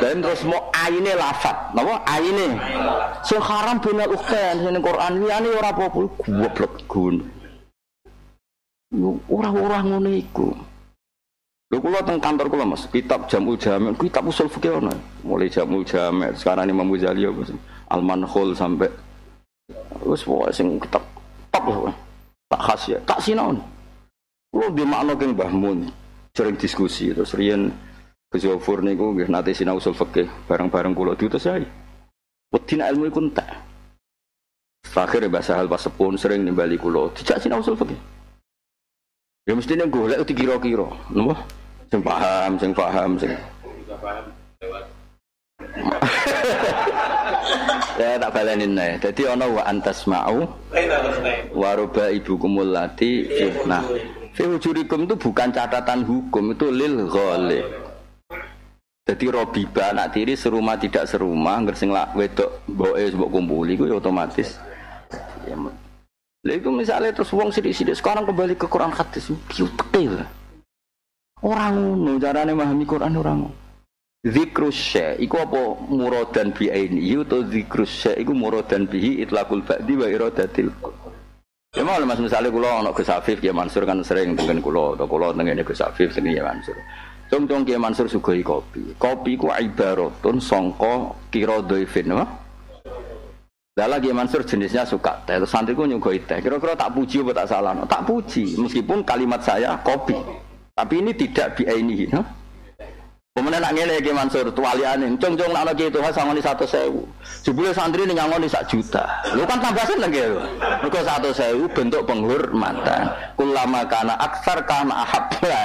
dan 0.00 0.24
terus 0.24 0.40
mau 0.48 0.72
aine 0.72 1.12
lafat. 1.20 1.76
Napa 1.76 2.00
aine? 2.08 2.56
Sing 3.28 3.36
haram 3.44 3.76
binal 3.84 4.08
ukhtan 4.08 4.64
sing 4.64 4.72
Quran 4.80 5.12
liyane 5.20 5.48
ora 5.52 5.68
apa-apa 5.68 6.00
goblok 6.24 6.72
gun. 6.88 7.16
Ora-ora 9.28 9.84
ngono 9.84 10.08
iku. 10.08 10.48
Lho 11.70 11.78
kula 11.78 12.02
teng 12.02 12.18
kantor 12.18 12.50
kula 12.50 12.66
Mas, 12.66 12.88
kitab 12.90 13.30
Jamul 13.30 13.54
Jami, 13.54 13.94
kitab 13.94 14.26
usul 14.26 14.50
fikih 14.50 14.82
ono. 14.82 14.90
Mulai 15.22 15.46
Jamul 15.46 15.86
Jami, 15.86 16.34
sekarang 16.34 16.66
Imam 16.66 16.90
Ghazali 16.90 17.28
Al 17.86 18.02
Manhul 18.02 18.56
sampai 18.56 18.90
wis 20.02 20.24
pokoke 20.24 20.50
sing 20.50 20.80
kitab 20.82 21.04
top 21.52 21.94
tak 22.50 22.60
khas 22.66 22.82
ya. 22.90 22.98
Tak 23.06 23.22
sinau 23.22 23.54
lo 24.50 24.66
di 24.74 24.82
makna 24.82 25.14
keng 25.14 25.38
bahmun 25.38 25.86
sering 26.34 26.58
diskusi. 26.58 27.14
Terus 27.14 27.38
rian 27.38 27.70
kejawafur 28.34 28.82
niku 28.82 29.14
nggih 29.14 29.30
nate 29.30 29.54
sinau 29.54 29.78
usul 29.78 29.94
fikih. 29.94 30.26
Bareng-bareng 30.50 30.92
kula 30.92 31.14
diutus 31.14 31.46
saya 31.46 31.62
wedina 32.50 32.90
ilmu 32.90 33.06
iku 33.06 33.22
entek. 33.22 33.46
Akhirnya 34.90 35.30
bahasa 35.30 35.54
hal 35.54 35.70
pas 35.70 35.78
sepun 35.78 36.18
sering 36.18 36.42
nimbali 36.42 36.74
kulo. 36.74 37.14
Tidak 37.14 37.38
sinau 37.38 37.62
usul 37.62 37.78
fikih. 37.78 37.96
Ya 39.46 39.54
mesti 39.54 39.78
nih 39.78 39.86
golek 39.86 40.26
dikira-kira. 40.26 40.90
Nopo 41.14 41.38
sing 41.90 42.02
paham 42.02 42.58
sing 42.58 42.70
paham 42.74 43.18
sing 43.18 43.34
ya 48.00 48.18
tak 48.18 48.30
balenin 48.32 48.72
nih 48.74 48.92
jadi 49.02 49.22
ono 49.36 49.46
wa 49.58 49.62
antas 49.66 50.06
mau 50.08 50.46
waroba 51.54 52.10
ibu 52.10 52.38
kumulati 52.40 53.28
nah. 53.66 53.84
Fi 54.30 54.46
hujurikum 54.46 55.10
itu 55.10 55.18
bukan 55.18 55.50
catatan 55.50 56.06
hukum 56.06 56.54
itu 56.54 56.70
lil 56.70 57.10
ghali 57.10 57.60
jadi 59.10 59.26
robiba 59.26 59.90
anak 59.90 60.14
tiri 60.14 60.38
serumah 60.38 60.78
tidak 60.78 61.02
serumah 61.10 61.66
nggak 61.66 61.74
sing 61.74 61.90
lak 61.90 62.14
wedok 62.14 62.62
boe 62.70 63.02
sebab 63.10 63.26
kumpuli 63.26 63.74
itu 63.74 63.90
ya 63.90 63.98
otomatis. 63.98 64.54
Ya, 65.50 65.58
Lah 66.40 66.54
itu 66.54 66.70
misalnya 66.70 67.10
terus 67.10 67.34
wong 67.34 67.50
sidik-sidik 67.50 67.98
sekarang 67.98 68.22
kembali 68.22 68.54
ke 68.54 68.70
Quran 68.70 68.94
hadis. 68.94 69.34
Piutek 69.50 70.14
Orang 71.42 71.74
ngono 71.74 72.22
carane 72.22 72.54
memahami 72.54 72.84
Quran 72.86 73.18
orang. 73.18 73.38
ngono. 73.44 73.59
Zikrus 74.20 74.76
syai 74.76 75.16
iku 75.24 75.40
apa 75.40 75.80
muradan 75.88 76.52
bi 76.52 76.68
aini 76.68 77.16
utawa 77.16 77.40
zikrus 77.48 77.88
syai 77.88 78.20
iku 78.20 78.36
muradan 78.36 78.84
bihi 78.84 79.24
itlaqul 79.24 79.64
ba'di 79.64 79.96
wa 79.96 80.06
iradatil 80.12 80.68
Ya 81.72 81.86
mau 81.86 81.96
Mas 82.04 82.20
misalnya 82.20 82.52
kula 82.52 82.84
ana 82.84 82.90
Gus 82.92 83.08
Afif 83.08 83.40
ya 83.40 83.54
Mansur 83.54 83.86
kan 83.88 84.02
sering 84.04 84.36
dengan 84.36 84.60
kula 84.60 84.98
atau 84.98 85.08
kula 85.08 85.32
dengan 85.32 85.56
Gus 85.64 85.80
Afif 85.80 86.12
sing 86.12 86.28
ya 86.28 86.44
Mansur. 86.44 86.76
Cung-cung 87.30 87.62
Ki 87.62 87.78
Mansur 87.78 88.10
sugoi 88.10 88.42
kopi. 88.42 88.92
Kopi 88.98 89.38
ku 89.38 89.54
ibaratun 89.54 90.42
sangka 90.42 91.14
kira 91.30 91.62
dhaifin 91.62 92.10
no? 92.10 92.26
Lah 93.78 93.86
lagi 93.86 94.10
Mansur 94.10 94.42
jenisnya 94.42 94.82
suka 94.82 95.22
teh. 95.24 95.38
Terus 95.38 95.48
santriku 95.48 95.86
nyugoi 95.86 96.26
teh. 96.26 96.42
Kira-kira 96.42 96.74
tak 96.74 96.90
puji 96.92 97.22
apa 97.22 97.46
tak 97.46 97.48
salah? 97.54 97.72
Tak 97.86 98.02
puji 98.02 98.58
meskipun 98.58 99.06
kalimat 99.06 99.40
saya 99.40 99.78
kopi. 99.80 100.18
Tapi 100.74 100.94
ini 101.06 101.14
tidak 101.14 101.54
biainihi, 101.54 102.10
no? 102.10 102.39
Kemudian 103.40 103.64
nak 103.64 103.72
ngene 103.72 104.04
iki 104.04 104.12
Mansur 104.12 104.52
tuwaliane, 104.52 105.16
cung-cung 105.16 105.48
nak 105.48 105.72
lagi 105.72 105.88
itu 105.88 105.96
sangoni 106.12 106.44
100.000. 106.44 106.92
Jebule 107.40 107.72
santri 107.72 108.04
ning 108.04 108.20
ngangoni 108.20 108.44
sak 108.44 108.68
juta. 108.68 109.00
Lu 109.32 109.48
kan 109.48 109.56
tambah 109.64 109.80
seneng 109.88 110.12
ya. 110.12 110.28
Mergo 110.84 111.00
100.000 111.00 111.72
bentuk 111.72 112.04
penghormatan. 112.04 113.08
Kulama 113.40 113.88
kana 113.88 114.12
aksar 114.20 114.60
kana 114.68 115.08
ahab. 115.08 115.32
Ya 115.40 115.64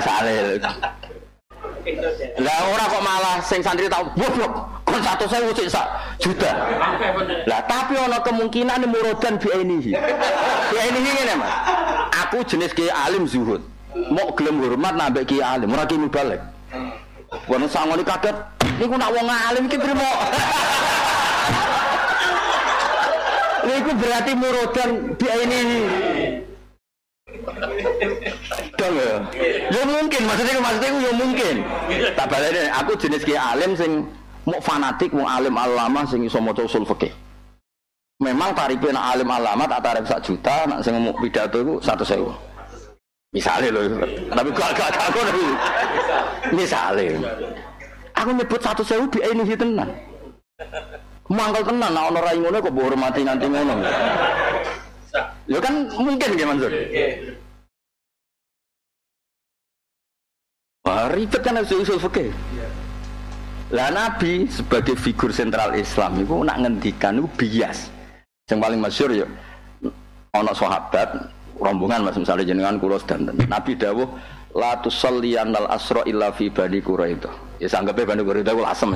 saleh. 0.08 0.56
Lah 2.40 2.58
ora 2.72 2.84
kok 2.88 3.02
malah 3.04 3.36
sing 3.44 3.60
santri 3.60 3.92
tau 3.92 4.08
goblok. 4.16 4.56
Kon 4.88 5.04
100.000 5.04 5.52
sik 5.52 5.68
sak 5.68 5.84
juta. 6.16 6.48
Lah 7.44 7.60
tapi 7.68 7.92
ana 8.00 8.24
kemungkinan 8.24 8.88
murodan 8.88 9.36
bi 9.36 9.52
inihi. 9.52 9.92
Bi 10.72 10.76
inihi 10.80 11.10
ngene 11.12 11.34
Mas. 11.36 11.52
Aku 12.24 12.40
jenis 12.40 12.72
kiai 12.72 12.88
alim 12.88 13.28
zuhud 13.28 13.75
mau 14.10 14.28
gelem 14.36 14.60
hormat 14.62 14.94
nambah 14.94 15.24
kiai 15.26 15.42
alim 15.42 15.72
ora 15.72 15.86
ki 15.86 15.96
balik 16.08 16.40
Wono 17.50 17.66
sangoni 17.66 18.06
kaget 18.06 18.36
niku 18.78 18.94
nak 18.94 19.10
wong 19.10 19.26
alim 19.26 19.64
ki 19.66 19.76
trimo 19.78 20.06
Niku 23.66 23.90
berarti 23.98 24.32
murodan 24.38 24.90
dia 25.18 25.34
ini 25.42 25.60
Dong 28.76 28.94
ya. 28.94 29.14
Ya 29.72 29.82
mungkin 29.88 30.22
maksudnya 30.28 30.60
maksudnya 30.60 30.90
ya 31.00 31.12
mungkin. 31.16 31.54
Tak 32.12 32.26
balene 32.28 32.62
aku 32.76 32.92
jenis 33.00 33.24
kiai 33.24 33.40
alim 33.40 33.72
sing 33.74 34.04
mau 34.44 34.60
fanatik 34.60 35.10
mau 35.16 35.26
alim 35.26 35.56
alama 35.56 36.04
sing 36.04 36.22
iso 36.24 36.38
maca 36.38 36.62
usul 36.62 36.84
fikih. 36.84 37.12
Memang 38.20 38.56
tarifnya 38.56 38.96
alim 38.96 39.28
alama 39.28 39.68
tak 39.68 39.80
tarif 39.84 40.04
sak 40.08 40.24
juta, 40.24 40.64
nak 40.68 40.80
sing 40.84 40.96
mau 40.96 41.12
pidato 41.16 41.60
itu 41.60 41.74
satu 41.80 42.04
sewu. 42.04 42.32
Misalnya 43.36 43.68
loh, 43.68 43.84
tapi 44.32 44.48
gak 44.48 44.70
gak 44.72 44.88
gak 44.96 45.06
aku 45.12 45.20
nih. 45.28 45.52
Misalnya, 46.56 47.20
aku 48.16 48.32
nyebut 48.32 48.60
satu 48.64 48.80
sewu 48.80 49.04
di 49.12 49.20
ini 49.20 49.52
tenan. 49.52 49.92
Mangkal 51.28 51.68
tenan, 51.68 51.92
nah 51.92 52.08
ono 52.08 52.24
rai 52.24 52.40
ngono 52.40 52.56
kok 52.64 52.72
hormati 52.72 53.20
nanti 53.28 53.44
ngono. 53.44 53.76
Ya 55.52 55.58
kan 55.60 55.84
mungkin 55.92 56.32
ya 56.32 56.48
Mansur. 56.48 56.72
Wah, 60.88 61.12
ribet 61.12 61.42
kan 61.44 61.60
usul 61.60 61.84
usul 61.84 62.00
fikih. 62.00 62.32
Lah 63.74 63.92
Nabi 63.92 64.48
sebagai 64.48 64.96
figur 64.96 65.28
sentral 65.28 65.76
Islam 65.76 66.24
itu 66.24 66.40
nak 66.40 66.56
ngendikan 66.64 67.20
itu 67.20 67.28
bias. 67.36 67.92
Yang 68.48 68.58
paling 68.64 68.80
masyur 68.80 69.10
ya 69.12 69.26
ono 70.32 70.52
sahabat 70.56 71.35
rombongan 71.60 72.08
mas 72.08 72.16
misalnya 72.16 72.44
jenengan 72.44 72.76
kulo 72.80 73.00
dan 73.04 73.28
Nabi 73.48 73.76
dawuh 73.76 74.08
la 74.56 74.76
tusalliyan 74.80 75.52
al 75.52 75.68
asra 75.72 76.00
illa 76.08 76.32
fi 76.32 76.48
bani 76.48 76.80
itu 76.80 77.30
ya 77.60 77.68
sanggepe 77.68 78.04
bani 78.08 78.24
quraidah 78.24 78.52
ku 78.52 78.62
asem 78.64 78.90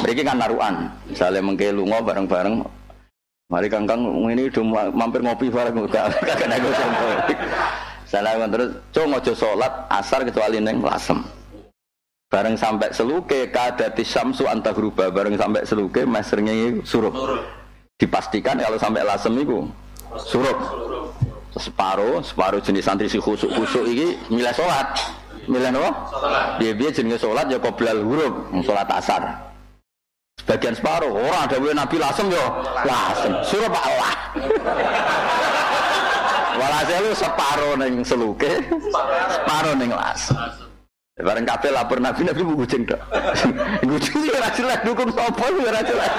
mereka 0.00 0.20
kan 0.32 0.36
naruan 0.40 0.74
misalnya 1.08 1.40
mengke 1.44 1.68
lunga 1.72 1.98
bareng-bareng. 2.00 2.64
Mari 3.52 3.68
kangkang 3.68 4.00
ini 4.32 4.48
udah 4.48 4.88
mampir 4.96 5.20
ngopi 5.20 5.52
bareng. 5.52 5.76
Kagak 5.92 6.48
nego 6.48 6.72
salah 8.08 8.48
terus 8.48 8.68
cung 8.96 9.12
ojo 9.12 9.32
salat 9.36 9.72
asar 9.92 10.24
kecuali 10.24 10.56
neng 10.56 10.80
lasem. 10.80 11.20
Bareng 12.32 12.56
sampai 12.56 12.88
seluke 12.96 13.52
kadati 13.52 14.00
samsu 14.08 14.48
antahruba 14.48 15.12
bareng 15.12 15.36
sampai 15.36 15.68
seluke 15.68 16.08
masternya 16.08 16.80
surup. 16.80 17.12
Dipastikan 18.00 18.56
kalau 18.56 18.80
sampai 18.80 19.04
lasem 19.04 19.36
itu 19.36 19.68
surup. 20.24 20.56
Separuh, 21.52 22.24
separuh 22.24 22.64
jenis 22.64 22.88
santri 22.88 23.12
si 23.12 23.20
khusuk 23.20 23.52
khusuk 23.52 23.84
ini 23.84 24.16
milih 24.32 24.54
sholat. 24.56 24.96
Milih 25.44 25.68
apa? 25.74 25.90
Dia 26.56 26.72
dia 26.72 26.88
jenis 26.88 27.20
sholat 27.20 27.52
ya 27.52 27.60
qoblal 27.60 28.00
huruf, 28.00 28.32
sholat 28.64 28.88
asar. 28.88 29.52
Sebagian 30.40 30.72
separuh 30.72 31.12
orang 31.12 31.44
ada 31.44 31.56
nabi 31.76 31.96
lasem 32.00 32.32
yo 32.32 32.44
lasem 32.88 33.32
surup 33.44 33.76
Allah. 33.76 34.16
Walhasil 36.60 37.04
separuh 37.16 37.76
neng 37.76 38.00
seluke, 38.00 38.52
separuh 39.28 39.76
neng 39.76 39.92
lasem. 39.92 40.36
Bareng 41.20 41.44
kabeh 41.44 41.70
lapor 41.70 42.00
Nabi 42.00 42.24
Nabi 42.24 42.40
kucing 42.40 42.88
tok. 42.88 42.96
Kucing 43.84 44.20
ya 44.26 44.40
ora 44.40 44.50
jelas 44.56 44.80
dukung 44.80 45.12
sapa 45.12 45.44
ya 45.44 45.68
ora 45.68 45.80
jelas. 45.84 46.12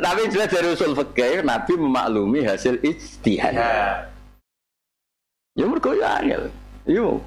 Tapi 0.00 0.20
jelas 0.32 0.48
dari 0.48 0.68
usul 0.72 0.92
fikih 0.96 1.44
Nabi 1.44 1.72
memaklumi 1.76 2.40
hasil 2.44 2.80
ijtihad. 2.80 3.54
Ya 5.58 5.64
mergo 5.66 5.92
ya 5.92 6.22
angel. 6.22 6.48
Yo 6.88 7.20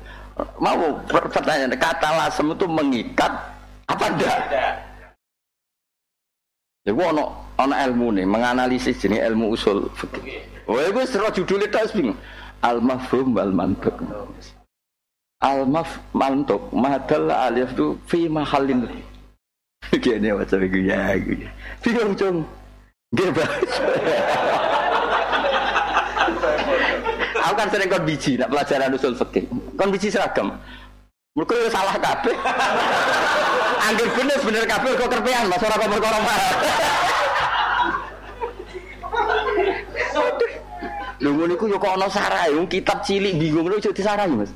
mau 0.58 0.98
pertanyaan 1.06 1.78
kata 1.78 2.10
lasem 2.18 2.50
itu 2.50 2.66
mengikat 2.66 3.34
apa 3.86 4.06
enggak? 4.10 4.40
Ya 6.84 6.92
gua 6.92 7.14
ono 7.16 7.26
ono 7.62 7.76
ilmu 7.78 8.08
nih 8.18 8.26
menganalisis 8.26 8.98
jenis 8.98 9.24
ilmu 9.30 9.54
usul 9.54 9.88
fikih. 9.96 10.42
Oh, 10.64 10.80
gue 10.80 11.04
serah 11.04 11.28
judulnya 11.28 11.68
tas 11.68 11.92
bingung. 11.92 12.16
Al 12.64 12.80
mafhum 12.80 13.36
wal 13.36 13.52
mantuk. 13.52 14.00
Al 15.44 15.68
maf 15.68 16.00
mantuk 16.16 16.72
madal 16.72 17.28
alif 17.28 17.76
tu 17.76 18.00
fi 18.08 18.32
mahallin. 18.32 18.88
Gini 20.04 20.34
macam 20.34 20.58
itu 20.58 20.80
ya, 20.89 21.14
gitu. 21.22 21.46
Bingung 21.86 22.14
cung. 22.18 22.38
Gak 23.14 23.30
Aku 27.44 27.54
kan 27.60 27.68
sering 27.70 27.91
kon 27.91 28.08
biji, 28.08 28.39
nak 28.39 28.50
pelajaran 28.50 28.96
usul 28.96 29.14
fikih. 29.14 29.46
Kon 29.78 29.94
biji 29.94 30.10
seragam. 30.10 30.58
Mereka 31.38 31.54
ya 31.54 31.70
salah 31.70 31.96
kabeh. 32.00 32.34
Angger 33.86 34.08
bener 34.16 34.39
bener 34.41 34.64
kabeh 34.66 34.91
kok 34.96 35.12
kerpean, 35.12 35.46
Mas 35.52 35.62
ora 35.62 35.76
kok 35.76 35.89
perkara 35.91 36.20
Lho 41.24 41.30
ngono 41.36 41.54
iku 41.56 41.66
yo 41.70 41.78
kok 41.78 41.94
ana 41.96 42.08
wong 42.52 42.68
kitab 42.68 43.00
cilik 43.06 43.38
bingung 43.38 43.68
lho 43.70 43.78
jadi 43.78 44.02
sarai, 44.02 44.32
Mas. 44.32 44.52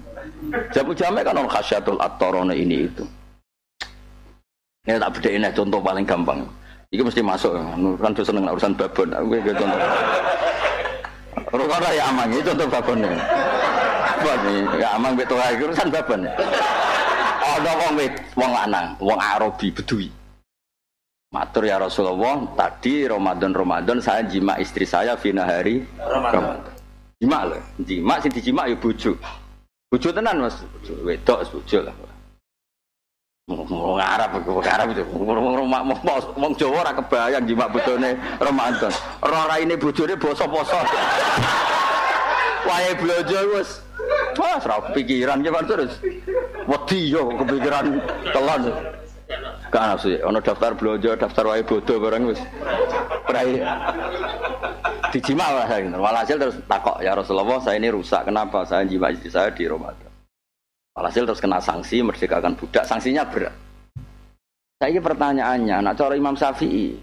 Jamu 0.73 0.95
jame 0.95 1.21
kan 1.21 1.37
ono 1.37 1.49
khasyatul 1.51 1.99
attorone 1.99 2.55
ini 2.55 2.87
itu. 2.87 3.03
Ini 4.87 4.95
tak 5.03 5.19
beda 5.19 5.29
ini 5.35 5.47
contoh 5.51 5.79
paling 5.83 6.07
gampang. 6.07 6.39
Iki 6.95 7.03
mesti 7.03 7.19
masuk 7.19 7.51
kan 7.99 8.11
tuh 8.15 8.23
seneng 8.23 8.47
urusan 8.47 8.71
babon. 8.71 9.11
Aku 9.11 9.35
kayak 9.35 9.59
contoh. 9.59 9.79
Rukara 11.51 11.89
ya 11.91 12.03
amang 12.07 12.31
ini 12.31 12.39
contoh 12.39 12.67
babon 12.71 13.03
ya. 13.03 13.11
Babon 14.07 14.39
ya 14.79 14.87
amang 14.95 15.13
betul 15.19 15.35
lagi 15.35 15.59
urusan 15.59 15.91
babon 15.91 16.23
ya. 16.23 16.31
Ada 17.47 17.71
wong 17.83 17.91
wit, 17.99 18.13
wong 18.39 18.51
lanang, 18.55 18.87
wong 19.03 19.19
Arabi 19.19 19.67
bedui. 19.75 20.07
Matur 21.35 21.67
ya 21.67 21.75
Rasulullah, 21.75 22.47
tadi 22.55 23.03
Ramadan 23.03 23.51
Ramadan 23.51 23.99
saya 23.99 24.23
jima 24.23 24.55
istri 24.55 24.87
saya 24.87 25.19
fina 25.19 25.43
hari 25.43 25.83
Ramadan. 26.07 26.63
Jima 27.19 27.43
loh, 27.43 27.59
jima 27.83 28.15
sih 28.23 28.31
dijima 28.31 28.71
ya 28.71 28.77
bujuk. 28.79 29.19
Bujuk 29.91 30.15
tenan 30.15 30.47
mas, 30.47 30.63
wedok 31.03 31.43
bujuk 31.51 31.83
lah. 31.83 31.95
Wong 33.47 33.95
Arab, 34.03 34.43
wong 34.43 34.59
Arab 34.59 34.91
itu, 34.91 35.07
wong 35.07 36.51
Jawa 36.59 36.83
ora 36.83 36.91
kebayang 36.99 37.47
jima 37.47 37.71
bojone 37.71 38.19
Ramadan. 38.43 38.91
Ora 39.23 39.47
raine 39.47 39.79
bojone 39.79 40.19
boso-boso. 40.19 40.75
Wae 42.67 42.91
blojo 42.99 43.39
wis. 43.55 43.79
Wah, 44.35 44.59
ora 44.59 44.91
pikiran 44.91 45.39
ki 45.39 45.51
terus. 45.63 45.95
Wedi 46.67 47.07
yo 47.07 47.31
kepikiran 47.39 48.03
telon. 48.35 48.67
Kan 49.71 49.95
ya, 49.95 50.27
ono 50.27 50.43
daftar 50.43 50.75
blojo, 50.75 51.15
daftar 51.15 51.47
wae 51.47 51.63
bodo 51.63 52.03
bareng 52.03 52.27
wis. 52.27 52.43
Prai. 53.23 53.63
Dijima 55.15 55.55
lah 55.55 55.71
saya 55.71 55.87
gitu. 55.87 55.95
Walhasil 55.95 56.35
terus 56.35 56.59
takok 56.67 56.99
ya 56.99 57.15
Rasulullah, 57.15 57.63
saya 57.63 57.79
ini 57.79 57.95
rusak. 57.95 58.27
Kenapa? 58.27 58.67
Saya 58.67 58.83
jima 58.83 59.07
istri 59.07 59.31
saya 59.31 59.55
di 59.55 59.63
Ramadan. 59.63 60.06
Walhasil 60.97 61.29
terus 61.29 61.37
kena 61.37 61.61
sanksi, 61.61 62.01
merdekakan 62.01 62.57
budak. 62.57 62.81
Sanksinya 62.89 63.21
berat. 63.21 63.53
Saya 64.81 64.89
ini 64.89 64.97
pertanyaannya, 64.97 65.77
nak 65.85 65.93
cara 65.93 66.17
Imam 66.17 66.33
Syafi'i, 66.33 66.97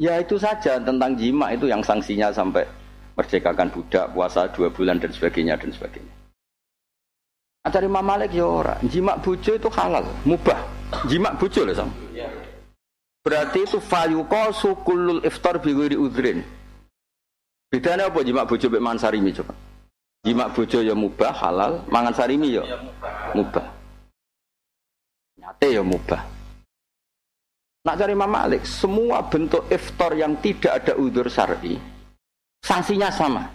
ya 0.00 0.16
itu 0.20 0.40
saja 0.40 0.80
tentang 0.80 1.12
jima 1.16 1.52
itu 1.52 1.68
yang 1.68 1.84
sanksinya 1.84 2.32
sampai 2.32 2.64
merdekakan 3.12 3.68
budak, 3.68 4.08
puasa 4.16 4.48
dua 4.52 4.72
bulan 4.72 4.96
dan 4.96 5.12
sebagainya 5.12 5.60
dan 5.60 5.68
sebagainya. 5.68 6.12
Nah, 7.64 7.82
Imam 7.84 8.04
Malik 8.04 8.32
ya 8.32 8.48
ora, 8.48 8.80
jima 8.88 9.20
bujo 9.20 9.52
itu 9.52 9.68
halal, 9.68 10.08
mubah. 10.24 10.60
Jima 11.10 11.34
bojo 11.36 11.66
lho, 11.66 11.74
Sam. 11.74 11.90
Berarti 13.26 13.66
itu 13.66 13.82
fayuqa 13.82 14.54
sukulul 14.54 15.18
iftar 15.26 15.58
bi 15.58 15.74
ghairi 15.74 15.98
udhrin. 15.98 16.46
Bedanya 17.68 18.06
apa 18.06 18.22
jima 18.22 18.46
bojo 18.46 18.70
mangan 18.70 19.10
sarimi 19.10 19.34
coba? 19.34 19.65
Jima 20.26 20.50
bojo 20.50 20.82
ya 20.82 20.90
mubah 20.90 21.30
halal, 21.30 21.86
mangan 21.86 22.10
sarimi 22.10 22.58
ya 22.58 22.66
mubah. 23.30 23.62
Nyate 25.38 25.68
ya 25.70 25.82
mubah. 25.86 26.22
Nak 27.86 27.94
cari 27.94 28.18
Imam 28.18 28.26
Malik, 28.26 28.66
semua 28.66 29.22
bentuk 29.22 29.62
iftar 29.70 30.10
yang 30.18 30.34
tidak 30.42 30.82
ada 30.82 30.98
udur 30.98 31.30
syar'i, 31.30 31.78
sanksinya 32.66 33.14
sama. 33.14 33.46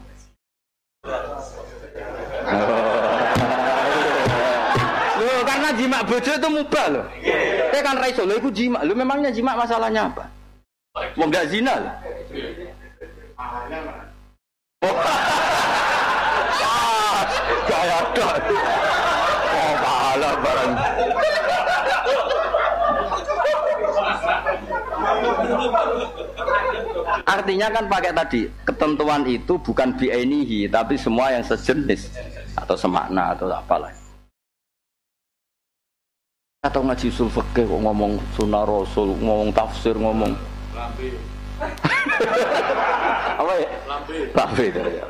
jima 5.82 6.04
bojo 6.04 6.32
itu 6.32 6.50
mubah 6.52 6.86
loh. 6.92 7.06
Saya 7.72 7.82
kan 7.84 7.96
raiso 7.98 8.24
loh, 8.28 8.36
itu 8.38 8.50
jima. 8.52 8.84
Lo 8.84 8.94
memangnya 8.94 9.32
jima 9.34 9.56
masalahnya 9.58 10.12
apa? 10.12 10.28
Mau 11.16 11.28
nggak 11.28 11.48
zina 11.48 11.74
loh. 11.80 11.94
Oh, 14.82 14.96
kayak 17.70 18.02
ada. 18.02 18.30
Oh, 19.52 19.74
pahala 19.82 20.30
barang. 20.42 20.72
Artinya 27.28 27.68
kan 27.70 27.86
pakai 27.88 28.12
tadi 28.16 28.42
ketentuan 28.66 29.24
itu 29.28 29.54
bukan 29.62 29.94
biainihi 29.96 30.70
tapi 30.72 30.98
semua 30.98 31.34
yang 31.34 31.44
sejenis 31.46 32.12
atau 32.58 32.76
semakna 32.76 33.36
atau 33.36 33.48
apalah. 33.52 33.94
Atau 36.62 36.86
ngaji 36.86 37.10
usul 37.10 37.30
fikih 37.30 37.66
kok 37.66 37.82
ngomong 37.82 38.22
sunnah 38.38 38.62
rasul 38.62 39.18
ngomong 39.18 39.50
tafsir 39.50 39.98
ngomong. 39.98 40.30
Lambe. 40.78 41.10
Apa 43.42 43.54
ya? 43.58 43.70
Lambe. 43.90 44.18
Lambe 44.38 44.66
ya 44.70 45.06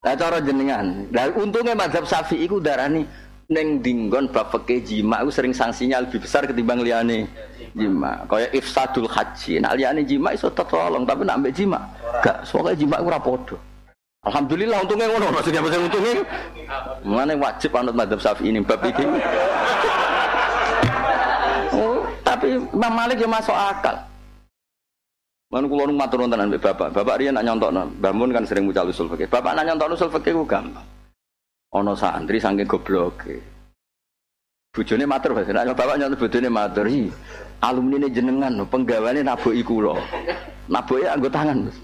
Nah 0.00 0.16
cara 0.16 0.40
jenengan, 0.40 1.04
nah 1.12 1.28
untungnya 1.36 1.76
mazhab 1.76 2.08
Syafi'i 2.08 2.48
ku 2.48 2.56
darani 2.56 3.04
neng 3.52 3.84
dinggon 3.84 4.32
bab 4.32 4.48
fikih 4.48 4.80
jima 4.80 5.20
sering 5.28 5.52
sanksinya 5.52 6.00
lebih 6.00 6.24
besar 6.24 6.48
ketimbang 6.48 6.80
liane 6.80 7.28
jima. 7.76 8.12
Kaya 8.26 8.46
ifsadul 8.54 9.06
haji, 9.06 9.62
nak 9.62 9.74
liane 9.78 10.02
jima 10.06 10.34
iso 10.34 10.50
tertolong 10.50 11.06
tapi 11.06 11.22
nak 11.26 11.42
ambek 11.42 11.54
jima 11.54 11.78
gak. 12.22 12.42
Soalnya 12.46 12.74
jima 12.78 12.96
aku 12.98 13.08
rapodo. 13.10 13.56
Alhamdulillah 14.20 14.84
untungnya 14.84 15.08
ngono 15.08 15.32
maksudnya 15.32 15.64
maksudnya 15.64 15.86
untungnya 15.88 16.12
mana 17.08 17.32
wajib 17.40 17.72
anut 17.72 17.96
madhab 17.96 18.20
syafi'i 18.20 18.52
ini 18.52 18.60
bab 18.60 18.84
ini 18.84 19.16
oh, 21.72 22.04
tapi 22.20 22.60
Imam 22.60 22.92
Malik 22.92 23.16
ya 23.16 23.24
masuk 23.24 23.56
akal 23.56 23.96
Mana 25.50 25.66
kulo 25.66 25.90
nu 25.90 25.98
matur 25.98 26.22
wonten 26.22 26.38
ambek 26.38 26.62
bapak. 26.62 26.94
Bapak 26.94 27.18
riyen 27.18 27.34
nak 27.34 27.42
nyontokno. 27.42 27.82
Bangun 27.98 28.30
kan 28.30 28.46
sering 28.46 28.70
mucal 28.70 28.86
usul 28.86 29.10
fikih. 29.10 29.26
Bapak 29.26 29.58
nak 29.58 29.66
nyontokno 29.66 29.98
usul 29.98 30.06
fikih 30.14 30.38
ku 30.38 30.46
gampang. 30.46 30.86
Ana 31.74 31.98
santri 31.98 32.38
saking 32.38 32.70
gobloke. 32.70 33.42
Bojone 34.70 35.10
matur 35.10 35.34
Pak. 35.34 35.50
Nak 35.50 35.74
bapak 35.74 35.98
nyontok 35.98 36.22
bojone 36.22 36.48
matur. 36.54 36.86
Hi, 36.86 37.10
alumni 37.60 37.96
ini 38.00 38.08
jenengan 38.12 38.64
penggawane 38.68 39.20
naboki 39.24 39.62
kula. 39.64 40.00
Naboki 40.68 41.04
anggo 41.06 41.28
tangan. 41.28 41.68
Mas. 41.68 41.76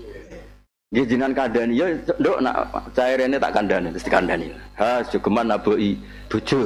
Nggih 0.94 1.04
jenengan 1.10 1.34
kandhani 1.34 1.74
ya 1.76 1.86
nduk 2.16 2.38
nak 2.40 2.56
cairene 2.96 3.36
tak 3.42 3.52
kandhani 3.52 3.90
terus 3.92 4.06
dikandhani. 4.06 4.48
Ha 4.80 5.02
jogeman 5.12 5.46
naboki 5.50 5.98
bojo. 6.30 6.60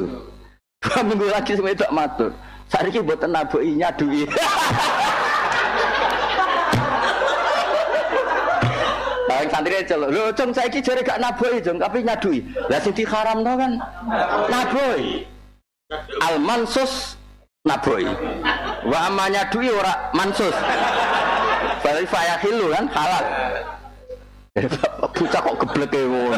Dua 0.81 1.01
minggu 1.05 1.27
lagi 1.29 1.53
semua 1.59 1.77
itu 1.77 1.85
matur. 1.93 2.33
Saiki 2.71 3.01
mboten 3.03 3.31
naboki 3.35 3.77
nyadui. 3.77 4.25
Bang 9.29 9.47
santri 9.51 9.85
celuk. 9.85 10.09
Lho 10.15 10.33
cung 10.37 10.51
saiki 10.55 10.81
jare 10.81 11.03
gak 11.03 11.21
naboki, 11.21 11.61
cung, 11.65 11.77
tapi 11.83 12.05
nyadui. 12.05 12.45
Lah 12.71 12.81
sing 12.81 12.95
diharamno 12.95 13.53
kan 13.59 13.73
naboki. 14.49 15.27
Al 16.23 16.39
mansus 16.39 17.20
naboi. 17.65 18.07
Wa 18.89 18.99
amanya 19.09 19.45
dui 19.53 19.69
ora 19.69 20.11
mansus. 20.17 20.55
Berarti 21.81 22.07
fayahilu 22.09 22.67
kan 22.73 22.85
halal. 22.93 23.25
Bocah 25.15 25.41
kok 25.41 25.57
geblek 25.63 25.95
ngono. 25.95 26.37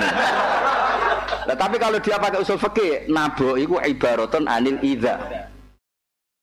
Nah, 1.42 1.56
tapi 1.58 1.74
kalau 1.78 1.98
dia 1.98 2.22
pakai 2.22 2.38
usul 2.38 2.54
fikih, 2.54 3.10
nabo 3.10 3.58
iku 3.58 3.82
ibaratun 3.82 4.46
anil 4.46 4.78
idza. 4.78 5.18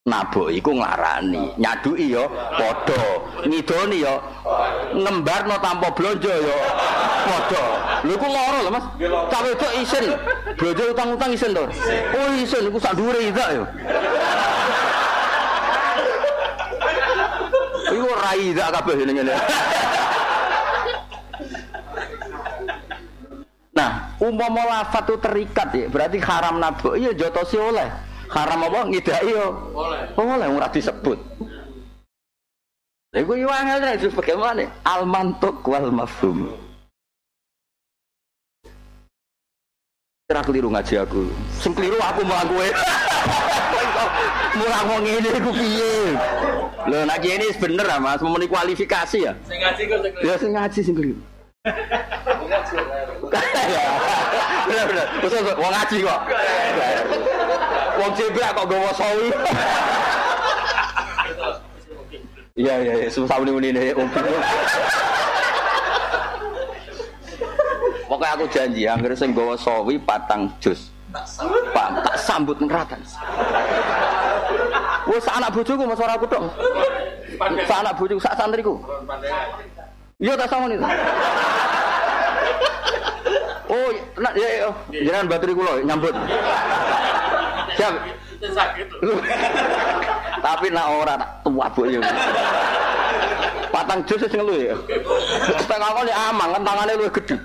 Nabo 0.04 0.52
iku 0.52 0.76
nglarani, 0.76 1.56
nyadui 1.56 2.12
yo 2.12 2.28
padha, 2.58 3.04
ngidoni 3.48 4.04
yo 4.04 4.16
ngembarno 4.98 5.56
tanpa 5.64 5.88
blonjo 5.96 6.32
yo 6.32 6.58
padha. 7.28 7.64
Lho 8.04 8.12
iku 8.16 8.28
loro 8.28 8.60
lho 8.64 8.72
Mas. 8.72 8.86
Cak 9.32 9.42
wedok 9.44 9.72
isin. 9.80 10.06
Blonjo 10.60 10.84
utang-utang 10.92 11.32
isin 11.32 11.52
to. 11.56 11.64
Oh 12.16 12.28
isin 12.36 12.68
iku 12.68 12.80
sak 12.80 12.96
dhuwure 12.96 13.20
idza 13.24 13.46
yo. 13.56 13.64
Iku 18.10 18.18
ora 18.18 18.34
idza 18.42 18.74
kabeh 18.74 19.06
ngene. 19.06 19.34
Nah, 23.78 24.18
umpama 24.18 24.66
lafat 24.66 25.14
itu 25.14 25.16
terikat 25.22 25.70
ya, 25.78 25.86
berarti 25.94 26.18
haram 26.18 26.58
nabuk. 26.58 26.98
Iya, 26.98 27.14
jotosi 27.14 27.62
oleh. 27.62 27.86
Haram 28.34 28.66
apa 28.66 28.90
ngidai 28.90 29.30
yo. 29.30 29.46
Boleh. 29.70 30.10
Oleh 30.18 30.48
ora 30.50 30.74
disebut. 30.74 31.22
Lha 33.14 33.18
iku 33.22 33.38
yo 33.38 33.54
angel 33.54 33.78
ra 33.78 33.94
itu 33.94 34.10
bagaimana? 34.10 34.66
Al 34.82 35.06
mantuk 35.06 35.62
wal 35.70 35.94
mafhum. 35.94 36.50
Kira 40.26 40.42
keliru 40.42 40.74
ngaji 40.74 40.98
aku. 40.98 41.30
Sing 41.62 41.78
keliru 41.78 42.02
aku 42.02 42.26
kowe. 42.26 42.70
mulang 44.58 44.86
wong 44.90 45.02
ngene 45.06 45.30
iku 45.40 45.52
piye? 45.54 45.94
Lho 46.90 47.00
nek 47.06 47.24
ini 47.24 47.48
bener 47.60 47.88
ah 47.92 48.00
Mas, 48.02 48.22
mau 48.24 48.36
kualifikasi 48.36 49.18
ya. 49.30 49.34
Sing 49.46 49.60
ngaji 49.62 49.82
kok 49.86 50.00
sing 50.02 50.14
Ya 50.26 50.34
sing 50.40 50.52
ngaji 50.56 50.80
sing 50.84 50.96
keliru. 50.96 51.22
Bener 54.70 54.86
bener. 54.86 55.08
Wes, 55.26 55.34
wong 55.58 55.72
ngaji 55.74 55.98
kok. 56.06 56.22
Wong 58.00 58.12
jeblak 58.16 58.52
kok 58.54 58.66
gowo 58.70 58.90
sawi. 58.94 59.28
Iya 62.60 62.76
iya 62.84 62.94
iya, 63.06 63.08
susah 63.08 63.40
muni-muni 63.40 63.72
nih. 63.72 63.96
Pokoknya 68.10 68.34
aku 68.36 68.46
janji, 68.52 68.84
anggar 68.90 69.16
sing 69.16 69.32
gowo 69.32 69.56
sawi 69.56 69.96
patang 70.02 70.52
jus. 70.60 70.92
Pak, 71.10 71.88
tak 72.06 72.16
sambut 72.22 72.58
neratan. 72.62 73.02
Wes 75.10 75.26
anak 75.26 75.50
bojoku 75.58 75.84
mas 75.90 75.98
ora 75.98 76.14
aku 76.14 76.28
tok. 76.30 76.44
Sak 77.66 77.78
anak 77.82 77.94
bojoku, 77.98 78.22
sak 78.22 78.38
santriku. 78.38 78.78
Iya 80.22 80.38
tak 80.38 80.48
sama 80.54 80.70
nih. 80.70 80.78
Oh, 83.70 83.90
nak 84.18 84.34
ya, 84.34 84.50
ya. 84.66 84.70
jangan 85.06 85.26
bateri 85.30 85.54
kulo 85.54 85.74
nyambut. 85.82 86.14
Siap. 87.78 87.94
Tapi 90.42 90.68
nak 90.70 90.88
ora 90.94 91.14
tak 91.18 91.30
tua 91.42 91.66
bu 91.74 91.82
ya. 91.90 92.02
Patang 93.70 94.02
jus 94.06 94.26
sing 94.26 94.42
ngelu 94.42 94.74
ya. 94.74 94.76
Setengah 95.58 95.90
kali 95.94 96.12
amang 96.14 96.50
kan 96.54 96.62
tangannya 96.66 96.98
lu 96.98 97.06
gede. 97.10 97.38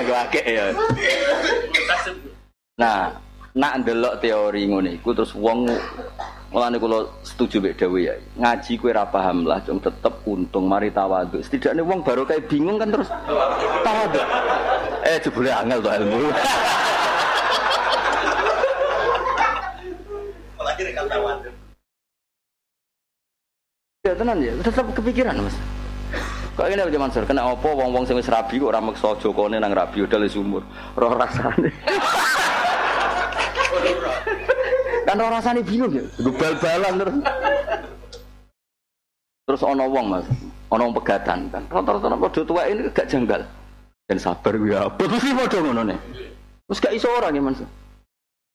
Agak 0.00 0.18
agak 0.28 0.46
ya. 0.46 0.66
Nah, 2.80 3.12
nak 3.56 3.72
ndelok 3.84 4.20
teori 4.24 4.62
ngono 4.68 4.88
iku 4.92 5.12
terus 5.12 5.32
wong 5.36 5.68
Mulane 6.50 6.82
kula 6.82 7.06
setuju 7.22 7.62
mek 7.62 7.78
Dewi 7.78 8.10
ya. 8.10 8.14
Ngaji 8.34 8.74
kowe 8.82 8.90
ora 8.90 9.06
paham 9.06 9.46
lah, 9.46 9.62
cung 9.62 9.78
tetep 9.78 10.10
untung 10.26 10.66
mari 10.66 10.90
tawadhu. 10.90 11.38
Setidaknya 11.46 11.86
wong 11.86 12.02
baru 12.02 12.26
kayak 12.26 12.50
bingung 12.50 12.74
kan 12.74 12.90
terus 12.90 13.06
tawadhu. 13.86 14.18
Eh 15.06 15.22
jebule 15.22 15.54
angel 15.54 15.78
to 15.78 15.90
ilmu. 15.94 16.26
Malah 20.58 20.74
kira 20.74 20.90
kata 20.90 21.16
waduh. 21.22 21.59
Ya 24.00 24.16
tenan 24.16 24.40
ya, 24.40 24.56
tetep 24.64 24.86
kepikiran 24.96 25.36
Mas. 25.44 25.52
Kok 26.56 26.66
ini 26.72 26.80
aja 26.80 26.96
Mansur, 26.96 27.28
kena 27.28 27.52
apa 27.52 27.68
wong-wong 27.68 28.08
sing 28.08 28.16
wis 28.16 28.32
rabi 28.32 28.56
kok 28.56 28.72
ora 28.72 28.80
meksa 28.80 29.12
jokone 29.20 29.60
nang 29.60 29.76
rabi 29.76 30.08
udah 30.08 30.24
sumur. 30.24 30.64
Roh 30.96 31.12
rasane. 31.12 31.68
kan 35.06 35.20
roh 35.20 35.28
rasane 35.28 35.60
bingung 35.60 35.92
ya, 35.92 36.00
gue 36.16 36.32
bal-balan 36.32 36.92
terus. 36.96 37.16
Terus 39.44 39.62
ono 39.68 39.84
wong 39.84 40.06
Mas, 40.16 40.26
ono 40.72 40.80
wong 40.88 40.94
pegatan 40.96 41.52
kan. 41.52 41.62
Rata-rata 41.68 42.16
padha 42.16 42.40
tuwek 42.40 42.66
ini 42.72 42.88
gak 42.96 43.04
janggal. 43.12 43.44
Dan 44.08 44.16
sabar 44.16 44.56
gue 44.56 44.76
apa 44.80 44.96
terus 44.96 45.20
iki 45.20 45.36
padha 45.36 45.58
ngono 45.60 45.82
ne. 45.92 45.96
Terus 46.72 46.80
gak 46.80 46.96
iso 46.96 47.08
ora 47.12 47.28
ya 47.28 47.40
Mas. 47.44 47.60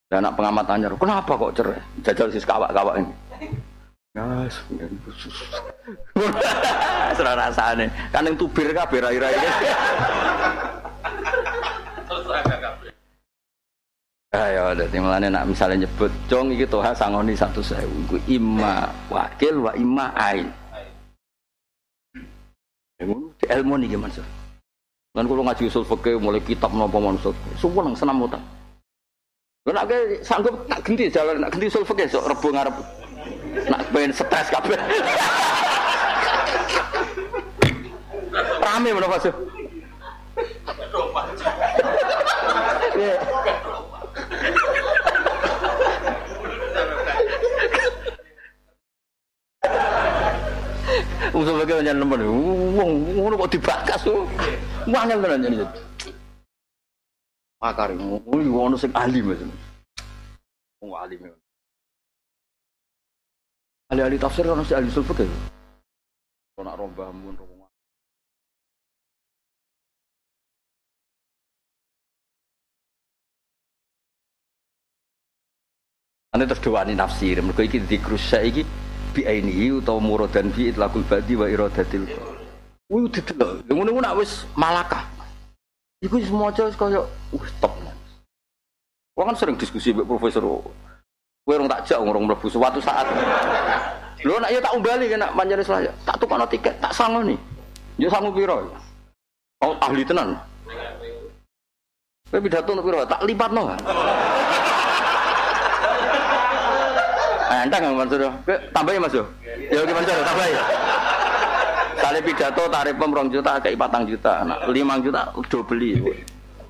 Dan 0.10 0.26
anak 0.26 0.41
pengamat 0.41 0.66
anyar, 0.74 0.93
kenapa 0.98 1.38
kok 1.38 1.54
cerai? 1.54 1.82
Jajal 2.02 2.34
sis 2.34 2.46
kawak-kawak 2.46 2.98
ini. 2.98 3.14
Gas, 4.16 4.63
serah 7.20 7.36
rasane. 7.36 7.91
Kan 8.16 8.24
yang 8.24 8.39
tubir 8.39 8.72
kabeh 8.72 9.03
rai-rai. 9.03 9.36
Terus 12.07 12.28
agak 12.32 12.59
kabeh. 12.63 12.91
Ayo, 14.32 14.72
dadi 14.72 15.03
mulane 15.03 15.28
nak 15.28 15.51
misalnya 15.51 15.84
nyebut 15.84 16.07
cong 16.32 16.55
iki 16.55 16.63
toha 16.63 16.95
sangoni 16.95 17.36
satu 17.36 17.59
sewu. 17.59 17.91
Iku 18.07 18.16
imma 18.32 18.88
wakil 19.11 19.68
wa 19.68 19.76
imma 19.76 20.07
ain. 20.16 20.47
Ya 22.95 23.03
ngono 23.03 23.36
di 23.36 23.45
ilmu 23.51 23.74
niki 23.84 23.99
Mas. 23.99 24.16
Lan 25.11 25.28
kula 25.28 25.51
ngaji 25.51 25.68
usul 25.68 25.84
fikih 25.84 26.24
mulai 26.24 26.39
kitab 26.39 26.72
napa 26.72 27.03
maksud. 27.03 27.36
Sumpun 27.59 27.91
senam 27.91 28.24
mutan. 28.24 28.39
Lha 29.68 29.84
nek 29.84 30.24
sanggup 30.24 30.55
tak 30.72 30.80
genti 30.88 31.11
jalan 31.11 31.43
nak 31.43 31.51
genti 31.51 31.68
usul 31.68 31.84
fikih 31.84 32.07
sok 32.07 32.32
rebo 32.32 32.55
ngarep. 32.55 33.03
Nak 33.72 33.82
pengen 33.95 34.12
stres 34.12 34.47
kabeh. 34.51 34.80
Rame 38.60 38.89
menapa. 38.91 39.18
Iya. 42.95 43.16
Usul 51.36 51.60
bagi 51.60 51.76
banyak 51.76 51.95
nemen, 51.99 52.22
wong 52.80 52.91
ngono 53.12 53.36
kok 53.36 53.51
dibakas 53.51 53.99
tuh, 54.08 54.24
wangel 54.88 55.20
tenan 55.20 55.43
jadi. 55.43 55.68
Makar 57.60 57.91
ngono 57.91 58.39
ngono 58.39 58.76
sing 58.80 58.95
ahli 58.95 59.20
mas, 59.20 59.43
wong 60.80 60.95
ahli 60.95 61.20
mas. 61.20 61.36
Ahli-ahli 63.86 64.18
tafsir 64.18 64.46
kan 64.50 64.66
si 64.66 64.74
ahli 64.74 64.90
usul 64.90 65.06
fikih. 65.06 65.30
Kalau 66.58 66.64
nak 66.66 66.76
rombah 66.80 67.10
mun. 67.14 67.36
Ane 76.36 76.44
terus 76.44 76.60
dewani 76.60 77.00
nafsir, 77.00 77.40
mereka 77.40 77.64
iki 77.64 77.80
dikrus 77.80 78.20
saiki 78.20 78.68
bi 79.16 79.24
ainihi 79.24 79.80
utawa 79.80 80.04
muradan 80.04 80.52
bi 80.52 80.68
itlaqul 80.68 81.08
badi 81.08 81.32
wa 81.32 81.48
iradatil 81.48 82.04
Wih, 82.92 83.08
didelok. 83.08 83.64
Ngono-ngono 83.72 84.04
nak 84.04 84.20
wis 84.20 84.44
malakah. 84.60 85.08
Iku 86.04 86.20
wis 86.20 86.28
maca 86.30 86.68
wis 86.68 86.76
kaya 86.76 87.02
wis 87.32 87.50
top. 87.64 87.72
Wong 89.16 89.32
kan 89.32 89.38
sering 89.40 89.56
diskusi 89.56 89.96
mbek 89.96 90.06
profesor. 90.12 90.44
Kowe 90.44 91.56
rong 91.56 91.72
tak 91.72 91.88
jak 91.88 92.04
wong 92.04 92.28
mlebu 92.28 92.52
suatu 92.52 92.84
saat. 92.84 93.08
Lho 94.26 94.41
nak 94.41 94.49
ya 94.49 94.57
tak 94.57 94.73
umbali 94.73 95.05
nak 95.13 95.38
panjare 95.38 95.61
selaya. 95.61 95.91
Tak 96.01 96.17
tukokno 96.17 96.49
tiket, 96.49 96.73
tak 96.82 96.89
sangoni. 96.97 97.38
Yo 98.01 98.09
sangu 98.09 98.34
piro? 98.34 98.73
Oh, 99.61 99.78
ahli 99.78 100.01
tenan. 100.01 100.34
Kowe 102.34 102.41
pidato 102.41 102.73
untuk 102.73 102.89
piro? 102.89 103.05
Tak 103.05 103.21
lipatno. 103.21 103.78
Enteng 107.53 107.82
Mas 107.93 107.97
Mansur. 108.01 108.26
Kowe 108.26 108.55
tambahin 108.73 108.99
Mas 109.05 109.13
yo. 109.13 109.30
Ya 109.69 109.86
gimana 109.86 110.01
Mansur, 110.01 110.26
tambahin. 110.26 110.57
Kali 112.01 112.19
pidato 112.26 112.63
tarif 112.65 112.95
pem 112.97 113.30
juta 113.30 113.51
kayak 113.61 113.78
patang 113.78 114.03
juta. 114.09 114.34
Nah, 114.41 114.57
lima 114.73 114.97
juta 115.05 115.30
udah 115.38 115.61
beli. 115.69 116.01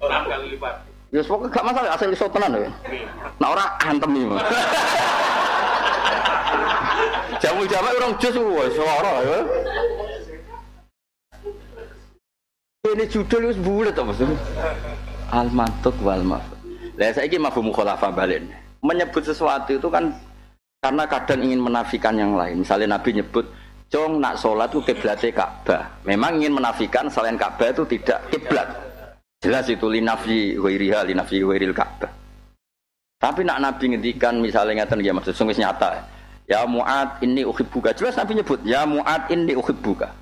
Enam 0.03 0.23
kali 0.27 0.59
lipat. 0.59 0.75
Ya 1.15 1.23
pokoknya 1.23 1.55
gak 1.55 1.65
masalah 1.71 1.95
asal 1.95 2.11
iso 2.11 2.27
tenan 2.27 2.51
ya. 2.59 2.71
Nah 3.39 3.47
ora 3.47 3.65
antem 3.79 4.11
iki. 4.11 4.27
Jamu 7.43 7.63
jamak 7.67 7.93
orang 7.99 8.13
jus 8.21 8.35
wis 8.35 8.75
ora 8.79 9.13
ya. 9.21 9.39
ini 12.95 13.05
judul 13.11 13.51
wis 13.51 13.59
bulet 13.59 13.91
apa 13.91 14.07
maksudnya? 14.07 14.37
Al 15.33 15.49
mantuk 15.51 15.95
wal 15.99 16.23
mafhum. 16.23 16.59
Lah 16.95 17.11
saiki 17.11 17.35
mafhum 17.35 17.73
balik. 18.15 18.45
Menyebut 18.85 19.25
sesuatu 19.25 19.75
itu 19.75 19.89
kan 19.89 20.13
karena 20.79 21.03
kadang 21.09 21.41
ingin 21.41 21.59
menafikan 21.65 22.13
yang 22.15 22.37
lain. 22.37 22.61
Misalnya 22.61 22.95
Nabi 22.95 23.17
nyebut 23.17 23.45
Cong 23.85 24.17
nak 24.17 24.41
sholat 24.41 24.73
itu 24.73 24.81
kiblatnya 24.81 25.29
Ka'bah. 25.29 25.85
Memang 26.09 26.41
ingin 26.41 26.57
menafikan 26.57 27.05
selain 27.05 27.37
Ka'bah 27.37 27.69
itu 27.69 27.85
tidak 27.85 28.17
kiblat. 28.33 28.65
Jelas 29.45 29.69
itu 29.69 29.85
linafi 29.85 30.57
ghairiha 30.57 31.05
linafi 31.05 31.37
ghairil 31.45 31.69
Ka'bah. 31.69 32.09
Tapi 33.21 33.45
nak 33.45 33.61
Nabi 33.61 33.93
ngendikan 33.93 34.41
misalnya 34.41 34.83
ngeten 34.83 35.05
ya 35.05 35.13
maksud 35.13 35.37
sungguh 35.37 35.53
nyata. 35.53 36.01
Ya 36.45 36.61
Mu'ad 36.69 37.25
ini 37.25 37.41
uhibbuka. 37.41 37.93
Jelas 37.97 38.13
Nabi 38.17 38.37
nyebut 38.37 38.61
ya 38.61 38.85
Mu'ad 38.85 39.33
ini 39.33 39.57
uhibbuka. 39.57 40.13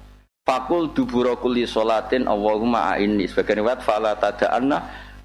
Fakul 0.43 0.91
dubura 0.95 1.35
kulli 1.35 1.67
sholatin 1.67 2.27
Allahumma 2.27 2.95
a'inni. 2.95 3.27
Sebagian 3.27 3.63
riwayat 3.63 3.83
fala 3.83 4.15
tada'anna 4.15 4.77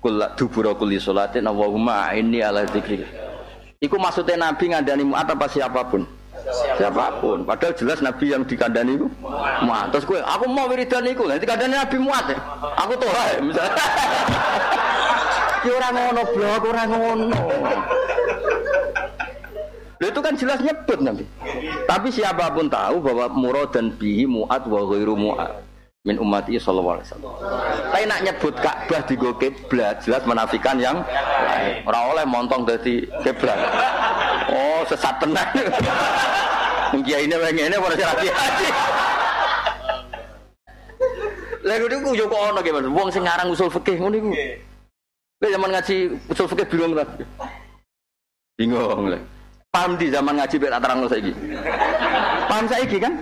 kulla 0.02 0.34
dubura 0.34 0.74
kulli 0.74 0.98
sholatin 0.98 1.46
Allahumma 1.46 2.10
a'inni 2.10 2.42
ala 2.42 2.66
dzikri. 2.66 3.06
Iku 3.78 3.94
maksudnya 3.94 4.50
Nabi 4.50 4.74
ngandani 4.74 5.06
Mu'ad 5.06 5.38
apa 5.38 5.46
siapa 5.46 5.86
pun? 5.86 6.02
Siapa 6.78 7.22
pun. 7.22 7.46
Padahal 7.46 7.74
jelas 7.78 8.02
Nabi 8.02 8.34
yang 8.34 8.42
dikandani 8.42 8.98
itu 8.98 9.06
Mu'ad. 9.62 9.94
Terus 9.94 10.04
gue, 10.06 10.18
aku 10.18 10.50
mau 10.50 10.66
wiridan 10.66 11.06
iku. 11.06 11.30
Nanti 11.30 11.46
kandani 11.46 11.78
Nabi 11.78 11.96
Mu'ad 12.02 12.26
ya. 12.34 12.38
Aku 12.82 12.92
tolah 12.98 13.26
ya 13.34 13.38
misalnya. 13.38 13.74
Ya 15.58 15.74
orang 15.74 15.90
ngono 15.90 16.22
blok, 16.38 16.62
orang 16.70 16.86
ngono. 16.86 17.38
Loh, 19.98 20.08
itu 20.14 20.20
kan 20.22 20.34
jelas 20.38 20.62
nyebut 20.62 20.98
Nabi. 21.02 21.26
Tapi 21.90 22.08
siapa 22.14 22.54
pun 22.54 22.70
tahu 22.70 23.02
bahwa 23.02 23.26
murad 23.34 23.74
dan 23.74 23.90
bihi 23.90 24.30
mu'ad 24.30 24.62
wa 24.70 24.86
ghairu 24.86 25.18
mu'ad 25.18 25.58
min 26.06 26.14
ummati 26.22 26.54
sallallahu 26.54 27.02
alaihi 27.02 27.08
wasallam. 27.10 27.34
Tapi 27.90 28.04
nak 28.06 28.20
nyebut 28.22 28.54
Ka'bah 28.62 29.02
di 29.02 29.14
go 29.18 29.34
kiblat 29.34 29.98
jelas 30.06 30.22
menafikan 30.22 30.78
yang 30.78 31.02
lain. 31.02 31.82
Ora 31.82 32.14
oleh 32.14 32.24
montong 32.30 32.62
dari 32.62 33.10
kiblat. 33.26 33.58
Oh, 34.54 34.86
sesat 34.86 35.18
tenan. 35.18 35.50
Mungkin 36.94 37.18
ini 37.28 37.34
pengen 37.36 37.68
ini 37.68 37.76
pada 37.76 38.04
hati 38.14 38.28
hati. 38.30 38.68
Lagu 41.66 41.84
itu 41.90 41.98
yo 42.16 42.24
kok 42.30 42.40
ono 42.54 42.60
gimana? 42.62 42.88
Wong 42.88 43.10
sing 43.10 43.26
ngarang 43.26 43.50
usul 43.50 43.68
fikih 43.68 43.98
ngono 43.98 44.16
iku. 44.16 44.30
Kowe 45.42 45.48
zaman 45.52 45.70
ngaji 45.74 45.96
usul 46.32 46.46
fikih 46.48 46.66
bingung 46.70 46.94
ta? 46.96 47.04
Bingung 48.56 49.10
lah. 49.10 49.20
Paham 49.68 50.00
di 50.00 50.08
zaman 50.08 50.40
ngaji 50.40 50.56
biar 50.56 50.80
terang 50.80 50.98
lo 51.04 51.08
saiki. 51.12 51.32
Paham 52.48 52.64
saiki 52.66 52.96
kan? 52.96 53.12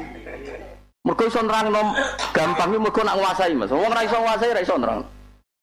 Mergo 1.07 1.23
iso 1.27 1.39
nerangno 1.43 1.95
gampang 2.35 2.71
iki 2.75 2.83
mergo 2.83 3.01
nak 3.03 3.17
nguasai 3.19 3.55
Mas. 3.55 3.71
Wong 3.71 3.91
ora 3.91 4.03
iso 4.07 4.17
nguasai 4.19 4.51
ora 4.55 4.63
iso 4.63 4.75
nerang. 4.79 5.01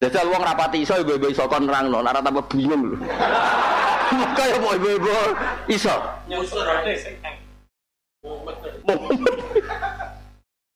Jajal 0.03 0.27
wong 0.27 0.43
rapati 0.43 0.83
iso 0.83 0.99
ibu-ibu 0.99 1.31
iso 1.31 1.47
kon 1.47 1.63
nerangno, 1.63 2.03
ora 2.03 2.19
tambah 2.19 2.43
bingung 2.51 2.91
lho. 2.91 2.97
Maka 4.19 4.43
ya 4.45 4.57
mau 4.59 4.75
ibu-ibu 4.75 5.11
iso. 5.71 5.95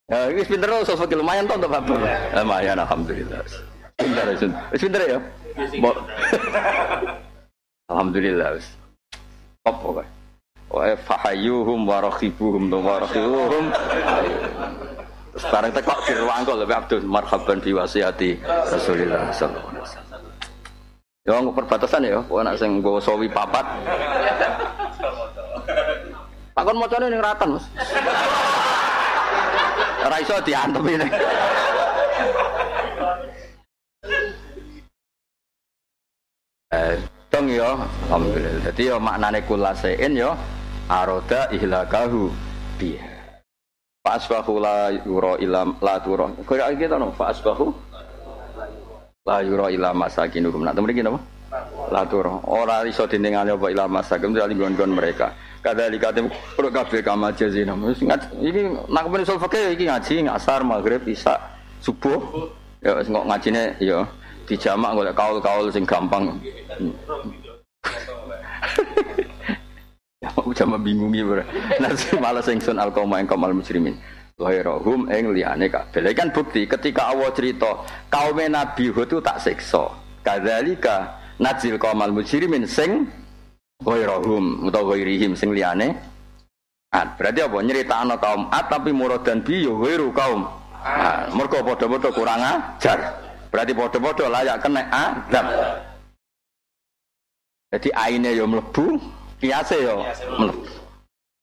Ya, 0.07 0.31
ini 0.31 0.39
pinter 0.47 0.71
loh, 0.71 0.87
sosok 0.87 1.11
lumayan 1.19 1.43
tuh 1.51 1.59
untuk 1.59 1.67
bapak. 1.67 1.99
Lumayan, 2.31 2.79
alhamdulillah. 2.79 3.43
Pinter, 3.99 4.23
pinter 4.71 5.01
ya? 5.03 5.19
Bo- 5.83 5.99
Alhamdulillah, 7.91 8.55
wis. 9.67 9.75
Apa 9.75 9.87
kok? 9.91 10.07
Wa 10.67 10.83
fahayuhum 10.95 11.79
wa 11.87 11.97
rakhibuhum 12.03 12.63
wa 12.71 12.95
rakhibuhum. 13.03 13.63
Terus 15.31 15.45
bareng 15.53 15.71
teko 15.75 15.93
di 16.07 16.13
ruang 16.17 16.41
kok 16.43 16.57
lebih 16.57 16.75
Abdul 16.75 17.03
marhaban 17.05 17.57
bi 17.61 17.71
wasiati 17.75 18.29
Rasulillah 18.43 19.29
sallallahu 19.29 19.69
alaihi 19.69 19.83
wasallam. 19.85 20.23
Ya 21.27 21.43
perbatasan 21.43 22.07
ya, 22.07 22.19
kok 22.23 22.39
nak 22.39 22.55
sing 22.55 22.79
nggawa 22.79 22.99
sawi 23.03 23.27
papat. 23.27 23.65
Takon 26.55 26.79
macane 26.79 27.05
ning 27.11 27.21
ratan, 27.21 27.53
Mas. 27.53 27.65
Ora 30.07 30.17
iso 30.23 30.33
ini. 30.41 31.07
Dong 37.37 37.53
ya, 37.53 37.77
alhamdulillah. 38.09 38.65
Jadi 38.65 38.89
ya 38.89 38.97
maknane 38.97 39.45
kulasein 39.45 40.17
ya 40.17 40.33
aroda 40.89 41.45
ihlakahu 41.53 42.33
biha. 42.81 43.45
Fasbahu 44.01 44.57
la 44.57 44.89
yura 45.05 45.37
ilam 45.37 45.77
la 45.77 46.01
turo. 46.01 46.33
Kaya 46.41 46.73
kita 46.73 46.97
no 46.97 47.13
fasbahu 47.13 47.69
la 49.21 49.45
yura 49.45 49.69
ila 49.69 49.93
masakinukum. 49.93 50.65
Nak 50.65 50.81
temen 50.81 50.89
iki 50.89 51.05
napa? 51.05 51.21
La 51.93 52.09
turo. 52.09 52.41
Ora 52.49 52.81
iso 52.89 53.05
diningane 53.05 53.53
apa 53.53 53.69
ila 53.69 53.85
masakin 53.85 54.33
dari 54.33 54.57
gon-gon 54.57 54.97
mereka. 54.97 55.29
Kadali 55.61 56.01
katim 56.01 56.33
pro 56.57 56.73
kabeh 56.73 57.05
kama 57.05 57.37
jazina. 57.37 57.77
Iki 57.77 58.89
nak 58.89 59.13
men 59.13 59.21
usul 59.21 59.37
fikih 59.37 59.77
iki 59.77 59.85
ngaji 59.85 60.25
asar 60.25 60.65
maghrib 60.65 61.05
isya 61.05 61.37
subuh. 61.85 62.49
Ya 62.81 62.97
kok 62.97 63.25
ngajine 63.29 63.77
ya 63.77 64.09
dijamak 64.47 64.95
golek 64.95 65.13
kaul-kaul 65.13 65.67
sing 65.69 65.83
gampang. 65.83 66.31
Ya 70.17 70.33
mau 70.33 70.49
jama 70.49 70.81
bingungi 70.81 71.21
bro. 71.21 71.45
Nasi 71.77 72.17
malas 72.17 72.49
ingsun 72.49 72.81
al 72.81 72.89
kaum 72.89 73.13
ing 73.13 73.29
kaum 73.29 73.45
al 73.45 73.53
muslimin. 73.53 73.93
Wahirahum 74.41 75.05
ing 75.13 75.29
liyane 75.29 75.69
kabeh. 75.69 76.01
Lha 76.01 76.09
kan 76.17 76.33
bukti 76.33 76.65
ketika 76.65 77.13
Allah 77.13 77.29
cerita 77.37 77.85
kaum 78.09 78.41
Nabi 78.41 78.89
Hud 78.89 79.13
itu 79.13 79.21
tak 79.21 79.37
siksa. 79.37 79.85
Kadzalika 80.25 81.21
najil 81.37 81.77
kaum 81.77 82.01
al 82.01 82.17
muslimin 82.17 82.65
sing 82.65 83.05
wahirahum 83.85 84.65
utawa 84.65 84.97
wairihim 84.97 85.37
sing 85.37 85.53
liyane 85.53 85.93
Ad. 86.87 87.19
Berarti 87.19 87.39
apa? 87.43 87.57
Nyeritakno 87.61 88.15
kaum 88.17 88.41
Ad 88.49 88.65
tapi 88.73 88.89
murad 88.95 89.21
dan 89.21 89.45
bi 89.45 89.61
yo 89.61 89.77
kaum. 90.15 90.49
Ad. 90.81 91.35
Mergo 91.37 91.61
padha-padha 91.61 92.09
kurang 92.09 92.41
ajar. 92.41 93.26
Berarti 93.47 93.71
padha-padha 93.71 94.25
layak 94.27 94.57
kena 94.59 94.81
adab. 94.91 95.47
Jadi 97.67 97.89
aine 97.91 98.31
yo 98.31 98.47
mlebu, 98.47 98.99
kiase 99.39 99.83
yo 99.83 100.03
mlebu. 100.39 100.87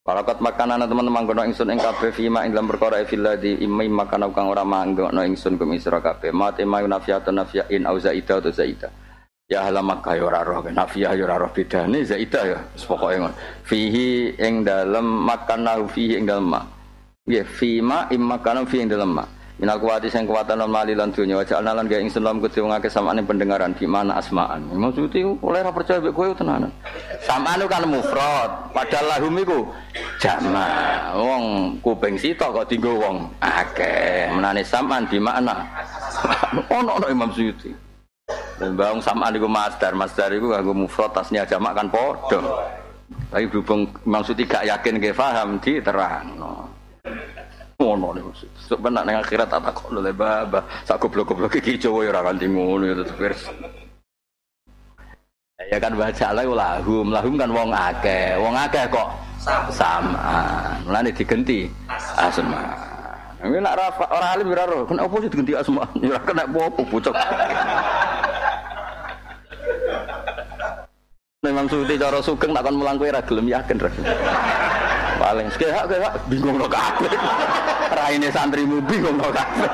Parakat 0.04 0.36
makanan 0.36 0.84
teman-teman 0.84 1.24
kono 1.24 1.48
ingsun 1.48 1.72
ing 1.72 1.80
kabeh 1.80 2.12
fima 2.12 2.44
ing 2.44 2.52
dalam 2.52 2.68
perkara 2.68 3.00
filla 3.08 3.40
di 3.40 3.56
imai 3.64 3.88
makan 3.88 4.28
kang 4.36 4.52
ora 4.52 4.60
manggono 4.60 5.24
ingsun 5.24 5.56
kum 5.56 5.72
isra 5.72 5.96
kabeh. 6.04 6.28
Mate 6.28 6.60
mayu 6.68 6.84
nafiatun 6.84 7.40
nafiain 7.40 7.88
au 7.88 7.96
zaida 7.96 8.36
atau 8.36 8.52
zaida. 8.52 8.92
Ya 9.48 9.64
halam 9.64 9.88
Makkah 9.88 10.16
ya 10.16 10.24
ora 10.28 10.40
roh, 10.44 10.60
nafiyah 10.60 11.16
ya 11.16 11.24
ora 11.24 11.40
roh 11.40 11.48
bedane 11.48 12.04
zaida 12.04 12.40
ya. 12.44 12.58
Pokoke 12.84 13.16
ngono. 13.16 13.32
Fihi 13.64 14.36
ing 14.36 14.60
dalem 14.60 15.24
makan 15.24 15.88
fihi 15.88 16.20
ing 16.20 16.28
dalem 16.28 16.52
ma. 16.52 16.60
Nggih, 17.24 17.44
fima 17.48 18.04
imma 18.12 18.36
kana 18.44 18.68
fi 18.68 18.84
ing 18.84 18.92
dalem 18.92 19.08
ma. 19.08 19.24
Minal 19.54 19.78
kuwati 19.78 20.10
sing 20.10 20.26
kuwatan 20.26 20.58
non 20.58 20.74
mali 20.74 20.98
lan 20.98 21.14
dunya 21.14 21.38
wa 21.38 21.46
ja'alna 21.46 21.78
lan 21.78 21.86
gawe 21.86 22.02
ingsun 22.02 22.26
lam 22.26 22.42
kudu 22.42 22.66
ngake 22.66 22.90
samane 22.90 23.22
pendengaran 23.22 23.70
di 23.78 23.86
mana 23.86 24.18
asmaan. 24.18 24.66
Maksud 24.66 25.14
oleh 25.14 25.62
ora 25.62 25.70
percaya 25.70 26.02
mek 26.02 26.10
kowe 26.10 26.26
tenanan. 26.34 26.74
Samaan 27.22 27.62
kan 27.70 27.86
mufrad, 27.86 28.50
padahal 28.74 29.14
lahum 29.14 29.38
iku 29.38 29.62
jamak. 30.18 31.14
Wong 31.14 31.44
kuping 31.86 32.18
sitok 32.18 32.50
kok 32.50 32.66
dienggo 32.66 32.98
wong 32.98 33.30
akeh. 33.38 34.34
Menane 34.34 34.66
samaan 34.66 35.06
di 35.06 35.22
mana? 35.22 35.62
Ono 36.74 36.98
ono 36.98 37.06
Imam 37.06 37.30
Suyuti. 37.30 37.70
Dan 38.58 38.74
bang 38.74 38.98
samaan 38.98 39.38
iku 39.38 39.46
masdar, 39.46 39.94
masdar 39.94 40.34
iku 40.34 40.50
kanggo 40.50 40.74
mufrad 40.74 41.14
tasnya 41.14 41.46
jamak 41.46 41.78
kan 41.78 41.86
padha. 41.94 42.42
Tapi 43.30 43.46
berhubung 43.46 43.86
Imam 44.02 44.26
Suyuti 44.26 44.50
gak 44.50 44.66
yakin 44.66 44.98
ge 44.98 45.14
paham 45.14 45.62
diterangno. 45.62 46.74
ngono 47.84 48.16
niku. 48.16 48.30
Sok 48.64 48.80
benak 48.80 49.04
ning 49.04 49.20
akhirat 49.20 49.48
tak 49.52 49.60
takok 49.60 49.92
lho 49.92 50.00
baba. 50.16 50.64
Sak 50.88 50.96
goblok-goblok 50.96 51.60
iki 51.60 51.76
Jawa 51.76 52.08
ya 52.08 52.10
ora 52.16 52.32
kanthi 52.32 52.48
ngono 52.48 52.84
ya 52.88 52.94
tetep 52.96 53.20
wis. 53.20 53.40
Ya 55.68 55.78
kan 55.80 55.92
baca 55.96 56.28
lah 56.32 56.44
lahum, 56.44 57.06
lahum 57.12 57.34
kan 57.36 57.50
wong 57.52 57.70
akeh. 57.72 58.40
Wong 58.40 58.56
akeh 58.56 58.84
kok 58.88 59.08
sama. 59.68 60.16
Mulane 60.88 61.12
digenti 61.12 61.68
asma. 62.16 62.92
Ini 63.44 63.60
nak 63.60 63.76
rafa, 63.76 64.08
orang 64.08 64.30
alim 64.40 64.56
ora 64.56 64.64
roh, 64.64 64.88
kenapa 64.88 65.14
sih 65.20 65.28
digenti 65.28 65.52
asma? 65.52 65.84
Ya 66.00 66.08
ora 66.16 66.20
kena 66.24 66.44
apa-apa 66.48 66.80
bocok. 66.88 67.14
Memang 71.44 71.68
suti 71.68 72.00
cara 72.00 72.24
sugeng 72.24 72.56
tak 72.56 72.64
kon 72.64 72.80
mulang 72.80 72.96
yakin 72.96 73.76
ra. 73.76 73.92
Paling 75.24 75.48
sekehak 75.56 75.88
kehak 75.88 76.14
bingung 76.28 76.60
no 76.60 76.68
kabeh. 76.68 77.08
Raine 77.96 78.28
santrimu 78.28 78.84
bingung 78.84 79.16
no 79.16 79.32
kabeh. 79.32 79.70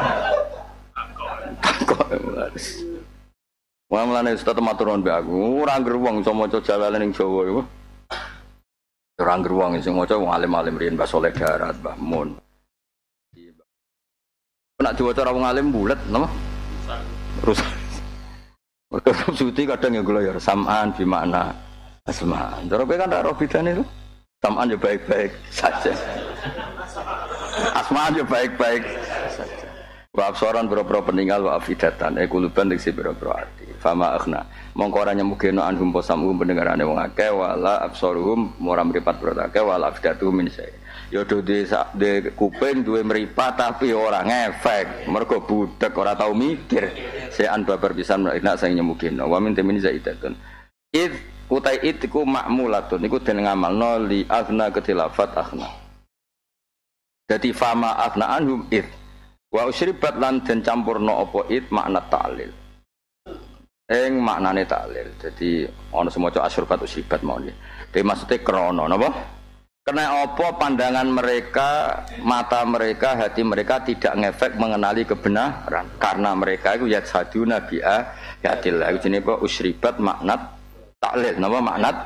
Kok 1.91 2.07
Wah 3.91 4.07
mulane 4.07 4.39
Ustaz 4.39 4.55
matur 4.63 4.95
nuwun 4.95 5.03
mbek 5.03 5.27
aku, 5.27 5.67
ora 5.67 5.75
ngger 5.83 5.99
wong 5.99 6.23
iso 6.23 6.31
maca 6.31 6.63
jalalan 6.63 7.03
ning 7.03 7.11
Jawa 7.11 7.43
iku. 7.43 7.63
Ora 9.19 9.35
ngger 9.35 9.51
wong 9.59 9.71
sing 9.83 9.99
maca 9.99 10.15
wong 10.15 10.31
alim-alim 10.31 10.79
riyen 10.79 10.95
Mbah 10.95 11.11
Soleh 11.11 11.35
Darat, 11.35 11.75
Mbah 11.83 11.99
Mun. 11.99 12.39
Nek 14.79 14.95
diwaca 14.95 15.27
ora 15.27 15.35
wong 15.35 15.43
alim 15.43 15.75
bulet, 15.75 15.99
napa? 16.07 16.31
rusak. 17.43 17.67
Mereka 18.95 19.11
suci 19.43 19.63
kadang 19.67 19.99
ya 19.99 20.03
gula 20.07 20.23
ya 20.23 20.39
samaan 20.39 20.95
di 20.95 21.03
mana 21.03 21.51
asmaan. 22.07 22.71
Cara 22.71 22.87
kan 22.87 23.11
ora 23.11 23.35
bedane 23.35 23.75
itu. 23.75 23.85
Samaan 24.41 24.73
ya 24.73 24.79
baik-baik 24.81 25.37
saja. 25.53 25.93
Asmaan 27.77 28.17
ya 28.17 28.25
baik-baik 28.25 28.89
saja. 29.37 29.69
Wa 30.17 30.33
absoran 30.33 30.65
boro-boro 30.65 31.05
peninggal 31.05 31.45
wa 31.45 31.61
afidatan 31.61 32.17
e 32.17 32.25
kuluban 32.25 32.73
diksi 32.73 32.89
boro-boro 32.89 33.37
ati. 33.37 33.69
Fama 33.85 34.17
akhna. 34.17 34.49
Mongko 34.73 35.05
ora 35.05 35.13
nyemugeno 35.13 35.61
anhum 35.61 35.93
posamu 35.93 36.33
pendengarane 36.33 36.81
wong 36.89 36.97
akeh 36.97 37.29
wala 37.29 37.85
absoruhum 37.85 38.57
ora 38.65 38.81
mripat 38.81 39.21
boro 39.21 39.37
akeh 39.37 39.61
wala 39.61 39.93
afidatu 39.93 40.33
min 40.33 40.49
saya. 40.49 40.73
Ya 41.13 41.21
di, 41.21 41.69
di 42.01 42.11
kuping 42.33 42.81
duwe 42.81 43.05
mripat 43.05 43.61
tapi 43.61 43.93
ora 43.93 44.25
ngefek. 44.25 45.05
Mergo 45.13 45.45
budak 45.45 45.93
ora 45.93 46.17
tau 46.17 46.33
mikir. 46.33 46.89
Sean 47.29 47.69
babar 47.69 47.93
pisan 47.93 48.25
enak 48.25 48.57
sing 48.57 48.73
nyemugeno. 48.73 49.29
Wa 49.29 49.37
min 49.37 49.53
temin 49.53 49.77
zaidatun. 49.85 50.33
Id 50.97 51.13
utai 51.51 51.83
id 51.83 52.07
iku 52.07 52.23
makmulatun 52.23 53.03
iku 53.05 53.19
den 53.19 53.43
ngamalno 53.43 54.07
li 54.07 54.25
aghna 54.31 54.71
ketilafat 54.71 55.35
aghna. 55.35 55.69
Jadi 57.27 57.51
fama 57.51 57.99
aghna 57.99 58.39
anhum 58.39 58.67
id 58.71 59.01
Wa 59.51 59.67
usribat 59.67 60.15
lan 60.23 60.47
den 60.47 60.63
campurno 60.63 61.27
apa 61.27 61.51
id 61.51 61.75
makna 61.75 61.99
ta'lil. 62.07 62.55
Eng 63.91 64.23
maknane 64.23 64.63
ta'lil. 64.63 65.11
Jadi 65.19 65.67
ana 65.91 66.07
semoco 66.07 66.39
asyurbat 66.39 66.87
usribat 66.87 67.27
mau 67.27 67.35
nggih. 67.43 67.55
Dadi 67.91 68.07
maksudnya 68.07 68.39
krono 68.47 68.87
napa? 68.87 69.11
Karena 69.83 70.23
apa 70.23 70.55
pandangan 70.55 71.09
mereka, 71.11 71.71
mata 72.23 72.63
mereka, 72.63 73.19
hati 73.19 73.43
mereka 73.43 73.83
tidak 73.83 74.15
ngefek 74.23 74.55
mengenali 74.55 75.03
kebenaran. 75.03 75.99
Karena 75.99 76.31
mereka 76.39 76.79
itu 76.79 76.87
ya 76.87 77.03
saduna 77.03 77.59
bi'a 77.67 78.07
yatillah. 78.47 78.87
Itu 78.95 79.11
jenis 79.11 79.27
apa? 79.27 79.35
Usribat 79.43 79.99
maknat 79.99 80.60
ta'lil. 81.01 81.37
Napa 81.41 81.59
maknat? 81.59 81.97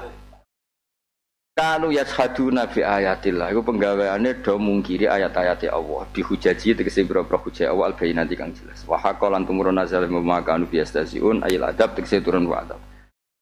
Kanu 1.54 1.94
yashaduna 1.94 2.66
bi 2.66 2.82
ayatillah. 2.82 3.54
Iku 3.54 3.62
penggaweane 3.62 4.42
do 4.42 4.58
mungkiri 4.58 5.06
ayat-ayat 5.06 5.70
Allah. 5.70 6.02
Dihujaji 6.10 6.74
tegese 6.74 7.06
boro-boro 7.06 7.46
hujah 7.46 7.70
Allah 7.70 7.94
al 7.94 7.94
nanti 7.94 8.34
kang 8.34 8.50
jelas. 8.50 8.82
Wa 8.86 8.98
haqqalan 8.98 9.46
tumurun 9.46 9.78
nazal 9.78 10.10
mimma 10.10 10.42
kanu 10.42 10.66
biyastaziun 10.66 11.46
ayil 11.46 11.62
adab 11.62 11.94
tegese 11.94 12.18
turun 12.18 12.50
wa 12.50 12.58
adab. 12.58 12.82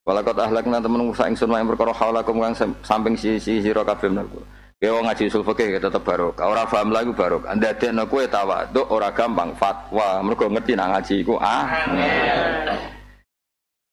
Walakot 0.04 0.36
ahlakna 0.36 0.82
temen 0.82 1.08
Musa 1.08 1.24
ingsun 1.30 1.48
wae 1.56 1.64
perkara 1.64 1.94
haulakum 1.96 2.36
kang 2.42 2.52
samping 2.84 3.16
sisi 3.16 3.64
sira 3.64 3.80
kabeh 3.80 4.12
menawa. 4.12 4.44
Ya 4.82 4.90
wong 4.90 5.06
ngaji 5.06 5.30
usul 5.30 5.46
fikih 5.46 5.78
tetep 5.78 6.02
barokah. 6.02 6.52
Ora 6.52 6.66
paham 6.66 6.90
lagi 6.90 7.14
barokah. 7.14 7.54
Ndadekno 7.54 8.02
kowe 8.10 8.26
tawaduk 8.26 8.90
ora 8.90 9.14
gampang 9.14 9.54
fatwa. 9.54 10.20
Mergo 10.26 10.50
ngerti 10.50 10.74
nang 10.74 10.90
ngaji 10.90 11.14
iku 11.22 11.38
ah. 11.38 11.64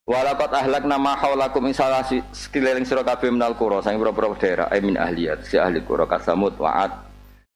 Walakot 0.09 0.49
ahlak 0.49 0.89
nama 0.89 1.13
haulakum 1.21 1.69
ing 1.69 1.75
salah 1.77 2.01
sekeliling 2.33 2.81
sira 2.81 3.05
kabeh 3.05 3.29
menal 3.29 3.53
qura 3.53 3.77
sang 3.85 3.93
pira-pira 4.01 4.33
daerah 4.41 4.67
ay 4.73 4.81
min 4.81 4.97
ahliyat 4.97 5.45
si 5.45 5.53
ahli 5.61 5.85
qura 5.85 6.09
kasamut 6.09 6.57
wa'ad 6.57 6.89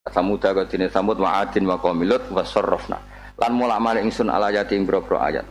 kasamuda 0.05 0.53
kadine 0.61 0.85
samut 0.85 1.17
wa'adin 1.17 1.65
wa 1.65 1.81
qamilut 1.81 2.21
wa 2.29 2.45
sarrafna 2.45 3.01
lan 3.41 3.57
mulak 3.57 3.81
malik 3.81 4.05
ingsun 4.05 4.29
ala 4.29 4.53
ing 4.53 4.85
ayat 4.85 5.49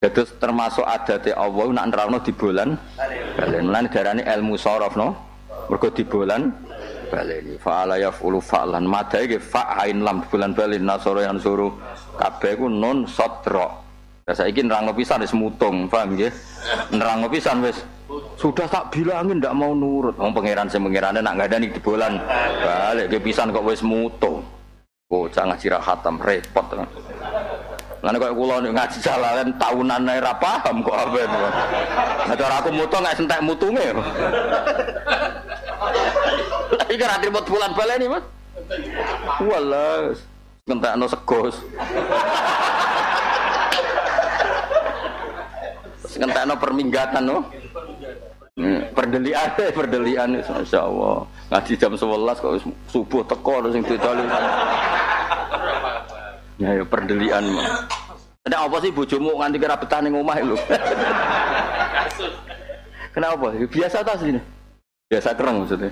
Dados 0.00 0.32
termasuk 0.40 0.80
adate 0.88 1.36
Allah 1.36 1.76
nak 1.76 1.92
nerangno 1.92 2.24
di 2.24 2.32
bulan 2.32 2.72
balen. 3.36 3.68
Lan 3.68 3.84
darani 3.92 4.24
ilmu 4.24 4.56
saraf 4.56 4.96
no. 4.96 5.12
Mergo 5.68 5.92
di 5.92 6.08
bulan 6.08 6.48
baleni. 7.12 7.60
Fa'ala 7.60 8.00
yaf'ulu 8.00 8.40
fa'lan 8.40 8.88
madai 8.88 9.28
ge 9.28 9.36
fa'ain 9.36 10.00
lam 10.00 10.24
bulan 10.24 10.56
balen 10.56 10.88
nasara 10.88 11.28
yang 11.28 11.36
suruh 11.36 11.76
kabeh 12.16 12.56
ku 12.56 12.72
nun. 12.72 13.04
Lah 14.30 14.38
saiki 14.38 14.62
nerangno 14.62 14.94
pisan 14.94 15.26
wis 15.26 15.34
mutung, 15.34 15.90
paham 15.90 16.14
nggih? 16.14 16.30
Nerangno 16.94 17.26
pisan 17.26 17.66
wis 17.66 17.82
sudah 18.38 18.62
tak 18.70 18.94
bilangin 18.94 19.42
ndak 19.42 19.58
mau 19.58 19.74
nurut. 19.74 20.14
Wong 20.14 20.30
pangeran 20.30 20.70
sing 20.70 20.86
pangerane 20.86 21.18
nak 21.18 21.50
di 21.50 21.66
bulan 21.82 22.14
balik 22.62 23.10
ke 23.10 23.18
pisan 23.18 23.50
kok 23.50 23.66
wis 23.66 23.82
mutung. 23.82 24.46
Bocah 25.10 25.50
ngaji 25.50 25.66
ra 25.74 25.82
khatam 25.82 26.22
repot. 26.22 26.62
Lan 28.06 28.14
kok 28.22 28.30
kula 28.38 28.62
ngaji 28.70 28.98
jalalan 29.02 29.50
tahunan 29.58 30.06
ae 30.14 30.22
ra 30.22 30.32
paham 30.38 30.78
kok 30.86 30.94
apa 30.94 31.18
itu. 31.26 31.38
Nah 32.30 32.54
aku 32.62 32.70
mutu 32.70 32.96
nggak 33.02 33.18
sentek 33.18 33.42
mutunge. 33.42 33.82
Iki 36.86 37.02
ra 37.02 37.18
trimo 37.18 37.42
bulan 37.42 37.74
baleni, 37.74 38.06
Mas. 38.06 38.22
Walah, 39.42 40.14
ngentekno 40.70 41.06
segos. 41.10 41.58
Ngentekno 46.20 46.54
perminggatan 46.60 47.24
no. 47.24 47.40
Hmm, 48.60 48.92
perdelian, 48.92 49.48
perdelian, 49.72 50.28
masya 50.36 50.84
Allah. 50.84 51.24
Ngaji 51.48 51.72
jam 51.80 51.96
11 51.96 52.36
kok 52.44 52.60
subuh 52.92 53.24
teko 53.24 53.64
sing 53.72 53.80
didoli. 53.88 54.28
Ya, 56.60 56.76
ya 56.76 56.84
perdelian. 56.84 57.40
Ada 58.44 58.68
apa 58.68 58.76
sih 58.84 58.92
bojomu 58.92 59.40
nganti 59.40 59.56
kira 59.56 59.80
betah 59.80 60.04
ning 60.04 60.12
omah. 60.12 60.36
Kenapa? 63.16 63.46
Ya, 63.56 63.64
biasa 63.64 64.04
ta 64.04 64.12
sini. 64.20 64.40
Biasa 65.08 65.32
kereng 65.32 65.64
maksudnya. 65.64 65.90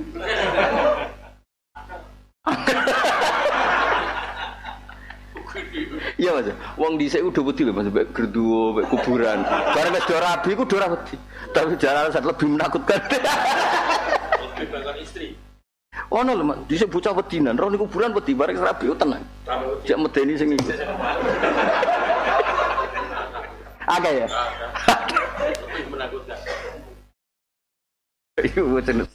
Iya 6.18 6.34
mas, 6.34 6.50
wong 6.74 6.98
dhisik 6.98 7.22
udah 7.22 7.42
wedi 7.46 7.62
lho 7.62 7.70
mas, 7.70 7.86
mbek 7.86 8.10
gerdu, 8.10 8.74
mbek 8.74 8.90
kuburan. 8.90 9.38
Bareng 9.46 9.94
wis 9.94 10.02
do 10.10 10.18
rabi 10.18 10.50
ku 10.58 10.66
do 10.66 10.74
wedi. 10.74 11.14
Tapi 11.54 11.78
jalan 11.78 12.10
saat 12.10 12.26
lebih 12.26 12.58
menakutkan. 12.58 12.98
Istri. 14.98 15.38
Ono 16.10 16.30
lho 16.34 16.42
mas, 16.42 16.58
dhisik 16.66 16.90
bocah 16.90 17.14
wedinan, 17.14 17.54
roh 17.54 17.70
niku 17.70 17.86
kuburan 17.86 18.10
wedi 18.18 18.34
bareng 18.34 18.58
rabi 18.58 18.90
ku 18.90 18.98
tenang. 18.98 19.22
Cek 19.86 19.94
medeni 19.94 20.34
sing 20.34 20.58
iku. 20.58 20.74
Agak 23.86 24.12
ya. 24.18 24.26
Iku 28.42 28.82
jenis 28.82 29.06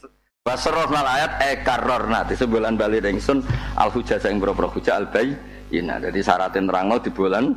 nal 0.44 1.08
ayat 1.08 1.32
ekaror 1.40 2.12
nanti 2.12 2.36
sebulan 2.36 2.76
bali 2.76 3.00
ringsun 3.00 3.40
al 3.80 3.88
hujah 3.88 4.20
sing 4.20 4.44
boro 4.44 4.52
hujah 4.68 5.00
al 5.00 5.08
bayi 5.08 5.32
Ina 5.74 5.98
jadi 5.98 6.20
syaratin 6.22 6.70
terangno 6.70 7.02
di 7.02 7.10
bulan 7.10 7.50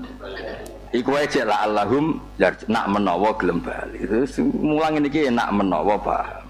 Iku 0.96 1.12
aja 1.12 1.44
lah 1.44 1.68
Allahum 1.68 2.16
nak 2.40 2.86
menawa 2.88 3.34
gelem 3.36 3.60
bali. 3.60 4.00
Itu 4.00 4.48
mulang 4.56 4.96
ini 4.96 5.28
nak 5.28 5.52
menawa 5.52 5.98
paham. 6.00 6.46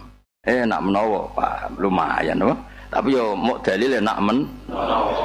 Eh 0.47 0.62
nak 0.62 0.86
menawa 0.86 1.26
paham. 1.34 1.74
Lumayan 1.82 2.38
loh 2.44 2.55
tapi 2.86 3.18
yo 3.18 3.34
mau 3.34 3.59
dalil 3.59 3.98
ya 3.98 4.01
nak 4.01 4.22
men 4.22 4.47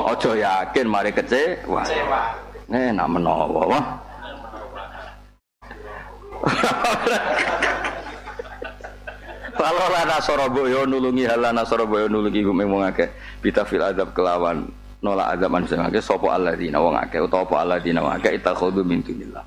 ojo 0.10 0.34
yakin 0.34 0.90
mari 0.90 1.14
kecewa. 1.14 1.86
Eh 2.74 2.90
nak 2.90 3.08
menawa 3.14 3.62
wah 3.70 3.86
Kalau 9.62 9.86
lah 9.94 10.10
nasoro 10.10 10.50
boyo 10.50 10.90
nulungi 10.90 11.30
halah 11.30 11.54
nasoro 11.54 11.86
boyo 11.86 12.10
nulungi 12.10 12.42
gumeng 12.42 12.74
wong 12.74 12.82
akeh. 12.90 13.14
Bitafil 13.46 13.86
adab 13.86 14.10
kelawan 14.18 14.66
nolak 15.02 15.38
adab 15.38 15.50
manusia 15.50 15.82
akeh 15.82 16.00
sopo 16.02 16.30
Allah 16.30 16.54
dina 16.54 16.78
wong 16.78 16.94
akeh 16.94 17.20
utawa 17.26 17.44
apa 17.50 17.56
Allah 17.58 17.78
dina 17.82 18.06
wong 18.06 18.14
akeh 18.22 18.38
itakhudu 18.38 18.86
min 18.86 19.02
dunillah. 19.02 19.44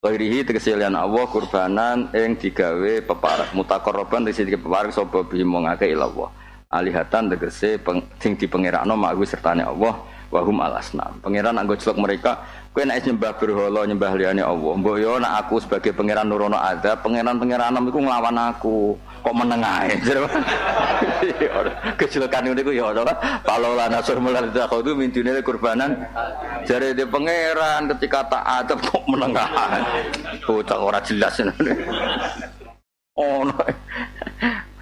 Wairihi 0.00 0.48
tegese 0.48 0.74
Allah 0.74 1.24
kurbanan 1.30 2.10
ing 2.10 2.34
digawe 2.34 3.04
peparak 3.06 3.54
mutakorroban 3.54 4.26
tegese 4.26 4.44
digawe 4.44 4.66
peparak 4.66 4.90
sapa 4.90 5.22
bihim 5.22 5.54
wong 5.54 5.70
akeh 5.70 5.94
ila 5.94 6.10
Allah. 6.10 6.28
Alihatan 6.70 7.30
tegese 7.30 7.78
peng, 7.82 8.02
sing 8.18 8.34
dipengerakno 8.34 8.94
magu 8.94 9.22
sertane 9.26 9.62
Allah 9.62 9.94
wahum 10.30 10.62
alasna. 10.62 11.10
Pangeran 11.20 11.58
anggo 11.58 11.74
celok 11.74 11.98
mereka 11.98 12.38
kowe 12.70 12.86
nek 12.86 13.02
nyembah 13.02 13.34
berhala 13.36 13.82
nyembah 13.84 14.12
liyane 14.14 14.42
Allah. 14.46 14.72
Mbok 14.78 14.96
yo 15.02 15.18
nek 15.18 15.32
aku 15.44 15.58
sebagai 15.58 15.92
pangeran 15.92 16.30
nurono 16.30 16.56
adab, 16.56 17.02
pangeran-pangeran 17.02 17.76
iku 17.90 17.98
nglawan 17.98 18.38
aku. 18.38 18.78
Kok 19.20 19.36
meneng 19.36 19.60
ae? 19.60 20.00
Kecelakaan 22.00 22.56
niku 22.56 22.72
ya 22.72 22.88
ora. 22.88 23.12
Kalau 23.44 23.76
la 23.76 23.92
nasur 23.92 24.16
mulal 24.16 24.48
takhudhu 24.48 24.96
min 24.96 25.12
dunil 25.12 25.44
kurbanan. 25.44 25.92
Jare 26.64 26.96
de 26.96 27.04
pangeran 27.04 27.84
ketika 27.92 28.24
tak 28.32 28.40
adab 28.64 28.80
kok 28.80 29.04
meneng 29.04 29.36
ae? 29.36 29.84
Bocah 30.48 30.78
ora 30.80 31.04
jelas. 31.04 31.36
Oh 33.20 33.44
no 33.44 33.52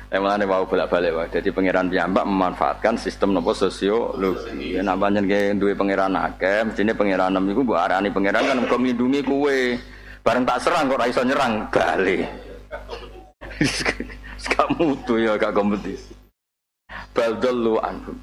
Emang 0.09 0.40
mau 0.48 0.64
bolak-balik 0.64 1.12
wae. 1.12 1.28
Jadi 1.28 1.52
pangeran 1.52 1.93
piyambak 1.93 2.24
memanfaatkan 2.24 2.97
sistem 2.97 3.36
nopo 3.36 3.52
sosiologi. 3.52 4.72
Ya 4.72 4.80
nak 4.80 5.05
pancen 5.05 5.28
ke 5.28 5.52
duwe 5.52 5.76
pangeran 5.76 6.16
akeh, 6.16 6.64
mestine 6.64 6.97
pangeran 6.97 7.36
nem 7.36 7.44
iku 7.52 7.60
mbok 7.60 7.76
arani 7.76 8.09
pangeran 8.09 8.40
kan 8.48 8.56
nglindungi 8.64 9.20
kowe. 9.20 9.59
Bareng 10.24 10.48
tak 10.48 10.64
serang 10.64 10.89
kok 10.89 10.97
ora 10.97 11.06
nyerang, 11.12 11.52
bali. 11.68 12.18
Gak 14.48 14.70
mutu 14.78 15.18
ya 15.18 15.35
gak 15.35 15.51
kompetisi. 15.51 16.14
Baldallu 17.12 17.76
anhum. 17.82 18.16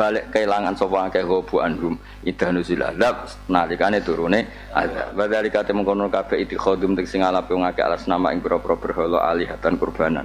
balik 0.00 0.32
kehilangan 0.32 0.80
sapa 0.80 1.12
akeh 1.12 1.28
gobu 1.28 1.60
anhum 1.60 1.92
idanu 2.24 2.64
zilalab 2.64 3.28
nalikane 3.52 4.00
turune 4.00 4.48
ada 4.72 5.12
badali 5.12 5.52
kate 5.52 5.76
mengkono 5.76 6.08
kabeh 6.08 6.40
itikhodum 6.40 6.96
tek 6.96 7.04
sing 7.04 7.20
alape 7.20 7.52
wong 7.52 7.68
alas 7.68 8.08
nama 8.08 8.32
ing 8.32 8.40
pira-pira 8.40 9.28
alihatan 9.28 9.76
kurbanan 9.76 10.24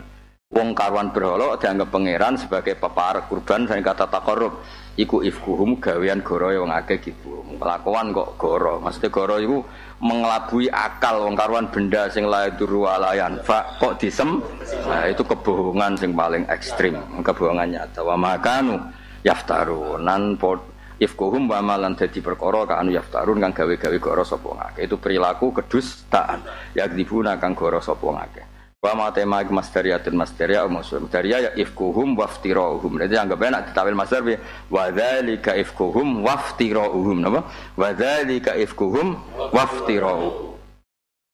wong 0.56 0.72
karuan 0.72 1.12
berhala 1.12 1.60
dianggap 1.60 1.92
pangeran 1.92 2.40
sebagai 2.40 2.80
peparek 2.80 3.28
kurban 3.28 3.68
sing 3.68 3.84
kata 3.84 4.08
takarrub 4.08 4.64
iku 4.96 5.20
ifkuhum 5.20 5.84
gawean 5.84 6.24
goro 6.24 6.48
wong 6.48 6.72
akeh 6.72 7.04
gitu. 7.04 7.44
Kelakuan 7.60 8.16
kok 8.16 8.40
goro. 8.40 8.80
Maksudnya 8.80 9.12
goro 9.12 9.36
iku 9.36 9.58
mengelabui 10.00 10.72
akal 10.72 11.28
wong 11.28 11.36
karuan 11.36 11.68
benda 11.68 12.08
sing 12.08 12.24
la 12.32 12.48
duru 12.56 12.88
alayan 12.88 13.44
fa 13.44 13.68
kok 13.84 14.00
disem? 14.00 14.40
Nah 14.88 15.12
itu 15.12 15.28
kebohongan 15.28 16.00
sing 16.00 16.16
paling 16.16 16.48
ekstrim 16.48 17.04
kebohongan 17.20 17.76
nyata. 17.76 18.00
Wa 18.08 18.16
makanu 18.16 18.80
yaftarun 19.28 20.08
nan 20.08 20.40
pot 20.40 20.64
ifkuhum 21.04 21.52
wa 21.52 21.60
malan 21.60 22.00
dadi 22.00 22.24
perkara 22.24 22.64
kanu 22.64 22.96
yaftarun 22.96 23.44
kang 23.44 23.52
gawe-gawe 23.52 23.98
goro 24.00 24.24
sapa 24.24 24.48
ngake 24.56 24.88
itu 24.88 24.96
perilaku 24.96 25.52
kedustaan. 25.52 26.40
Yakdibuna 26.80 27.36
kang 27.44 27.52
goro 27.52 27.84
sapa 27.84 28.08
ngake 28.08 28.55
wa 28.86 28.94
ma 28.94 29.08
tema 29.10 29.42
masdariyatin 29.42 30.14
masdaria 30.14 30.62
maksud 30.70 31.10
masdaria 31.10 31.50
ya 31.50 31.52
ifkuhum 31.58 32.14
waftirahum 32.14 33.02
jadi 33.02 33.26
anggap 33.26 33.42
enak 33.42 33.62
ditawil 33.74 33.98
masdar 33.98 34.22
bi 34.22 34.38
wa 34.70 34.94
dzalika 34.94 35.58
ifkuhum 35.58 36.22
waftirahum 36.22 37.18
napa? 37.26 37.50
Wa 37.74 37.90
dzalika 37.98 38.54
ifkuhum 38.54 39.18
waftirahum 39.50 40.54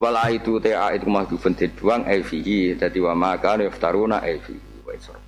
Wala 0.02 0.34
itu 0.34 0.58
ta 0.58 0.90
itu 0.98 1.06
mahdhufun 1.06 1.54
dibuang 1.54 2.10
ai 2.10 2.26
fihi. 2.26 2.74
Dadi 2.74 2.98
wa 2.98 3.14
ma 3.14 3.38
kana 3.38 3.70
yaftaruna 3.70 4.18
fihi. 4.26 4.82
Wa 4.82 4.98
isra 4.98 5.21